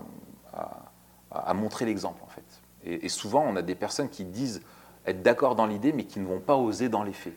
montrer 1.54 1.86
l'exemple, 1.86 2.22
en 2.24 2.30
fait. 2.30 2.64
Et, 2.86 3.10
souvent, 3.10 3.46
on 3.48 3.56
a 3.56 3.62
des 3.62 3.76
personnes 3.76 4.10
qui 4.10 4.26
disent 4.26 4.62
être 5.06 5.22
d'accord 5.22 5.56
dans 5.56 5.66
l'idée, 5.66 5.94
mais 5.94 6.04
qui 6.04 6.20
ne 6.20 6.26
vont 6.26 6.40
pas 6.40 6.56
oser 6.56 6.90
dans 6.90 7.04
les 7.04 7.14
faits. 7.14 7.34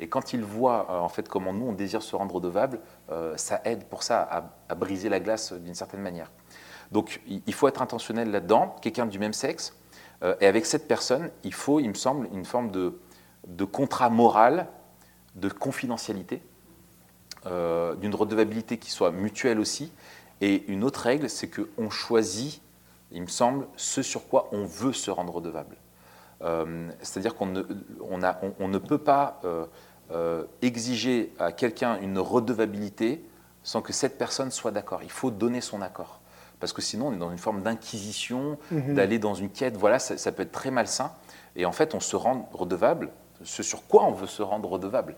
Et 0.00 0.08
quand 0.08 0.32
ils 0.32 0.42
voient 0.42 0.86
euh, 0.90 0.98
en 0.98 1.08
fait 1.08 1.28
comment 1.28 1.52
nous 1.52 1.66
on 1.66 1.72
désire 1.72 2.02
se 2.02 2.16
rendre 2.16 2.34
redevable, 2.34 2.80
euh, 3.10 3.36
ça 3.36 3.60
aide 3.64 3.84
pour 3.84 4.02
ça 4.02 4.50
à, 4.68 4.74
briser 4.74 5.08
la 5.08 5.20
glace 5.20 5.52
d'une 5.52 5.74
certaine 5.74 6.00
manière. 6.00 6.30
Donc 6.92 7.20
il 7.26 7.54
faut 7.54 7.68
être 7.68 7.82
intentionnel 7.82 8.30
là-dedans, 8.32 8.74
quelqu'un 8.82 9.06
du 9.06 9.18
même 9.18 9.32
sexe, 9.32 9.76
euh, 10.22 10.34
et 10.40 10.46
avec 10.46 10.66
cette 10.66 10.88
personne, 10.88 11.30
il 11.44 11.54
faut, 11.54 11.78
il 11.78 11.88
me 11.88 11.94
semble, 11.94 12.28
une 12.32 12.44
forme 12.44 12.72
de, 12.72 12.98
de 13.46 13.64
contrat 13.64 14.10
moral, 14.10 14.66
de 15.36 15.48
confidentialité, 15.48 16.42
d'une 17.44 18.14
redevabilité 18.14 18.76
qui 18.76 18.90
soit 18.90 19.12
mutuelle 19.12 19.60
aussi. 19.60 19.92
Et 20.42 20.70
une 20.70 20.84
autre 20.84 21.00
règle, 21.00 21.30
c'est 21.30 21.48
qu'on 21.48 21.88
choisit 21.88 22.60
il 23.12 23.22
me 23.22 23.26
semble, 23.26 23.66
ce 23.76 24.02
sur 24.02 24.28
quoi 24.28 24.48
on 24.52 24.64
veut 24.64 24.92
se 24.92 25.10
rendre 25.10 25.34
redevable. 25.34 25.76
Euh, 26.42 26.90
c'est-à-dire 27.02 27.34
qu'on 27.34 27.46
ne, 27.46 27.62
on 28.00 28.20
on, 28.58 28.68
ne, 28.68 28.78
peut 28.78 28.98
pas 28.98 29.40
euh, 29.44 29.66
euh, 30.12 30.44
exiger 30.62 31.32
à 31.38 31.52
quelqu'un 31.52 31.98
une 32.00 32.18
redevabilité 32.18 33.24
sans 33.62 33.82
que 33.82 33.92
cette 33.92 34.18
personne 34.18 34.50
soit 34.50 34.70
d'accord. 34.70 35.02
Il 35.02 35.10
faut 35.10 35.30
donner 35.30 35.60
son 35.60 35.82
accord. 35.82 36.20
Parce 36.58 36.72
que 36.72 36.82
sinon, 36.82 37.08
on 37.08 37.12
est 37.12 37.18
dans 37.18 37.30
une 37.30 37.38
forme 37.38 37.62
d'inquisition, 37.62 38.58
mhm. 38.70 38.94
d'aller 38.94 39.18
dans 39.18 39.34
une 39.34 39.50
quête. 39.50 39.76
Voilà, 39.76 39.98
ça, 39.98 40.32
peut 40.32 40.42
être 40.42 40.52
très 40.52 40.70
malsain. 40.70 41.12
Et 41.56 41.64
en 41.64 41.72
fait, 41.72 41.94
on 41.94 42.00
se 42.00 42.16
rend 42.16 42.48
redevable, 42.52 43.10
ce 43.42 43.62
sur 43.62 43.86
quoi 43.86 44.04
on 44.04 44.12
veut 44.12 44.26
se 44.26 44.42
rendre 44.42 44.68
redevable. 44.68 45.16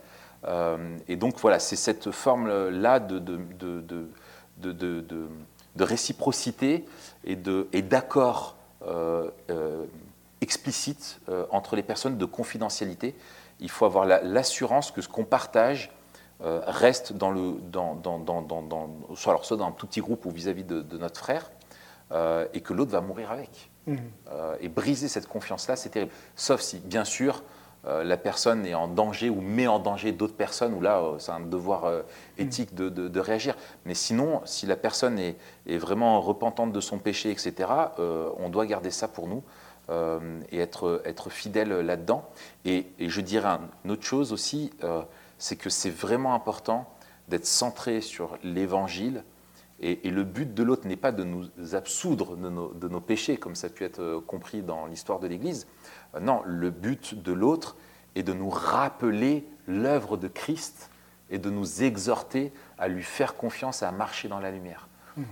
et 1.07 1.15
donc, 1.15 1.37
voilà, 1.39 1.59
c'est 1.59 1.75
cette 1.75 2.11
forme-là 2.11 2.99
de, 2.99 3.19
de, 3.19 3.39
de, 4.57 5.27
de 5.75 5.83
réciprocité 5.83 6.85
et 7.25 7.35
d'accords 7.35 8.55
euh, 8.85 9.29
euh, 9.49 9.85
euh, 11.29 11.45
entre 11.51 11.77
les 11.77 11.83
personnes, 11.83 12.17
de 12.17 12.25
confidentialité. 12.25 13.15
Il 13.63 13.71
faut 13.71 13.85
avoir 13.85 14.05
l'assurance 14.05 14.91
que 14.91 15.01
ce 15.01 15.07
qu'on 15.07 15.25
partage 15.25 15.91
reste 16.39 17.13
dans 17.13 17.31
le, 17.31 17.53
dans, 17.71 17.95
dans, 17.95 18.19
dans, 18.19 18.89
soit, 19.15 19.31
alors, 19.31 19.45
soit 19.45 19.57
dans 19.57 19.67
un 19.67 19.71
tout 19.71 19.87
petit 19.87 20.01
groupe 20.01 20.25
ou 20.25 20.29
vis-à-vis 20.29 20.65
de, 20.65 20.97
notre 20.97 21.19
frère, 21.19 21.49
et 22.53 22.61
que 22.61 22.73
l'autre 22.73 22.91
va 22.91 23.01
mourir 23.01 23.31
avec. 23.31 23.71
Mmh. 23.85 23.97
et 24.61 24.69
briser 24.69 25.07
cette 25.07 25.27
confiance-là, 25.27 25.75
c'est 25.75 25.89
terrible. 25.89 26.11
Sauf 26.35 26.61
si, 26.61 26.79
bien 26.79 27.05
sûr, 27.05 27.41
euh, 27.85 28.03
la 28.03 28.15
personne 28.15 28.65
est 28.65 28.73
en 28.73 28.87
danger 28.87 29.29
ou 29.29 29.41
met 29.41 29.67
en 29.67 29.79
danger 29.79 30.13
d'autres 30.13 30.35
personnes, 30.35 30.73
où 30.73 30.79
là, 30.79 30.99
euh, 30.99 31.19
c'est 31.19 31.31
un 31.31 31.41
devoir 31.41 31.83
euh, 31.83 32.01
éthique 32.37 32.73
de, 32.73 33.19
réagir. 33.19 33.55
Mais 33.85 33.93
sinon, 33.93 34.41
si 34.45 34.65
la 34.65 34.77
personne 34.77 35.19
est, 35.19 35.37
vraiment 35.77 36.21
repentante 36.21 36.71
de 36.71 36.79
son 36.79 36.97
péché, 36.97 37.31
etc., 37.31 37.69
on 38.37 38.49
doit 38.49 38.65
garder 38.65 38.91
ça 38.91 39.07
pour 39.07 39.27
nous 39.27 39.43
et 39.89 40.59
être, 40.59 41.29
fidèle 41.29 41.69
là-dedans. 41.69 42.29
Et, 42.65 42.87
je 42.99 43.21
dirais 43.21 43.59
une 43.83 43.91
autre 43.91 44.03
chose 44.03 44.31
aussi, 44.31 44.71
c'est 45.37 45.55
que 45.55 45.69
c'est 45.69 45.89
vraiment 45.89 46.33
important 46.33 46.89
d'être 47.27 47.45
centré 47.45 48.01
sur 48.01 48.37
l'Évangile. 48.43 49.23
Et, 49.79 50.09
le 50.09 50.23
but 50.23 50.53
de 50.53 50.63
l'autre 50.63 50.87
n'est 50.87 50.95
pas 50.95 51.11
de 51.11 51.23
nous 51.23 51.45
absoudre 51.73 52.37
de 52.37 52.49
nos, 52.87 53.01
péchés, 53.01 53.37
comme 53.37 53.55
ça 53.55 53.67
a 53.67 53.69
pu 53.69 53.83
être 53.83 54.23
compris 54.25 54.61
dans 54.61 54.85
l'histoire 54.85 55.19
de 55.19 55.27
l'Église, 55.27 55.67
euh, 56.15 56.19
non, 56.19 56.41
le 56.45 56.69
but 56.69 57.21
de 57.21 57.33
l'autre 57.33 57.75
est 58.15 58.23
de 58.23 58.33
nous 58.33 58.49
rappeler 58.49 59.45
l'œuvre 59.67 60.17
de 60.17 60.27
Christ 60.27 60.89
et 61.29 61.39
de 61.39 61.49
nous 61.49 61.83
exhorter 61.83 62.53
à 62.77 62.87
lui 62.87 63.03
faire 63.03 63.35
confiance 63.35 63.81
et 63.81 63.85
à 63.85 63.91
marcher 63.91 64.27
dans 64.27 64.39
la 64.39 64.51
lumière. 64.51 64.87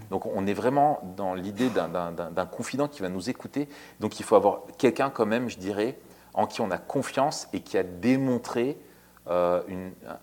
Donc 0.09 0.25
on 0.25 0.45
est 0.47 0.53
vraiment 0.53 0.99
dans 1.17 1.33
l'idée 1.33 1.69
d'un 1.69 2.45
confident 2.45 2.87
qui 2.87 3.01
va 3.01 3.09
nous 3.09 3.29
écouter. 3.29 3.67
Donc 3.99 4.19
il 4.19 4.23
faut 4.23 4.35
avoir 4.35 4.61
quelqu'un 4.77 5.09
quand 5.09 5.25
même, 5.25 5.49
je 5.49 5.57
dirais, 5.57 5.97
en 6.33 6.47
qui 6.47 6.61
on 6.61 6.71
a 6.71 6.77
confiance 6.77 7.47
et 7.53 7.61
qui 7.61 7.77
a 7.77 7.83
démontré 7.83 8.77
euh, 9.27 9.61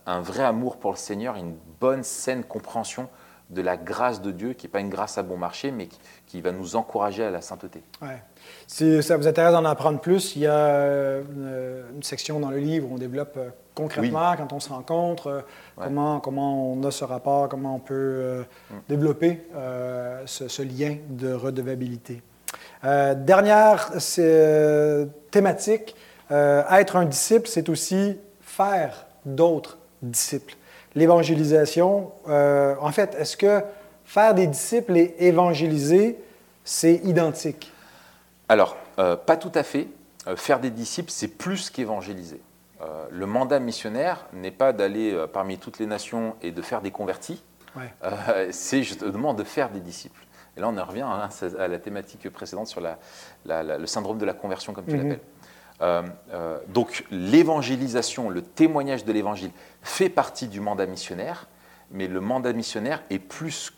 un 0.06 0.20
vrai 0.20 0.44
amour 0.44 0.78
pour 0.78 0.90
le 0.90 0.96
Seigneur, 0.96 1.36
une 1.36 1.54
bonne, 1.80 2.02
saine 2.02 2.44
compréhension 2.44 3.08
de 3.50 3.62
la 3.62 3.76
grâce 3.76 4.20
de 4.20 4.30
Dieu, 4.30 4.52
qui 4.52 4.66
n'est 4.66 4.70
pas 4.70 4.80
une 4.80 4.90
grâce 4.90 5.16
à 5.16 5.22
bon 5.22 5.38
marché, 5.38 5.70
mais 5.70 5.88
qui, 6.26 6.40
va 6.42 6.52
nous 6.52 6.76
encourager 6.76 7.24
à 7.24 7.30
la 7.30 7.40
sainteté. 7.40 7.82
Ouais. 8.02 8.22
Si 8.66 9.02
ça 9.02 9.16
vous 9.16 9.26
intéresse 9.26 9.52
d'en 9.52 9.64
apprendre 9.64 10.00
plus, 10.00 10.36
il 10.36 10.42
y 10.42 10.46
a 10.46 10.52
euh, 10.52 11.82
une 11.94 12.02
section 12.02 12.40
dans 12.40 12.50
le 12.50 12.58
livre 12.58 12.90
où 12.90 12.94
on 12.94 12.98
développe 12.98 13.38
euh, 13.78 13.82
concrètement, 13.82 14.36
quand 14.36 14.52
on 14.52 14.60
se 14.60 14.68
rencontre, 14.68 15.26
euh, 15.28 15.40
comment, 15.76 16.20
comment 16.20 16.72
on 16.72 16.82
a 16.84 16.90
ce 16.90 17.04
rapport, 17.04 17.48
comment 17.48 17.76
on 17.76 17.80
peut 17.80 18.44
mm. 18.70 18.74
développer 18.88 19.42
ce, 20.26 20.62
lien 20.62 20.96
de 21.08 21.32
redevabilité. 21.32 22.22
dernière 22.82 23.90
thématique, 25.30 25.96
être 26.30 26.96
un 26.96 27.04
disciple, 27.04 27.48
c'est 27.48 27.68
aussi 27.68 28.18
faire 28.40 29.06
d'autres 29.24 29.78
disciples. 30.02 30.56
L'évangélisation, 30.94 32.12
euh, 32.28 32.74
en 32.80 32.90
fait, 32.92 33.14
est-ce 33.18 33.36
que 33.36 33.62
faire 34.04 34.34
des 34.34 34.46
disciples 34.46 34.96
et 34.96 35.14
évangéliser, 35.18 36.18
c'est 36.64 36.96
identique? 37.04 37.72
Alors, 38.48 38.76
euh, 38.98 39.16
pas 39.16 39.36
tout 39.36 39.52
à 39.54 39.62
fait. 39.62 39.88
Euh, 40.26 40.36
faire 40.36 40.60
des 40.60 40.70
disciples, 40.70 41.10
c'est 41.10 41.28
plus 41.28 41.70
qu'évangéliser. 41.70 42.40
Le 43.10 43.26
mandat 43.26 43.58
missionnaire 43.58 44.26
n'est 44.32 44.50
pas 44.50 44.72
d'aller 44.72 45.26
parmi 45.32 45.58
toutes 45.58 45.78
les 45.78 45.86
nations 45.86 46.36
et 46.42 46.52
de 46.52 46.62
faire 46.62 46.80
des 46.80 46.90
convertis. 46.90 47.42
c'est 48.50 48.82
justement 48.82 49.34
de 49.34 49.44
faire 49.44 49.70
des 49.70 49.80
disciples. 49.80 50.24
Et 50.56 50.60
là, 50.60 50.68
on 50.68 50.76
en 50.76 50.84
revient 50.84 51.02
hein, 51.02 51.28
à 51.58 51.68
la 51.68 51.78
thématique 51.78 52.28
précédente 52.30 52.66
sur 52.66 52.80
le 52.80 53.86
syndrome 53.86 54.18
de 54.18 54.24
la 54.24 54.34
conversion, 54.34 54.72
comme 54.72 54.86
tu 54.86 54.96
mhm. 54.96 55.02
l'appelles. 55.02 55.20
Euh, 55.80 56.02
euh, 56.32 56.58
donc 56.68 57.04
l'évangélisation, 57.10 58.30
le 58.30 58.42
témoignage 58.42 59.04
de 59.04 59.12
l'évangile 59.12 59.52
fait 59.82 60.08
partie 60.08 60.48
du 60.48 60.60
mandat 60.60 60.86
missionnaire, 60.86 61.46
mais 61.90 62.08
le 62.08 62.20
mandat 62.20 62.52
missionnaire 62.52 63.02
est 63.10 63.20
plus 63.20 63.72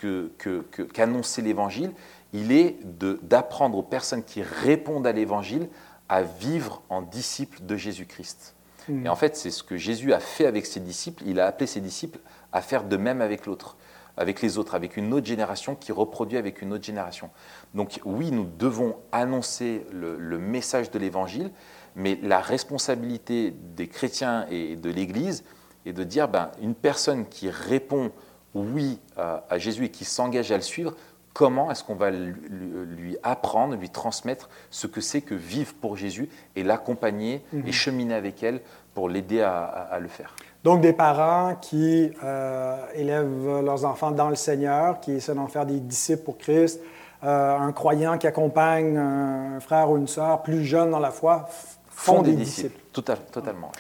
qu'annoncer 0.93 1.43
que, 1.43 1.47
l'évangile, 1.47 1.93
il 2.33 2.53
est 2.53 2.79
d'apprendre 3.23 3.77
aux 3.77 3.83
personnes 3.83 4.25
qui 4.25 4.43
répondent 4.43 5.07
à 5.07 5.13
l'évangile 5.13 5.69
à 6.09 6.23
vivre 6.23 6.83
en 6.89 7.03
disciples 7.03 7.59
de 7.63 7.77
Jésus-Christ. 7.77 8.55
Hmm. 8.89 9.07
Et 9.07 9.09
en 9.09 9.17
fait, 9.17 9.37
c'est 9.37 9.51
ce 9.51 9.63
que 9.63 9.77
Jésus 9.77 10.13
a 10.13 10.21
fait 10.21 10.47
avec 10.47 10.67
ses 10.67 10.81
disciples, 10.81 11.23
il 11.27 11.41
a 11.41 11.47
appelé 11.47 11.67
ses 11.67 11.81
disciples 11.81 12.19
à 12.53 12.63
faire 12.63 12.85
de 12.85 12.97
même 12.97 13.21
avec 13.21 13.47
l'autre 13.47 13.77
avec 14.17 14.43
les 14.43 14.59
autres, 14.59 14.75
avec 14.75 14.99
une 14.99 15.15
autre 15.15 15.25
génération 15.25 15.75
qui 15.75 15.93
reproduit 15.93 16.37
avec 16.37 16.61
une 16.61 16.75
autre 16.75 16.85
génération. 16.85 17.31
Donc 17.75 18.01
oui, 18.05 18.33
nous 18.33 18.45
devons 18.59 18.97
annoncer 19.13 19.87
le 19.93 20.39
message 20.39 20.91
de 20.91 20.99
l'Évangile, 20.99 21.51
mais 21.97 22.19
la 22.23 22.41
responsabilité 22.41 23.55
des 23.77 23.89
chrétiens 23.89 24.47
et 24.51 24.77
de 24.77 24.91
l'Église 24.91 25.45
est 25.87 25.93
de 25.93 26.05
dire, 26.05 26.29
ben, 26.29 26.51
une 26.61 26.75
personne 26.75 27.27
qui 27.27 27.51
répond 27.51 28.13
oui 28.55 28.99
à, 29.17 29.59
Jésus 29.59 29.85
et 29.85 29.91
qui 29.91 30.05
s'engage 30.05 30.51
à 30.51 30.57
le 30.57 30.63
suivre, 30.63 30.95
comment 31.33 31.71
est-ce 31.71 31.85
qu'on 31.85 31.95
va 31.95 32.11
lui, 32.11 33.17
apprendre, 33.23 33.77
lui 33.77 33.91
transmettre 33.91 34.49
ce 34.71 34.87
que 34.87 35.01
c'est 35.01 35.21
que 35.21 35.35
vivre 35.35 35.75
pour 35.81 35.97
Jésus 35.97 36.29
et 36.57 36.63
l'accompagner 36.63 37.45
et 37.53 37.57
mhm. 37.57 37.73
cheminer 37.73 38.15
avec 38.15 38.43
elle 38.43 38.61
pour 38.95 39.09
l'aider 39.09 39.41
à, 39.41 39.99
le 40.01 40.09
faire. 40.09 40.35
Donc 40.65 40.81
des 40.81 40.93
parents 40.93 41.55
qui 41.61 42.11
euh, 42.23 42.77
élèvent 42.95 43.63
leurs 43.65 43.85
enfants 43.85 44.11
dans 44.11 44.29
le 44.29 44.35
Seigneur, 44.35 45.01
qui 45.01 45.13
essaient 45.13 45.35
d'en 45.35 45.47
faire 45.47 45.65
des 45.65 45.81
disciples 45.81 46.25
pour 46.25 46.39
Christ, 46.39 46.81
euh, 47.23 47.57
un 47.57 47.73
croyant 47.73 48.19
qui 48.19 48.27
accompagne 48.27 48.97
un 48.99 49.61
frère 49.61 49.91
ou 49.91 49.97
une 49.97 50.09
sœur 50.09 50.43
plus 50.43 50.65
jeune 50.65 50.91
dans 50.91 50.99
la 50.99 51.11
foi, 51.11 51.49
font, 51.91 52.23
des, 52.23 52.33
disciples. 52.33 52.79
totalement. 52.93 53.73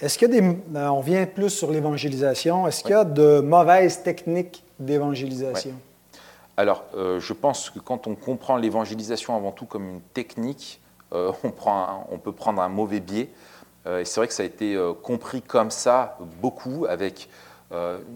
Est-ce 0.00 0.18
qu'il 0.18 0.34
y 0.34 0.38
a 0.38 0.40
des. 0.40 0.46
Euh, 0.46 0.88
on 0.88 0.98
revient 0.98 1.26
plus 1.32 1.50
sur 1.50 1.70
l'évangélisation. 1.70 2.66
Est-ce 2.66 2.82
qu'il 2.82 2.90
y 2.90 2.94
a 2.94 3.04
de 3.04 3.40
mauvaises 3.40 4.02
techniques 4.02 4.64
d'évangélisation? 4.78 5.72
Alors, 6.56 6.84
euh, 6.94 7.20
je 7.20 7.32
pense 7.32 7.70
que 7.70 7.78
quand 7.78 8.06
on 8.06 8.14
comprend 8.14 8.56
l'évangélisation 8.56 9.36
avant 9.36 9.52
tout 9.52 9.66
comme 9.66 9.88
une 9.88 10.00
technique, 10.00 10.80
euh, 11.12 11.32
on, 11.42 12.18
peut 12.18 12.32
prendre 12.32 12.62
un 12.62 12.68
mauvais 12.68 13.00
biais. 13.00 13.30
et 13.86 14.04
c'est 14.04 14.20
vrai 14.20 14.28
que 14.28 14.34
ça 14.34 14.42
a 14.42 14.46
été 14.46 14.78
compris 15.02 15.42
comme 15.42 15.70
ça 15.70 16.18
beaucoup, 16.40 16.86
avec 16.88 17.28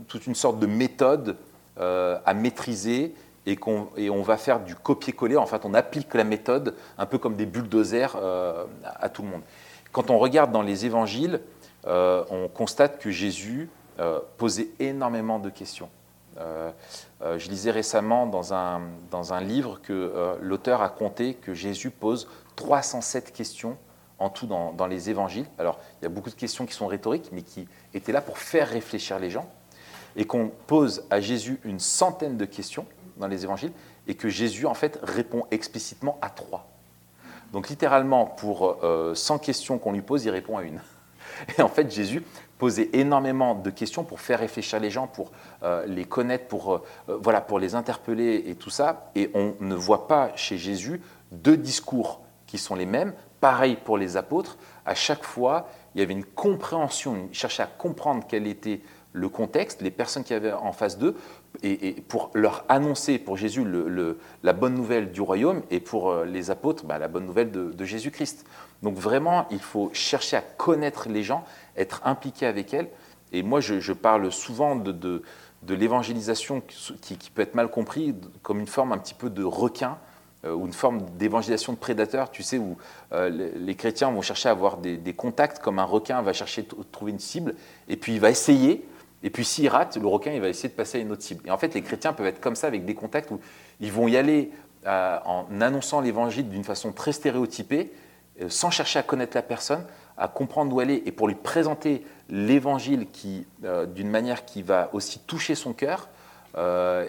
toute 0.06 0.26
une 0.26 0.34
sorte 0.34 0.58
de 0.58 0.66
méthode 0.66 1.36
à 1.76 2.34
maîtriser 2.34 3.14
et, 3.96 4.10
on 4.10 4.22
va 4.22 4.36
faire 4.36 4.60
du 4.60 4.74
copier-coller. 4.74 5.36
En 5.36 5.46
fait, 5.46 5.64
on 5.64 5.74
applique 5.74 6.14
la 6.14 6.24
méthode 6.24 6.74
un 6.98 7.06
peu 7.06 7.18
comme 7.18 7.36
des 7.36 7.46
bulldozers 7.46 8.16
euh, 8.16 8.64
à 8.84 9.08
tout 9.08 9.22
le 9.22 9.28
monde. 9.28 9.42
Quand 9.92 10.10
on 10.10 10.18
regarde 10.18 10.52
dans 10.52 10.62
les 10.62 10.84
évangiles, 10.84 11.40
euh, 11.86 12.24
on 12.30 12.48
constate 12.48 12.98
que 12.98 13.10
Jésus 13.10 13.70
euh, 14.00 14.20
posait 14.36 14.68
énormément 14.78 15.38
de 15.38 15.48
questions. 15.48 15.88
Je 17.20 17.48
lisais 17.48 17.70
récemment 17.70 18.26
dans 18.26 18.54
un, 18.54 18.82
dans 19.10 19.32
un 19.32 19.40
livre 19.40 19.80
que 19.82 20.36
l'auteur 20.40 20.82
a 20.82 20.88
compté 20.88 21.34
que 21.34 21.54
Jésus 21.54 21.90
pose 21.90 22.28
307 22.56 23.32
questions 23.32 23.76
en 24.18 24.30
tout 24.30 24.46
dans, 24.46 24.72
dans, 24.72 24.86
les 24.86 25.10
évangiles. 25.10 25.46
Alors, 25.58 25.78
il 26.00 26.04
y 26.04 26.06
a 26.06 26.08
beaucoup 26.08 26.30
de 26.30 26.34
questions 26.34 26.66
qui 26.66 26.74
sont 26.74 26.86
rhétoriques, 26.86 27.30
mais 27.32 27.42
qui 27.42 27.68
étaient 27.94 28.12
là 28.12 28.20
pour 28.20 28.38
faire 28.38 28.68
réfléchir 28.68 29.18
les 29.18 29.30
gens. 29.30 29.48
Et 30.16 30.24
qu'on 30.24 30.50
pose 30.66 31.04
à 31.10 31.20
Jésus 31.20 31.60
une 31.64 31.78
centaine 31.78 32.36
de 32.36 32.44
questions 32.44 32.86
dans 33.18 33.28
les 33.28 33.44
évangiles, 33.44 33.72
et 34.06 34.14
que 34.14 34.28
Jésus, 34.28 34.66
en 34.66 34.74
fait, 34.74 34.98
répond 35.02 35.44
explicitement 35.50 36.18
à 36.22 36.30
trois. 36.30 36.66
Donc, 37.52 37.68
littéralement, 37.68 38.26
pour 38.26 38.78
100 39.14 39.34
euh, 39.34 39.38
questions 39.38 39.78
qu'on 39.78 39.92
lui 39.92 40.02
pose, 40.02 40.24
il 40.24 40.30
répond 40.30 40.56
à 40.56 40.62
une. 40.62 40.80
Et 41.58 41.62
en 41.62 41.68
fait, 41.68 41.90
Jésus 41.90 42.22
posait 42.58 42.90
énormément 42.92 43.54
de 43.54 43.70
questions 43.70 44.04
pour 44.04 44.20
faire 44.20 44.40
réfléchir 44.40 44.80
les 44.80 44.90
gens, 44.90 45.06
pour 45.06 45.30
euh, 45.62 45.86
les 45.86 46.04
connaître, 46.04 46.46
pour, 46.48 46.74
euh, 46.74 46.82
voilà, 47.22 47.40
pour 47.40 47.58
les 47.58 47.74
interpeller 47.74 48.44
et 48.46 48.56
tout 48.56 48.70
ça. 48.70 49.10
Et 49.14 49.30
on 49.34 49.54
ne 49.60 49.74
voit 49.74 50.08
pas 50.08 50.32
chez 50.36 50.58
Jésus 50.58 51.00
deux 51.32 51.56
discours 51.56 52.20
qui 52.46 52.58
sont 52.58 52.74
les 52.74 52.86
mêmes. 52.86 53.14
Pareil 53.40 53.76
pour 53.82 53.96
les 53.96 54.16
apôtres. 54.16 54.58
À 54.84 54.94
chaque 54.94 55.24
fois, 55.24 55.68
il 55.94 56.00
y 56.00 56.02
avait 56.02 56.14
une 56.14 56.24
compréhension, 56.24 57.28
il 57.30 57.34
cherchait 57.36 57.62
à 57.62 57.66
comprendre 57.66 58.24
quel 58.28 58.46
était 58.46 58.80
le 59.12 59.28
contexte, 59.28 59.82
les 59.82 59.90
personnes 59.90 60.24
qui 60.24 60.34
avaient 60.34 60.52
en 60.52 60.72
face 60.72 60.98
d'eux, 60.98 61.16
et, 61.62 61.92
pour 62.08 62.30
leur 62.34 62.64
annoncer 62.68 63.18
pour 63.18 63.36
Jésus 63.36 63.64
la 64.42 64.52
bonne 64.52 64.74
nouvelle 64.74 65.10
du 65.10 65.20
royaume 65.20 65.62
et 65.70 65.80
pour 65.80 66.10
euh, 66.10 66.24
les 66.24 66.50
apôtres 66.50 66.84
bah, 66.84 66.98
la 66.98 67.08
bonne 67.08 67.26
nouvelle 67.26 67.50
de, 67.50 67.84
Jésus-Christ. 67.84 68.44
Donc 68.82 68.96
vraiment, 68.96 69.46
il 69.50 69.60
faut 69.60 69.90
chercher 69.92 70.36
à 70.36 70.40
connaître 70.40 71.08
les 71.08 71.22
gens, 71.22 71.44
être 71.76 72.00
impliqué 72.04 72.46
avec 72.46 72.72
elles. 72.72 72.88
Et 73.32 73.42
moi, 73.42 73.60
je, 73.60 73.92
parle 73.92 74.30
souvent 74.32 74.76
de, 74.76 75.22
l'évangélisation 75.68 76.62
qui, 77.00 77.30
peut 77.34 77.42
être 77.42 77.54
mal 77.54 77.68
compris 77.68 78.14
comme 78.42 78.60
une 78.60 78.66
forme 78.66 78.92
un 78.92 78.98
petit 78.98 79.14
peu 79.14 79.28
de 79.28 79.42
requin 79.42 79.98
euh, 80.44 80.54
ou 80.54 80.66
une 80.66 80.72
forme 80.72 81.02
d'évangélisation 81.18 81.72
de 81.72 81.78
prédateur, 81.78 82.30
tu 82.30 82.42
sais, 82.42 82.58
où 82.58 82.76
euh, 83.12 83.28
les, 83.28 83.74
chrétiens 83.74 84.10
vont 84.12 84.22
chercher 84.22 84.48
à 84.48 84.52
avoir 84.52 84.76
des, 84.76 84.96
des, 84.96 85.12
contacts 85.12 85.58
comme 85.58 85.80
un 85.80 85.84
requin 85.84 86.22
va 86.22 86.32
chercher 86.32 86.66
trouver 86.92 87.10
une 87.10 87.18
cible, 87.18 87.56
et 87.88 87.96
puis 87.96 88.14
il 88.14 88.20
va 88.20 88.30
essayer, 88.30 88.86
et 89.22 89.30
puis 89.30 89.44
s'il 89.44 89.68
rate, 89.68 89.96
le 89.96 90.06
requin, 90.06 90.32
il 90.32 90.40
va 90.40 90.48
essayer 90.48 90.68
de 90.68 90.74
passer 90.74 90.98
à 90.98 91.00
une 91.00 91.10
autre 91.10 91.22
cible. 91.22 91.46
Et 91.46 91.50
en 91.50 91.58
fait, 91.58 91.74
les 91.74 91.82
chrétiens 91.82 92.12
peuvent 92.12 92.26
être 92.26 92.40
comme 92.40 92.54
ça 92.54 92.66
avec 92.66 92.84
des 92.84 92.94
contacts 92.94 93.30
où 93.30 93.40
ils 93.80 93.92
vont 93.92 94.06
y 94.06 94.16
aller 94.16 94.52
euh, 94.86 95.18
en 95.24 95.46
annonçant 95.60 96.00
l'évangile 96.00 96.48
d'une 96.48 96.62
façon 96.62 96.92
très 96.92 97.12
stéréotypée, 97.12 97.92
euh, 98.40 98.48
sans 98.48 98.70
chercher 98.70 99.00
à 99.00 99.02
connaître 99.02 99.36
la 99.36 99.42
personne, 99.42 99.84
à 100.16 100.28
comprendre 100.28 100.74
où 100.74 100.80
elle 100.80 100.90
est, 100.90 101.02
et 101.06 101.12
pour 101.12 101.26
lui 101.26 101.34
présenter 101.34 102.04
l'évangile 102.28 103.08
qui, 103.10 103.46
euh, 103.64 103.86
d'une 103.86 104.08
manière 104.08 104.44
qui 104.44 104.62
va 104.62 104.88
aussi 104.92 105.18
toucher 105.20 105.54
son 105.54 105.72
cœur. 105.72 106.08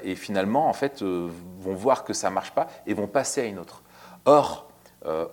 et 0.03 0.15
finalement, 0.15 0.67
en 0.67 0.73
fait, 0.73 1.01
vont 1.01 1.73
voir 1.73 2.03
que 2.03 2.13
ça 2.13 2.29
ne 2.29 2.35
marche 2.35 2.51
pas 2.51 2.67
et 2.85 2.93
vont 2.93 3.07
passer 3.07 3.41
à 3.41 3.45
une 3.45 3.57
autre. 3.57 3.81
Or, 4.25 4.69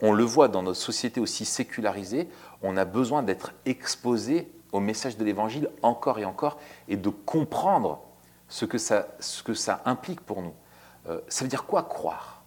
on 0.00 0.12
le 0.12 0.24
voit 0.24 0.48
dans 0.48 0.62
notre 0.62 0.80
société 0.80 1.20
aussi 1.20 1.44
sécularisée, 1.44 2.30
on 2.62 2.78
a 2.78 2.86
besoin 2.86 3.22
d'être 3.22 3.52
exposé 3.66 4.48
au 4.72 4.80
message 4.80 5.16
de 5.16 5.24
l'Évangile 5.24 5.70
encore 5.82 6.18
et 6.18 6.24
encore 6.24 6.58
et 6.88 6.96
de 6.96 7.08
comprendre 7.08 8.00
ce 8.48 8.64
que 8.64 8.78
ça, 8.78 9.08
ce 9.20 9.42
que 9.42 9.54
ça 9.54 9.82
implique 9.84 10.20
pour 10.20 10.42
nous. 10.42 10.54
Euh, 11.08 11.20
ça 11.28 11.44
veut 11.44 11.48
dire 11.48 11.64
quoi 11.64 11.82
croire? 11.82 12.42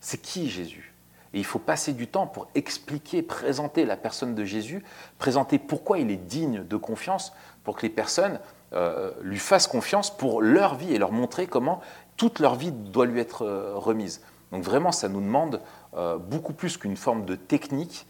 C'est 0.00 0.18
qui 0.18 0.48
Jésus? 0.48 0.94
Et 1.32 1.38
il 1.38 1.44
faut 1.44 1.58
passer 1.58 1.92
du 1.92 2.06
temps 2.06 2.26
pour 2.26 2.46
expliquer, 2.54 3.22
présenter 3.22 3.84
la 3.84 3.96
personne 3.96 4.34
de 4.34 4.44
Jésus, 4.44 4.84
présenter 5.18 5.58
pourquoi 5.58 5.98
il 5.98 6.10
est 6.10 6.16
digne 6.16 6.64
de 6.64 6.76
confiance, 6.76 7.32
pour 7.64 7.76
que 7.76 7.82
les 7.82 7.90
personnes 7.90 8.38
euh, 8.72 9.10
lui 9.22 9.38
fassent 9.38 9.66
confiance 9.66 10.16
pour 10.16 10.42
leur 10.42 10.76
vie 10.76 10.94
et 10.94 10.98
leur 10.98 11.12
montrer 11.12 11.46
comment 11.46 11.80
toute 12.16 12.38
leur 12.38 12.54
vie 12.54 12.70
doit 12.70 13.06
lui 13.06 13.20
être 13.20 13.42
euh, 13.42 13.72
remise. 13.74 14.20
Donc 14.52 14.62
vraiment, 14.62 14.92
ça 14.92 15.08
nous 15.08 15.20
demande 15.20 15.60
beaucoup 16.28 16.52
plus 16.52 16.76
qu'une 16.76 16.96
forme 16.96 17.24
de 17.24 17.36
technique. 17.36 18.06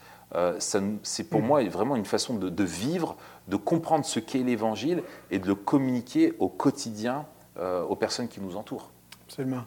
C'est 0.59 1.25
pour 1.25 1.41
mmh. 1.41 1.47
moi 1.47 1.65
vraiment 1.65 1.97
une 1.97 2.05
façon 2.05 2.35
de, 2.35 2.49
de 2.49 2.65
vivre, 2.65 3.17
de 3.49 3.57
comprendre 3.57 4.05
ce 4.05 4.21
qu'est 4.21 4.39
l'Évangile 4.39 5.03
et 5.31 5.39
de 5.39 5.47
le 5.47 5.55
communiquer 5.55 6.33
au 6.39 6.49
quotidien 6.49 7.27
euh, 7.59 7.83
aux 7.85 7.95
personnes 7.95 8.27
qui 8.27 8.41
nous 8.41 8.57
entourent. 8.57 8.91
Absolument. 9.27 9.65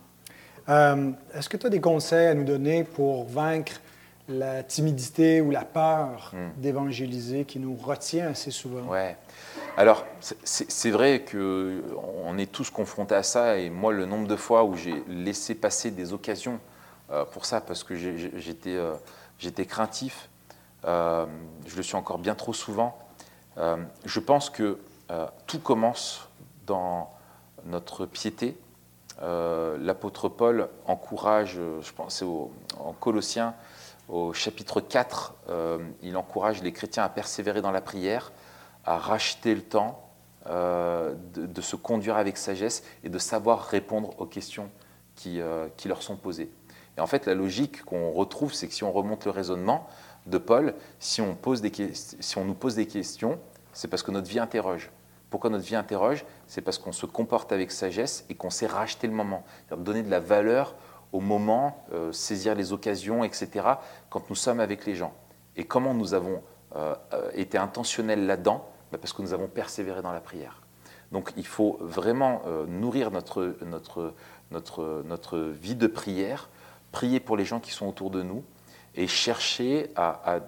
Euh, 0.68 1.11
est-ce 1.34 1.47
que 1.47 1.55
tu 1.55 1.68
as 1.68 1.70
des 1.70 1.80
conseils 1.80 2.28
à 2.28 2.34
nous 2.34 2.43
donner 2.43 2.84
pour 2.84 3.26
vaincre 3.26 3.80
la 4.28 4.61
timidité 4.61 5.39
ou 5.39 5.51
la 5.51 5.63
peur 5.63 6.34
hmm. 6.34 6.59
d'évangéliser 6.61 7.45
qui 7.45 7.59
nous 7.59 7.76
retient 7.76 8.28
assez 8.28 8.51
souvent? 8.51 8.86
Ouais. 8.89 9.15
Alors, 9.78 10.05
c'est 10.43 10.89
vrai 10.89 11.24
qu'on 11.24 12.38
est 12.38 12.51
tous 12.51 12.70
confrontés 12.72 13.15
à 13.15 13.24
ça, 13.24 13.57
et 13.57 13.70
moi, 13.70 13.93
le 13.93 14.05
nombre 14.05 14.28
de 14.28 14.36
fois 14.36 14.65
où 14.65 14.76
j'ai 14.76 15.03
laissé 15.07 15.55
passer 15.55 15.91
des 15.91 16.11
occasions 16.11 16.59
euh, 17.11 17.24
pour 17.24 17.45
ça, 17.45 17.61
parce 17.61 17.86
que 17.86 17.95
j'étais 17.95 19.65
craintif, 19.65 20.30
je 20.84 21.75
le 21.75 21.84
suis 21.84 21.95
encore 21.95 22.17
bien 22.17 22.36
trop 22.36 22.53
souvent, 22.53 22.97
euh, 23.57 23.78
je 24.05 24.19
pense 24.19 24.49
que 24.49 24.78
euh, 25.11 25.28
tout 25.47 25.59
commence 25.59 26.28
dans 26.65 27.09
notre 27.65 28.05
piété. 28.05 28.57
Euh, 29.21 29.78
l'apôtre 29.80 30.30
Paul 30.30 30.69
encourage, 30.86 31.59
je 31.82 31.91
pense 31.93 32.21
en 32.21 32.93
Colossiens, 32.93 33.55
au 34.09 34.32
chapitre 34.32 34.80
4, 34.80 35.36
il 36.01 36.15
encourage 36.15 36.61
les 36.63 36.71
chrétiens 36.71 37.03
à 37.03 37.09
persévérer 37.09 37.61
dans 37.61 37.71
la 37.71 37.82
prière, 37.82 38.32
à 38.86 38.97
racheter 38.97 39.53
le 39.53 39.61
temps, 39.61 40.01
de, 40.45 41.61
se 41.61 41.75
conduire 41.75 42.15
avec 42.15 42.38
sagesse 42.38 42.84
et 43.03 43.09
de 43.09 43.19
savoir 43.19 43.65
répondre 43.65 44.17
aux 44.17 44.25
questions 44.25 44.69
qui 45.15 45.41
leur 45.86 46.01
sont 46.01 46.15
posées. 46.15 46.49
Et 46.97 47.01
en 47.01 47.07
fait, 47.07 47.25
la 47.25 47.34
logique 47.34 47.84
qu'on 47.84 48.11
retrouve, 48.11 48.53
c'est 48.53 48.69
que 48.69 48.73
si 48.73 48.86
on 48.86 48.93
remonte 48.93 49.25
le 49.25 49.32
raisonnement 49.32 49.89
de 50.28 50.38
Paul, 50.38 50.73
si 50.99 51.21
on, 51.21 51.36
pose 51.36 51.61
des, 51.61 51.71
si 51.93 52.38
on 52.38 52.45
nous 52.45 52.53
pose 52.53 52.75
des 52.75 52.86
questions, 52.86 53.39
c'est 53.73 53.88
parce 53.88 54.03
que 54.03 54.11
notre 54.11 54.28
vie 54.28 54.39
interroge. 54.39 54.91
Pourquoi 55.30 55.49
notre 55.49 55.65
vie 55.65 55.75
interroge? 55.75 56.25
C'est 56.47 56.61
parce 56.61 56.78
qu'on 56.78 56.91
se 56.91 57.05
comporte 57.05 57.51
avec 57.51 57.71
sagesse 57.71 58.25
et 58.30 58.36
qu'on 58.36 58.49
sait 58.49 58.67
racheter 58.67 59.07
le 59.07 59.13
moment, 59.13 59.43
donner 59.78 60.03
de 60.03 60.09
la 60.09 60.19
valeur 60.19 60.75
au 61.11 61.19
moment, 61.19 61.84
euh, 61.93 62.11
saisir 62.11 62.55
les 62.55 62.73
occasions, 62.73 63.23
etc., 63.23 63.65
quand 64.09 64.30
nous 64.30 64.36
sommes 64.36 64.59
avec 64.59 64.86
les 64.86 64.95
gens. 64.95 65.13
Et 65.55 65.63
comment 65.63 65.93
nous 65.93 66.13
avons 66.13 66.41
euh, 66.75 66.95
euh, 67.13 67.30
été 67.34 67.57
intentionnels 67.57 68.25
là-dedans? 68.25 68.69
Bah, 68.91 68.97
Parce 68.99 69.13
que 69.13 69.21
nous 69.21 69.34
avons 69.34 69.47
persévéré 69.47 70.01
dans 70.01 70.13
la 70.13 70.21
prière. 70.21 70.61
Donc 71.11 71.32
il 71.38 71.47
faut 71.47 71.78
vraiment 71.80 72.41
nourrir 72.67 73.11
notre, 73.11 73.55
notre, 73.65 74.13
notre, 74.51 75.03
notre 75.05 75.39
vie 75.39 75.75
de 75.75 75.88
prière, 75.88 76.49
prier 76.91 77.21
pour 77.21 77.38
les 77.38 77.45
gens 77.45 77.61
qui 77.61 77.71
sont 77.71 77.88
autour 77.88 78.09
de 78.09 78.23
nous 78.23 78.43
et 78.98 79.08
chercher 79.08 79.91
à, 79.95 80.41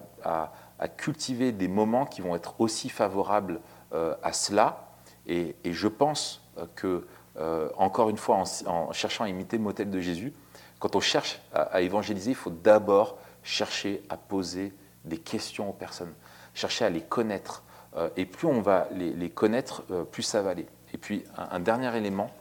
cultiver 0.97 1.51
des 1.51 1.67
moments 1.67 2.05
qui 2.05 2.21
vont 2.21 2.35
être 2.35 2.59
aussi 2.59 2.89
favorables 2.89 3.61
euh, 3.93 4.15
à 4.23 4.33
cela. 4.33 4.89
Et, 5.27 5.55
je 5.65 5.87
pense 5.87 6.41
que, 6.75 7.05
euh, 7.37 7.69
encore 7.77 8.09
une 8.09 8.17
fois, 8.17 8.43
en, 8.65 8.91
cherchant 8.91 9.23
à 9.25 9.29
imiter 9.29 9.57
le 9.57 9.63
modèle 9.63 9.89
de 9.89 9.99
Jésus, 9.99 10.33
quand 10.79 10.95
on 10.95 10.99
cherche 10.99 11.39
à, 11.53 11.81
évangéliser, 11.81 12.31
il 12.31 12.35
faut 12.35 12.49
d'abord 12.49 13.17
chercher 13.43 14.01
à 14.09 14.17
poser 14.17 14.73
des 15.05 15.17
questions 15.17 15.69
aux 15.69 15.73
personnes, 15.73 16.13
chercher 16.53 16.85
à 16.85 16.89
les 16.89 17.01
connaître. 17.01 17.63
Euh, 17.95 18.09
et 18.17 18.25
plus 18.25 18.47
on 18.47 18.61
va 18.61 18.87
les, 18.91 19.29
connaître, 19.29 19.83
plus 20.11 20.23
ça 20.23 20.41
va 20.41 20.51
aller. 20.51 20.67
Et 20.93 20.97
puis, 20.97 21.23
un, 21.37 21.59
dernier 21.59 21.95
élément, 21.95 22.31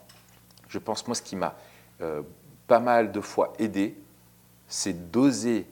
je 0.68 0.78
pense, 0.78 1.06
moi, 1.06 1.14
ce 1.14 1.22
qui 1.22 1.36
m'a 1.36 1.54
pas 2.66 2.78
mal 2.78 3.12
de 3.12 3.20
fois 3.20 3.52
aidé, 3.58 3.98
c'est 4.68 5.10
d'oser 5.10 5.66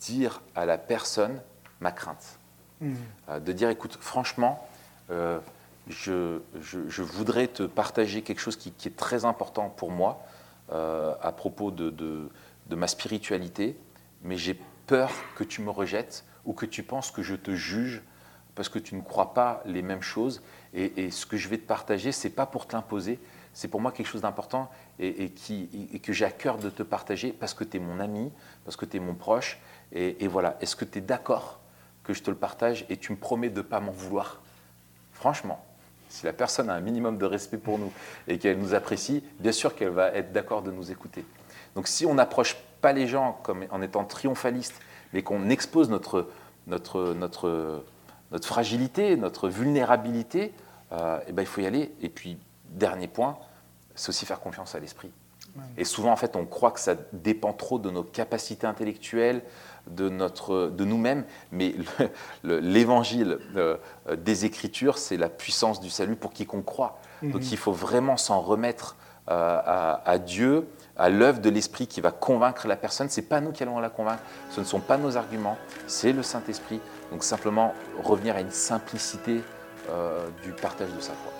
dire 0.00 0.42
à 0.54 0.66
la 0.66 0.78
personne 0.78 1.40
ma 1.80 1.92
crainte. 1.92 2.38
Mmh. 2.80 2.94
de 3.44 3.52
dire, 3.52 3.70
écoute, 3.70 3.96
franchement, 4.00 4.66
euh, 5.10 5.38
je, 5.88 7.02
voudrais 7.02 7.48
te 7.48 7.62
partager 7.62 8.22
quelque 8.22 8.40
chose 8.40 8.56
qui, 8.56 8.72
est 8.86 8.96
très 8.96 9.24
important 9.24 9.68
pour 9.68 9.90
moi 9.90 10.24
euh, 10.72 11.14
à 11.20 11.32
propos 11.32 11.70
de, 11.70 12.30
ma 12.70 12.86
spiritualité, 12.86 13.76
mais 14.22 14.36
j'ai 14.36 14.58
peur 14.86 15.10
que 15.36 15.44
tu 15.44 15.62
me 15.62 15.70
rejettes 15.70 16.24
ou 16.44 16.52
que 16.52 16.66
tu 16.66 16.82
penses 16.82 17.10
que 17.10 17.22
je 17.22 17.34
te 17.34 17.52
juge 17.52 18.02
parce 18.54 18.68
que 18.68 18.78
tu 18.78 18.94
ne 18.94 19.02
crois 19.02 19.34
pas 19.34 19.62
les 19.66 19.82
mêmes 19.82 20.02
choses. 20.02 20.42
Et, 20.72 21.10
ce 21.10 21.26
que 21.26 21.36
je 21.36 21.48
vais 21.48 21.58
te 21.58 21.66
partager, 21.66 22.12
c'est 22.12 22.30
pas 22.30 22.46
pour 22.46 22.66
te 22.66 22.74
l'imposer, 22.74 23.18
c'est 23.54 23.68
pour 23.68 23.80
moi 23.80 23.92
quelque 23.92 24.06
chose 24.06 24.20
d'important 24.20 24.70
et, 24.98 25.30
que 26.02 26.12
j'ai 26.12 26.24
à 26.24 26.30
cœur 26.30 26.58
de 26.58 26.68
te 26.68 26.82
partager 26.82 27.32
parce 27.32 27.54
que 27.54 27.64
tu 27.64 27.76
es 27.76 27.80
mon 27.80 28.00
ami, 28.00 28.30
parce 28.64 28.76
que 28.76 28.84
tu 28.84 28.96
es 28.96 29.00
mon 29.00 29.14
proche. 29.14 29.60
Et, 29.92 30.26
voilà, 30.26 30.56
est-ce 30.60 30.74
que 30.76 30.84
tu 30.84 30.98
es 30.98 31.00
d'accord 31.00 31.60
que 32.02 32.12
je 32.12 32.22
te 32.22 32.30
le 32.30 32.36
partage 32.36 32.84
et 32.90 32.96
tu 32.96 33.12
me 33.12 33.16
promets 33.16 33.50
de 33.50 33.58
ne 33.58 33.62
pas 33.62 33.80
m'en 33.80 33.92
vouloir? 33.92 34.40
Franchement, 35.12 35.64
si 36.08 36.26
la 36.26 36.32
personne 36.32 36.68
a 36.68 36.74
un 36.74 36.80
minimum 36.80 37.16
de 37.16 37.24
respect 37.24 37.58
pour 37.58 37.78
nous 37.78 37.92
et 38.26 38.38
qu'elle 38.38 38.58
nous 38.58 38.74
apprécie, 38.74 39.22
bien 39.38 39.52
sûr 39.52 39.74
qu'elle 39.76 39.90
va 39.90 40.08
être 40.08 40.32
d'accord 40.32 40.62
de 40.62 40.72
nous 40.72 40.90
écouter. 40.90 41.24
Donc 41.76 41.86
si 41.86 42.06
on 42.06 42.14
n'approche 42.14 42.56
pas 42.80 42.92
les 42.92 43.06
gens 43.06 43.38
comme 43.44 43.64
en 43.70 43.82
étant 43.82 44.04
triomphaliste, 44.04 44.80
mais 45.12 45.22
qu'on 45.22 45.48
expose 45.48 45.90
notre, 45.90 46.28
notre, 46.66 47.14
notre, 47.14 47.84
notre 48.32 48.48
fragilité, 48.48 49.16
notre 49.16 49.48
vulnérabilité, 49.48 50.52
euh, 50.92 51.20
eh 51.28 51.32
ben, 51.32 51.42
il 51.42 51.46
faut 51.46 51.60
y 51.60 51.66
aller. 51.66 51.92
Et 52.02 52.08
puis, 52.08 52.36
dernier 52.74 53.08
point, 53.08 53.38
c'est 53.94 54.10
aussi 54.10 54.26
faire 54.26 54.40
confiance 54.40 54.74
à 54.74 54.80
l'esprit. 54.80 55.10
Et 55.76 55.84
souvent, 55.84 56.10
en 56.10 56.16
fait, 56.16 56.34
on 56.36 56.44
croit 56.46 56.72
que 56.72 56.80
ça 56.80 56.96
dépend 57.12 57.52
trop 57.52 57.78
de 57.78 57.90
nos 57.90 58.02
capacités 58.02 58.66
intellectuelles, 58.66 59.42
de, 59.86 60.08
notre, 60.08 60.68
de 60.68 60.84
nous-mêmes, 60.84 61.24
mais 61.52 61.74
l'évangile 62.42 63.38
euh, 63.56 63.76
des 64.16 64.44
Écritures, 64.44 64.98
c'est 64.98 65.16
la 65.16 65.28
puissance 65.28 65.80
du 65.80 65.90
salut 65.90 66.16
pour 66.16 66.32
quiconque 66.32 66.64
croit. 66.64 66.98
Mhm. 67.22 67.32
Donc 67.32 67.52
il 67.52 67.58
faut 67.58 67.72
vraiment 67.72 68.16
s'en 68.16 68.40
remettre 68.40 68.96
euh, 69.30 69.60
à, 70.04 70.18
Dieu, 70.18 70.66
à 70.96 71.08
l'œuvre 71.08 71.40
de 71.40 71.50
l'Esprit 71.50 71.86
qui 71.86 72.00
va 72.00 72.10
convaincre 72.10 72.66
la 72.66 72.76
personne. 72.76 73.08
Ce 73.08 73.20
n'est 73.20 73.26
pas 73.26 73.40
nous 73.40 73.52
qui 73.52 73.62
allons 73.62 73.78
la 73.78 73.90
convaincre, 73.90 74.22
ce 74.50 74.60
ne 74.60 74.66
sont 74.66 74.80
pas 74.80 74.96
nos 74.96 75.16
arguments, 75.16 75.56
c'est 75.86 76.12
le 76.12 76.22
Saint-Esprit. 76.22 76.80
Donc 77.12 77.22
simplement 77.22 77.74
revenir 78.02 78.36
à 78.36 78.40
une 78.40 78.50
simplicité 78.50 79.42
euh, 79.90 80.26
du 80.42 80.50
partage 80.52 80.92
de 80.92 81.00
sa 81.00 81.12
foi. 81.12 81.33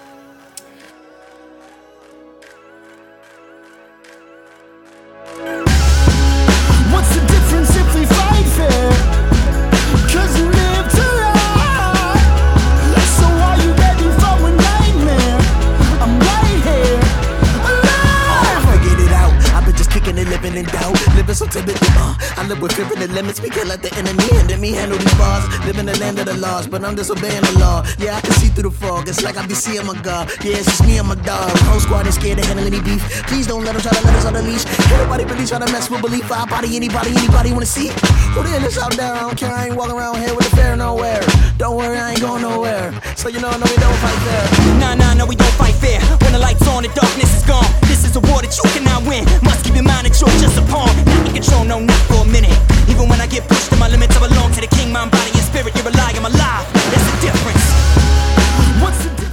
Limits, 23.14 23.40
we 23.40 23.48
can't 23.48 23.68
let 23.68 23.80
the 23.80 23.94
enemy 23.94 24.26
hinder 24.34 24.59
me 24.59 24.72
handle 24.72 24.98
these 24.98 25.14
bars. 25.14 25.44
Live 25.66 25.78
in 25.78 25.86
the 25.86 25.96
land 25.98 26.18
of 26.18 26.26
the 26.26 26.34
laws, 26.34 26.66
but 26.66 26.84
I'm 26.84 26.94
disobeying 26.94 27.42
the 27.42 27.59
law. 27.59 27.86
Yeah, 27.98 28.16
I 28.16 28.20
can 28.20 28.32
see 28.32 28.48
through 28.48 28.70
the 28.70 28.70
fog, 28.70 29.09
it's 29.09 29.22
like 29.22 29.36
I 29.36 29.46
be 29.46 29.55
seeing 29.55 29.86
my 29.86 29.94
God. 30.02 30.30
Yeah, 30.42 30.59
it's 30.59 30.66
just 30.66 30.84
me 30.84 30.98
and 30.98 31.09
my 31.09 31.14
dog. 31.14 31.50
Whole 31.70 31.80
squad 31.80 32.07
is 32.07 32.16
scared 32.16 32.38
to 32.38 32.44
handle 32.46 32.66
any 32.66 32.80
beef. 32.82 33.02
Please 33.30 33.46
don't 33.46 33.64
let 33.64 33.72
them 33.72 33.82
try 33.82 33.92
to 33.92 34.05
let 34.05 34.14
us 34.16 34.26
on 34.26 34.34
the 34.34 34.42
leash. 34.42 34.66
Everybody 34.92 35.24
really 35.24 35.46
try 35.46 35.59
to 35.59 35.70
mess 35.72 35.88
with 35.88 36.02
belief. 36.02 36.30
I 36.30 36.44
body 36.46 36.76
anybody, 36.76 37.11
anybody 37.14 37.52
wanna 37.52 37.66
see? 37.66 37.88
Who 38.34 38.42
the 38.42 38.50
hell 38.50 38.64
is 38.64 38.78
out 38.78 38.92
there? 38.96 39.12
I 39.12 39.20
don't 39.20 39.38
care, 39.38 39.52
I 39.52 39.66
ain't 39.66 39.76
walking 39.76 39.96
around 39.96 40.18
here 40.18 40.34
with 40.34 40.52
a 40.52 40.57
fair 40.57 40.76
nowhere. 40.76 41.22
Don't 41.57 41.76
worry, 41.76 41.96
I 41.96 42.12
ain't 42.12 42.20
going 42.20 42.42
nowhere. 42.42 42.90
So 43.16 43.28
you 43.28 43.40
know, 43.40 43.50
no, 43.50 43.66
we 43.70 43.78
don't 43.78 43.98
fight 44.02 44.18
fair. 44.26 44.42
Nah, 44.82 44.94
nah, 44.94 45.14
no, 45.14 45.24
we 45.26 45.36
don't 45.36 45.55
fight 45.55 45.74
fair. 45.74 46.00
When 46.22 46.32
the 46.32 46.42
lights 46.42 46.66
on, 46.68 46.82
the 46.82 46.90
darkness 46.92 47.30
is 47.36 47.44
gone. 47.46 47.66
This 47.86 48.05
is 48.05 48.16
a 48.16 48.20
war 48.28 48.42
that 48.42 48.52
you 48.59 48.64
cannot 48.74 49.07
win. 49.07 49.24
Must 49.42 49.64
keep 49.64 49.76
in 49.76 49.84
mind 49.84 50.07
that 50.07 50.18
you're 50.20 50.34
just 50.42 50.59
a 50.59 50.64
pawn. 50.66 50.90
Not 51.07 51.28
in 51.28 51.34
control, 51.34 51.64
no, 51.64 51.78
not 51.80 52.00
for 52.11 52.22
a 52.22 52.24
minute. 52.26 52.43
Even 52.88 53.09
when 53.09 53.20
I 53.20 53.26
get 53.26 53.47
pushed 53.49 53.70
to 53.70 53.76
my 53.76 53.88
limits, 53.88 54.16
I 54.16 54.28
belong 54.28 54.53
to 54.53 54.61
the 54.61 54.68
king, 54.68 54.92
mind, 54.92 55.11
body, 55.11 55.30
and 55.34 55.47
spirit. 55.51 55.74
You're 55.76 55.88
alive, 55.88 56.16
I'm 56.16 56.26
alive. 56.26 56.66
That's 56.90 57.07
the 57.11 57.20
difference. 57.26 57.64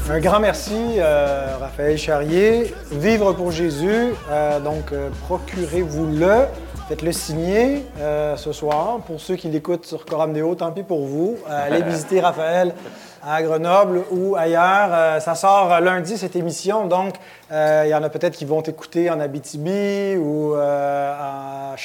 Un 0.10 0.20
grand 0.20 0.42
merci, 0.42 0.74
euh, 0.98 1.58
Raphaël 1.58 1.98
Charrier. 1.98 2.74
Vivre 2.92 3.32
pour 3.32 3.52
Jésus, 3.52 4.10
euh, 4.30 4.60
donc 4.60 4.92
euh, 4.92 5.10
procurez-vous-le. 5.26 6.48
Faites-le 6.90 7.14
signer 7.14 7.86
euh, 8.00 8.36
ce 8.36 8.52
soir. 8.52 9.00
Pour 9.08 9.22
ceux 9.22 9.38
qui 9.38 9.48
l'écoutent 9.48 9.86
sur 9.86 10.04
Coram 10.04 10.34
Deo, 10.34 10.54
tant 10.56 10.74
pis 10.74 10.84
pour 10.84 11.06
vous. 11.06 11.38
Euh, 11.50 11.68
allez 11.68 11.82
visiter 11.90 12.20
Raphaël 12.20 12.74
à 13.26 13.42
Grenoble 13.44 14.04
ou 14.12 14.36
ailleurs. 14.36 14.90
Euh, 14.92 15.20
ça 15.20 15.36
sort 15.36 15.80
lundi, 15.80 16.18
cette 16.18 16.36
émission. 16.36 16.88
Donc, 16.88 17.16
il 17.52 17.88
y 17.90 17.94
en 17.94 18.04
a 18.04 18.10
peut-être 18.10 18.38
qui 18.38 18.46
vont 18.46 18.62
écouter 18.62 19.10
en 19.10 19.20
Abitibi 19.20 20.16
ou 20.18 20.54
à 20.56 21.76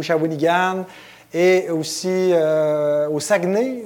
Shawinigan 0.00 0.84
et 1.32 1.70
aussi 1.70 2.32
au 3.10 3.20
Saguenay, 3.20 3.84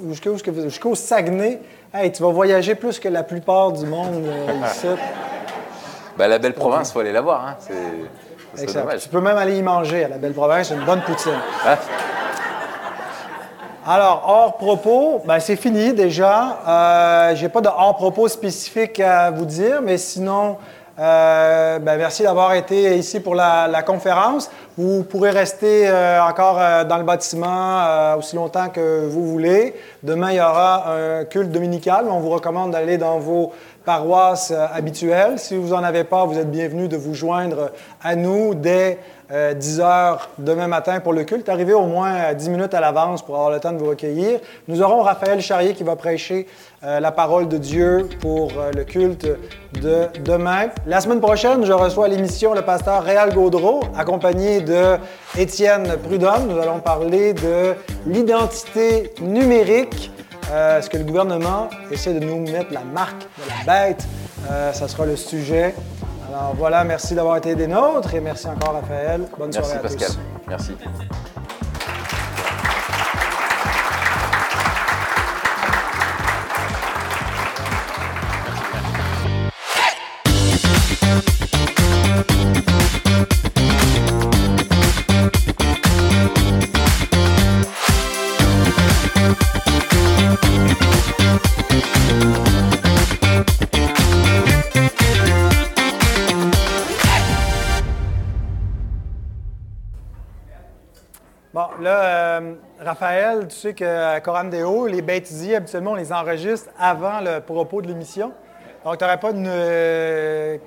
jusqu'au 0.64 0.94
Saguenay. 0.94 1.61
Hey, 1.92 2.12
tu 2.12 2.22
vas 2.22 2.30
voyager 2.30 2.74
plus 2.74 2.98
que 2.98 3.09
la 3.09 3.22
plupart 3.22 3.72
du 3.72 3.84
monde 3.84 4.24
ici. 4.64 4.86
Ben, 6.16 6.28
la 6.28 6.38
belle 6.38 6.55
province, 6.55 6.90
il 6.90 6.92
faut 6.92 7.01
aller 7.01 7.12
la 7.12 7.20
voir. 7.20 7.46
Hein. 7.46 7.57
Tu 8.57 9.09
peux 9.09 9.20
même 9.20 9.36
aller 9.36 9.59
y 9.59 9.62
manger 9.62 10.05
à 10.05 10.09
la 10.09 10.18
Belle 10.18 10.32
Province, 10.32 10.70
une 10.70 10.84
bonne 10.84 11.03
poutine. 11.03 11.38
Ah. 11.64 11.78
Alors, 13.87 14.24
hors 14.26 14.57
propos, 14.59 15.22
ben, 15.24 15.41
c'est 15.41 15.57
fini 15.57 15.95
déjà. 15.95 16.59
Euh, 16.68 17.35
Je 17.35 17.43
n'ai 17.43 17.49
pas 17.49 17.62
de 17.62 17.68
hors 17.68 17.97
propos 17.97 18.28
spécifique 18.28 19.01
à 19.01 19.31
vous 19.31 19.47
dire, 19.47 19.81
mais 19.81 19.97
sinon, 19.97 20.59
euh, 20.99 21.78
ben, 21.78 21.97
merci 21.97 22.22
d'avoir 22.22 22.53
été 22.53 22.99
ici 22.99 23.20
pour 23.20 23.35
la, 23.35 23.83
conférence. 23.83 24.51
Vous 24.76 25.03
pourrez 25.03 25.31
rester 25.31 25.89
euh, 25.89 26.22
encore 26.22 26.85
dans 26.85 26.99
le 26.99 27.05
bâtiment 27.05 28.16
aussi 28.18 28.37
longtemps 28.37 28.68
que 28.68 29.07
vous 29.09 29.26
voulez. 29.26 29.74
Demain, 30.03 30.33
il 30.33 30.37
y 30.37 30.41
aura 30.41 30.93
un 30.93 31.24
culte 31.24 31.51
dominical. 31.51 32.05
On 32.11 32.20
vous 32.20 32.31
recommande 32.31 32.72
d'aller 32.72 32.99
dans 32.99 33.18
vos 33.18 33.53
paroisse 33.85 34.53
euh, 34.55 34.66
habituelle. 34.72 35.39
Si 35.39 35.57
vous 35.57 35.68
n'en 35.68 35.83
avez 35.83 36.05
pas, 36.05 36.24
vous 36.24 36.39
êtes 36.39 36.51
bienvenus 36.51 36.89
de 36.89 36.97
vous 36.97 37.14
joindre 37.14 37.70
à 38.03 38.14
nous 38.14 38.55
dès 38.55 38.99
10 39.31 39.81
euh, 39.81 39.83
heures 39.83 40.28
demain 40.39 40.66
matin 40.66 41.01
pour 41.01 41.12
le 41.12 41.24
culte. 41.24 41.49
Arrivez 41.49 41.72
au 41.72 41.87
moins 41.87 42.35
10 42.35 42.51
minutes 42.51 42.74
à 42.74 42.81
l'avance 42.81 43.22
pour 43.22 43.37
avoir 43.37 43.51
le 43.51 43.61
temps 43.61 43.72
de 43.72 43.78
vous 43.78 43.89
recueillir. 43.89 44.41
Nous 44.68 44.83
aurons 44.83 45.03
Raphaël 45.03 45.41
Charrier 45.41 45.74
qui 45.74 45.85
va 45.85 45.97
prêcher 45.97 46.47
euh, 46.83 47.01
la 47.01 47.12
parole 47.12 47.49
de 47.49 47.59
Dieu 47.59 48.09
pour 48.20 48.53
le 48.74 48.85
culte 48.85 49.26
de 49.81 50.07
demain. 50.24 50.68
La 50.87 51.01
semaine 51.01 51.20
prochaine, 51.20 51.64
je 51.64 51.72
reçois 51.72 52.09
l'émission 52.09 52.55
le 52.55 52.62
pasteur 52.62 53.03
Réal 53.03 53.33
Gaudreau, 53.33 53.81
accompagné 53.97 54.61
de 54.61 54.97
Étienne 55.39 55.97
Prudhomme. 56.03 56.49
Nous 56.49 56.59
allons 56.59 56.81
parler 56.81 57.33
de 57.35 57.74
l'identité 58.07 59.12
numérique 59.20 60.11
Euh, 60.53 60.78
Est-ce 60.78 60.91
que 60.91 60.97
le 60.97 61.05
gouvernement 61.05 61.68
essaie 61.91 62.12
de 62.12 62.24
nous 62.24 62.41
mettre 62.41 62.72
la 62.72 62.83
marque 62.83 63.22
de 63.22 63.49
la 63.49 63.72
bête? 63.72 64.05
Euh, 64.51 64.72
ça 64.72 64.89
sera 64.89 65.07
le 65.07 65.16
sujet. 65.16 65.74
Alors 66.31 66.55
voilà, 66.55 66.85
merci 66.85 67.16
d'avoir 67.16 67.39
été 67.39 67.57
des 67.57 67.66
nôtres 67.66 68.14
et 68.14 68.20
merci 68.20 68.47
encore 68.47 68.74
Raphaël. 68.74 69.22
Bonne 69.37 69.51
Merci 69.53 69.68
soirée 69.68 69.78
à 69.78 69.83
Pascal. 69.83 70.09
tous. 70.11 70.18
Merci. 70.47 70.72
Bon, 70.74 70.91
Raphaël, 103.01 103.48
tu 103.48 103.57
sais 103.57 103.72
qu'à 103.72 104.20
Coram 104.20 104.51
Deo, 104.51 104.86
les 104.86 105.01
bêtisiers, 105.01 105.57
habituellement, 105.57 105.92
on 105.92 105.94
les 105.94 106.12
enregistre 106.12 106.68
avant 106.78 107.20
le 107.22 107.40
propos 107.40 107.80
de 107.80 107.86
l'émission. 107.86 108.34
Donc, 108.84 108.98
tu 108.98 109.05
n'aurais 109.05 109.18
pas 109.18 109.30
une, 109.30 109.46
euh, 109.48 110.59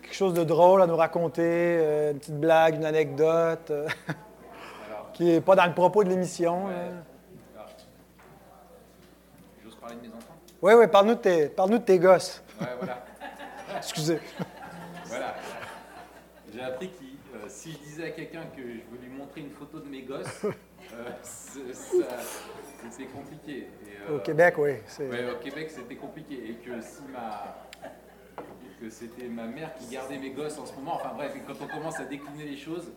quelque 0.00 0.14
chose 0.14 0.32
de 0.32 0.44
drôle 0.44 0.80
à 0.80 0.86
nous 0.86 0.96
raconter, 0.96 1.42
euh, 1.44 2.12
une 2.12 2.18
petite 2.20 2.40
blague, 2.40 2.76
une 2.76 2.86
anecdote, 2.86 3.70
euh, 3.70 3.86
qui 5.12 5.24
n'est 5.24 5.40
pas 5.42 5.56
dans 5.56 5.66
le 5.66 5.74
propos 5.74 6.04
de 6.04 6.08
l'émission. 6.08 6.68
J'ose 9.62 9.74
parler 9.76 9.96
de 9.96 10.00
mes 10.00 10.08
enfants? 10.08 10.36
Oui, 10.62 10.72
oui, 10.72 10.86
parle-nous 10.86 11.16
de, 11.16 11.20
tes- 11.20 11.48
de 11.50 11.76
tes 11.78 11.98
gosses. 11.98 12.42
Ouais, 12.62 12.66
voilà. 12.78 13.04
Excusez. 13.76 14.20
Voilà. 15.04 15.34
J'ai 16.50 16.62
appris 16.62 16.88
que 16.88 17.04
si 17.48 17.72
je 17.72 17.78
disais 17.78 18.04
à 18.06 18.10
quelqu'un 18.10 18.44
que 18.56 18.62
je 18.62 18.80
voulais 18.88 19.06
lui 19.06 19.18
montrer 19.18 19.42
une 19.42 19.50
photo 19.50 19.80
de 19.80 19.88
mes 19.90 20.00
gosses, 20.00 20.46
c'est- 21.22 21.72
ça- 21.74 22.06
c'était 22.90 23.08
compliqué. 23.10 23.68
Et, 23.86 24.10
euh, 24.10 24.16
Au 24.16 24.20
Québec, 24.20 24.54
oui. 24.58 24.72
c'est- 24.86 25.08
ouais, 25.08 25.30
au 25.30 25.36
Québec, 25.42 25.70
c'était 25.70 25.96
compliqué. 25.96 26.50
Et 26.50 26.54
que 26.54 26.80
si 26.80 27.02
ma. 27.12 27.56
que 28.80 28.90
c'était 28.90 29.28
ma 29.28 29.44
mère 29.46 29.72
qui 29.76 29.86
gardait 29.86 30.18
mes 30.18 30.30
gosses 30.30 30.58
en 30.58 30.66
ce 30.66 30.74
moment, 30.74 30.96
enfin 30.96 31.12
bref, 31.14 31.32
et 31.36 31.40
quand 31.40 31.54
on 31.62 31.66
commence 31.68 31.98
à 32.00 32.04
décliner 32.04 32.44
les 32.44 32.56
choses, 32.56 32.92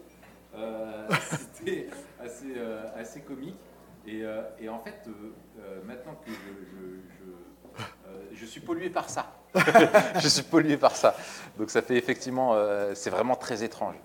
euh, 0.55 1.07
c'était 1.55 1.87
assez, 2.19 2.53
euh, 2.57 2.83
assez 2.95 3.21
comique. 3.21 3.55
Et, 4.05 4.23
euh, 4.23 4.41
et 4.59 4.67
en 4.69 4.79
fait, 4.79 4.95
euh, 5.07 5.11
euh, 5.59 5.81
maintenant 5.85 6.15
que 6.25 6.31
je, 6.31 6.35
je- 6.35 6.97
je- 7.19 7.83
euh, 8.09 8.21
je 8.33 8.45
suis 8.45 8.59
pollué 8.61 8.89
par 8.89 9.09
ça. 9.09 9.33
je 10.19 10.27
suis 10.27 10.43
pollué 10.43 10.77
par 10.77 10.95
ça. 10.95 11.15
Donc 11.57 11.69
ça 11.69 11.81
fait 11.81 11.95
effectivement, 11.95 12.53
euh, 12.55 12.93
c'est 12.95 13.09
vraiment 13.11 13.35
très 13.35 13.63
étrange. 13.63 13.95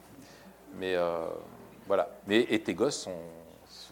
Mais 0.79 0.95
euh, 0.95 1.25
voilà. 1.87 2.11
Mais, 2.27 2.47
et 2.51 2.61
tes 2.61 2.75
gosses 2.75 3.01
sont, 3.01 3.17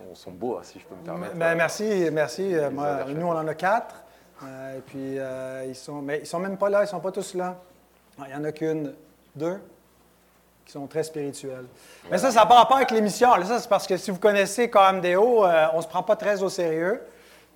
sont, 0.09 0.15
sont 0.15 0.31
beaux, 0.31 0.59
hein, 0.59 0.63
si 0.63 0.79
je 0.79 0.85
peux 0.85 0.95
me 0.95 1.05
permettre. 1.05 1.35
Ben, 1.35 1.55
merci, 1.55 2.09
merci. 2.13 2.55
Euh, 2.55 2.71
moi, 2.71 3.05
nous, 3.09 3.27
on 3.27 3.37
en 3.37 3.47
a 3.47 3.55
quatre. 3.55 3.95
Euh, 4.43 4.79
et 4.79 4.81
puis, 4.81 5.19
euh, 5.19 5.65
ils 5.69 5.75
sont, 5.75 6.01
mais 6.01 6.21
ils 6.21 6.27
sont 6.27 6.39
même 6.39 6.57
pas 6.57 6.71
là, 6.71 6.83
ils 6.83 6.89
sont 6.89 7.01
pas 7.01 7.13
tous 7.13 7.35
là. 7.35 7.57
Il 8.27 8.33
y 8.33 8.35
en 8.35 8.45
a 8.45 8.53
qu'une, 8.53 8.93
deux, 9.35 9.61
qui 10.65 10.73
sont 10.73 10.87
très 10.87 11.03
spirituels. 11.03 11.65
Mais 12.11 12.19
ça, 12.19 12.31
ça 12.31 12.41
n'a 12.41 12.47
pas 12.47 12.57
rapport 12.57 12.77
avec 12.77 12.91
l'émission. 12.91 13.31
Ça, 13.45 13.59
c'est 13.59 13.69
parce 13.69 13.87
que 13.87 13.97
si 13.97 14.11
vous 14.11 14.19
connaissez 14.19 14.71
KMDO, 14.71 15.45
euh, 15.45 15.67
on 15.73 15.79
ne 15.79 15.83
se 15.83 15.89
prend 15.89 16.03
pas 16.03 16.17
très 16.17 16.43
au 16.43 16.49
sérieux. 16.49 17.01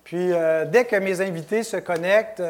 Puis, 0.03 0.31
euh, 0.31 0.65
dès 0.65 0.85
que 0.85 0.95
mes 0.95 1.21
invités 1.21 1.63
se 1.63 1.77
connectent, 1.77 2.43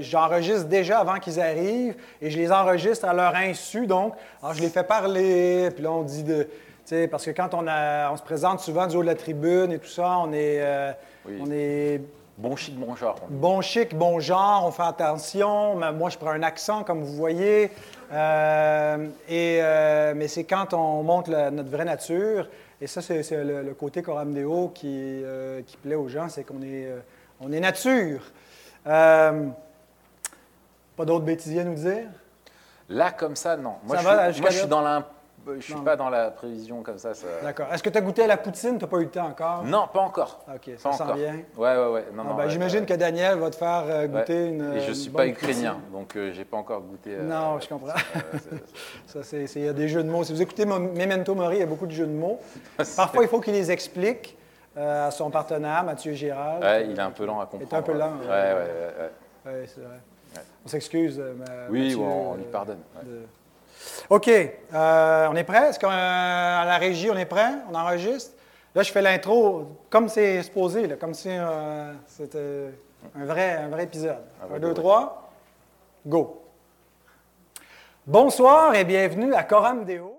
j'enregistre 0.00 0.64
déjà 0.64 1.00
avant 1.00 1.18
qu'ils 1.18 1.40
arrivent 1.40 1.96
et 2.22 2.30
je 2.30 2.38
les 2.38 2.50
enregistre 2.50 3.06
à 3.06 3.12
leur 3.12 3.34
insu. 3.34 3.86
Donc, 3.86 4.14
alors, 4.42 4.54
je 4.54 4.62
les 4.62 4.70
fais 4.70 4.84
parler, 4.84 5.70
puis 5.74 5.82
là, 5.82 5.92
on 5.92 6.02
dit 6.02 6.22
de. 6.22 6.48
Tu 6.86 6.94
sais, 6.94 7.08
Parce 7.08 7.24
que 7.24 7.30
quand 7.32 7.52
on, 7.54 7.66
a- 7.66 8.10
on 8.12 8.16
se 8.16 8.22
présente 8.22 8.60
souvent 8.60 8.86
du 8.86 8.96
haut 8.96 9.02
de 9.02 9.06
la 9.06 9.14
tribune 9.16 9.72
et 9.72 9.78
tout 9.78 9.88
ça, 9.88 10.18
on 10.18 10.32
est, 10.32 10.60
euh, 10.60 10.92
Oui. 11.26 11.38
on 11.42 11.50
est 11.50 12.00
Bon 12.38 12.54
chic, 12.54 12.78
bon 12.78 12.94
genre. 12.94 13.16
bon 13.30 13.62
chic, 13.62 13.94
bon 13.96 14.20
genre, 14.20 14.66
on 14.66 14.70
fait 14.70 14.82
attention. 14.82 15.76
Moi, 15.94 16.10
je 16.10 16.18
prends 16.18 16.32
un 16.32 16.42
accent, 16.42 16.84
comme 16.84 17.02
vous 17.02 17.14
voyez. 17.14 17.70
Euh, 18.12 19.06
et, 19.26 19.58
euh, 19.62 20.12
mais 20.14 20.28
c'est 20.28 20.44
quand 20.44 20.74
on 20.74 21.02
montre 21.02 21.30
la- 21.30 21.50
notre 21.50 21.70
vraie 21.70 21.86
nature. 21.86 22.46
Et 22.80 22.86
ça, 22.86 23.00
c'est 23.00 23.22
le, 23.42 23.62
le 23.62 23.72
côté 23.74 24.02
Coram 24.02 24.34
Deo 24.34 24.68
qui, 24.68 25.22
qui 25.66 25.76
plaît 25.78 25.94
aux 25.94 26.08
gens, 26.08 26.28
c'est 26.28 26.44
qu'on 26.44 26.60
est, 26.62 26.88
on 27.40 27.50
est 27.52 27.60
nature. 27.60 28.20
Pas 28.84 29.32
d'autres 31.04 31.24
bêtisiers 31.24 31.62
à 31.62 31.64
nous 31.64 31.74
dire? 31.74 32.08
Là, 32.90 33.10
comme 33.12 33.34
ça, 33.36 33.56
non. 33.56 33.76
Moi, 33.84 33.96
Ça 33.96 34.02
je, 34.02 34.06
va, 34.08 34.32
suis, 34.32 34.42
moi, 34.42 34.50
je 34.50 34.58
suis 34.58 34.68
dans 34.68 34.82
la. 34.82 35.08
Je 35.54 35.60
suis 35.60 35.74
Non. 35.74 35.82
pas 35.82 35.94
dans 35.96 36.08
la 36.10 36.30
prévision 36.30 36.82
comme 36.82 36.98
ça. 36.98 37.14
ça- 37.14 37.26
D'accord. 37.42 37.66
Est-ce 37.72 37.82
que 37.82 37.88
tu 37.90 37.96
as 37.98 38.00
goûté 38.00 38.24
à 38.24 38.26
la 38.26 38.36
poutine? 38.36 38.78
Tu 38.78 38.84
n'as 38.84 38.90
pas 38.90 38.96
eu 38.98 39.04
le 39.04 39.10
temps 39.10 39.26
encore? 39.26 39.62
Non, 39.64 39.86
pas 39.92 40.00
encore. 40.00 40.44
OK, 40.52 40.70
Pas 40.74 40.78
ça 40.78 40.92
sent 40.92 41.02
encore. 41.04 41.14
bien. 41.16 41.34
Ouais, 41.56 41.76
ouais, 41.76 41.86
ouais. 41.92 42.04
Non, 42.14 42.22
Ah, 42.24 42.28
non, 42.30 42.34
ben, 42.34 42.48
J'imagine 42.48 42.84
que 42.84 42.94
Daniel 42.94 43.38
va 43.38 43.50
te 43.50 43.56
faire 43.56 43.84
euh, 43.86 44.02
Ouais. 44.02 44.08
goûter 44.08 44.46
une. 44.48 44.74
Et 44.74 44.80
je 44.80 44.88
une 44.88 44.94
suis 44.94 45.10
bonne 45.10 45.18
pas 45.22 45.26
ukrainien, 45.28 45.74
poutine. 45.74 45.92
donc 45.92 46.16
euh, 46.16 46.32
j'ai 46.32 46.44
pas 46.44 46.56
encore 46.56 46.80
goûté. 46.80 47.14
euh, 47.14 47.22
Non, 47.22 47.60
je 47.60 47.68
comprends. 47.68 47.88
euh, 47.90 48.56
Ça, 49.06 49.20
c'est, 49.22 49.44
il 49.44 49.64
y 49.64 49.68
a 49.68 49.72
des 49.72 49.88
jeux 49.88 50.02
de 50.02 50.10
mots. 50.10 50.24
Si 50.24 50.32
vous 50.32 50.42
écoutez 50.42 50.64
Memento 50.66 51.34
Mori, 51.34 51.56
il 51.56 51.60
y 51.60 51.62
a 51.62 51.66
beaucoup 51.66 51.86
de 51.86 51.92
jeux 51.92 52.06
de 52.06 52.12
mots. 52.12 52.40
Parfois, 52.96 53.22
il 53.22 53.28
faut 53.28 53.40
qu'il 53.40 53.52
les 53.54 53.70
explique 53.70 54.36
euh, 54.76 55.06
à 55.06 55.10
son 55.10 55.30
partenaire, 55.30 55.84
Mathieu 55.84 56.12
Gérard. 56.12 56.60
Ouais, 56.60 56.86
il 56.86 56.98
est 56.98 57.00
un 57.02 57.10
peu 57.12 57.24
lent 57.24 57.40
à 57.40 57.46
comprendre. 57.46 57.74
un 57.76 57.82
peu 57.82 57.92
lent, 57.92 58.12
Ouais, 58.22 58.26
ouais. 58.28 58.52
ouais, 59.46 59.52
ouais. 59.52 59.64
c'est 59.66 59.80
vrai. 59.80 60.00
On 60.64 60.68
s'excuse, 60.68 61.18
euh, 61.20 61.34
Oui, 61.70 61.84
Mathieu, 61.84 61.98
on, 62.00 62.32
euh, 62.34 62.36
lui 62.36 62.44
pardonne. 62.44 62.80
de- 63.04 63.22
OK. 64.10 64.28
euh, 64.28 65.28
on 65.30 65.36
est 65.36 65.44
prêt? 65.44 65.68
Est-ce 65.68 65.78
qu'à 65.78 65.88
la 65.88 66.78
régie, 66.78 67.10
on 67.10 67.16
est 67.16 67.24
prêt? 67.26 67.50
On 67.70 67.74
enregistre? 67.74 68.32
Là, 68.74 68.82
je 68.82 68.92
fais 68.92 69.02
l'intro 69.02 69.68
comme 69.88 70.08
c'est 70.08 70.42
supposé, 70.42 70.86
là, 70.86 70.96
comme 70.96 71.14
si 71.14 71.28
euh, 71.30 71.92
c'était 72.06 72.72
un 73.18 73.24
vrai, 73.24 73.52
un 73.54 73.68
vrai 73.68 73.84
épisode. 73.84 74.18
Ah, 74.40 74.44
Un, 74.48 74.52
ouais, 74.52 74.60
deux, 74.60 74.74
trois, 74.74 75.30
go. 76.06 76.42
Bonsoir 78.06 78.74
et 78.74 78.84
bienvenue 78.84 79.34
à 79.34 79.42
Coram 79.42 79.84
Deo. 79.84 80.15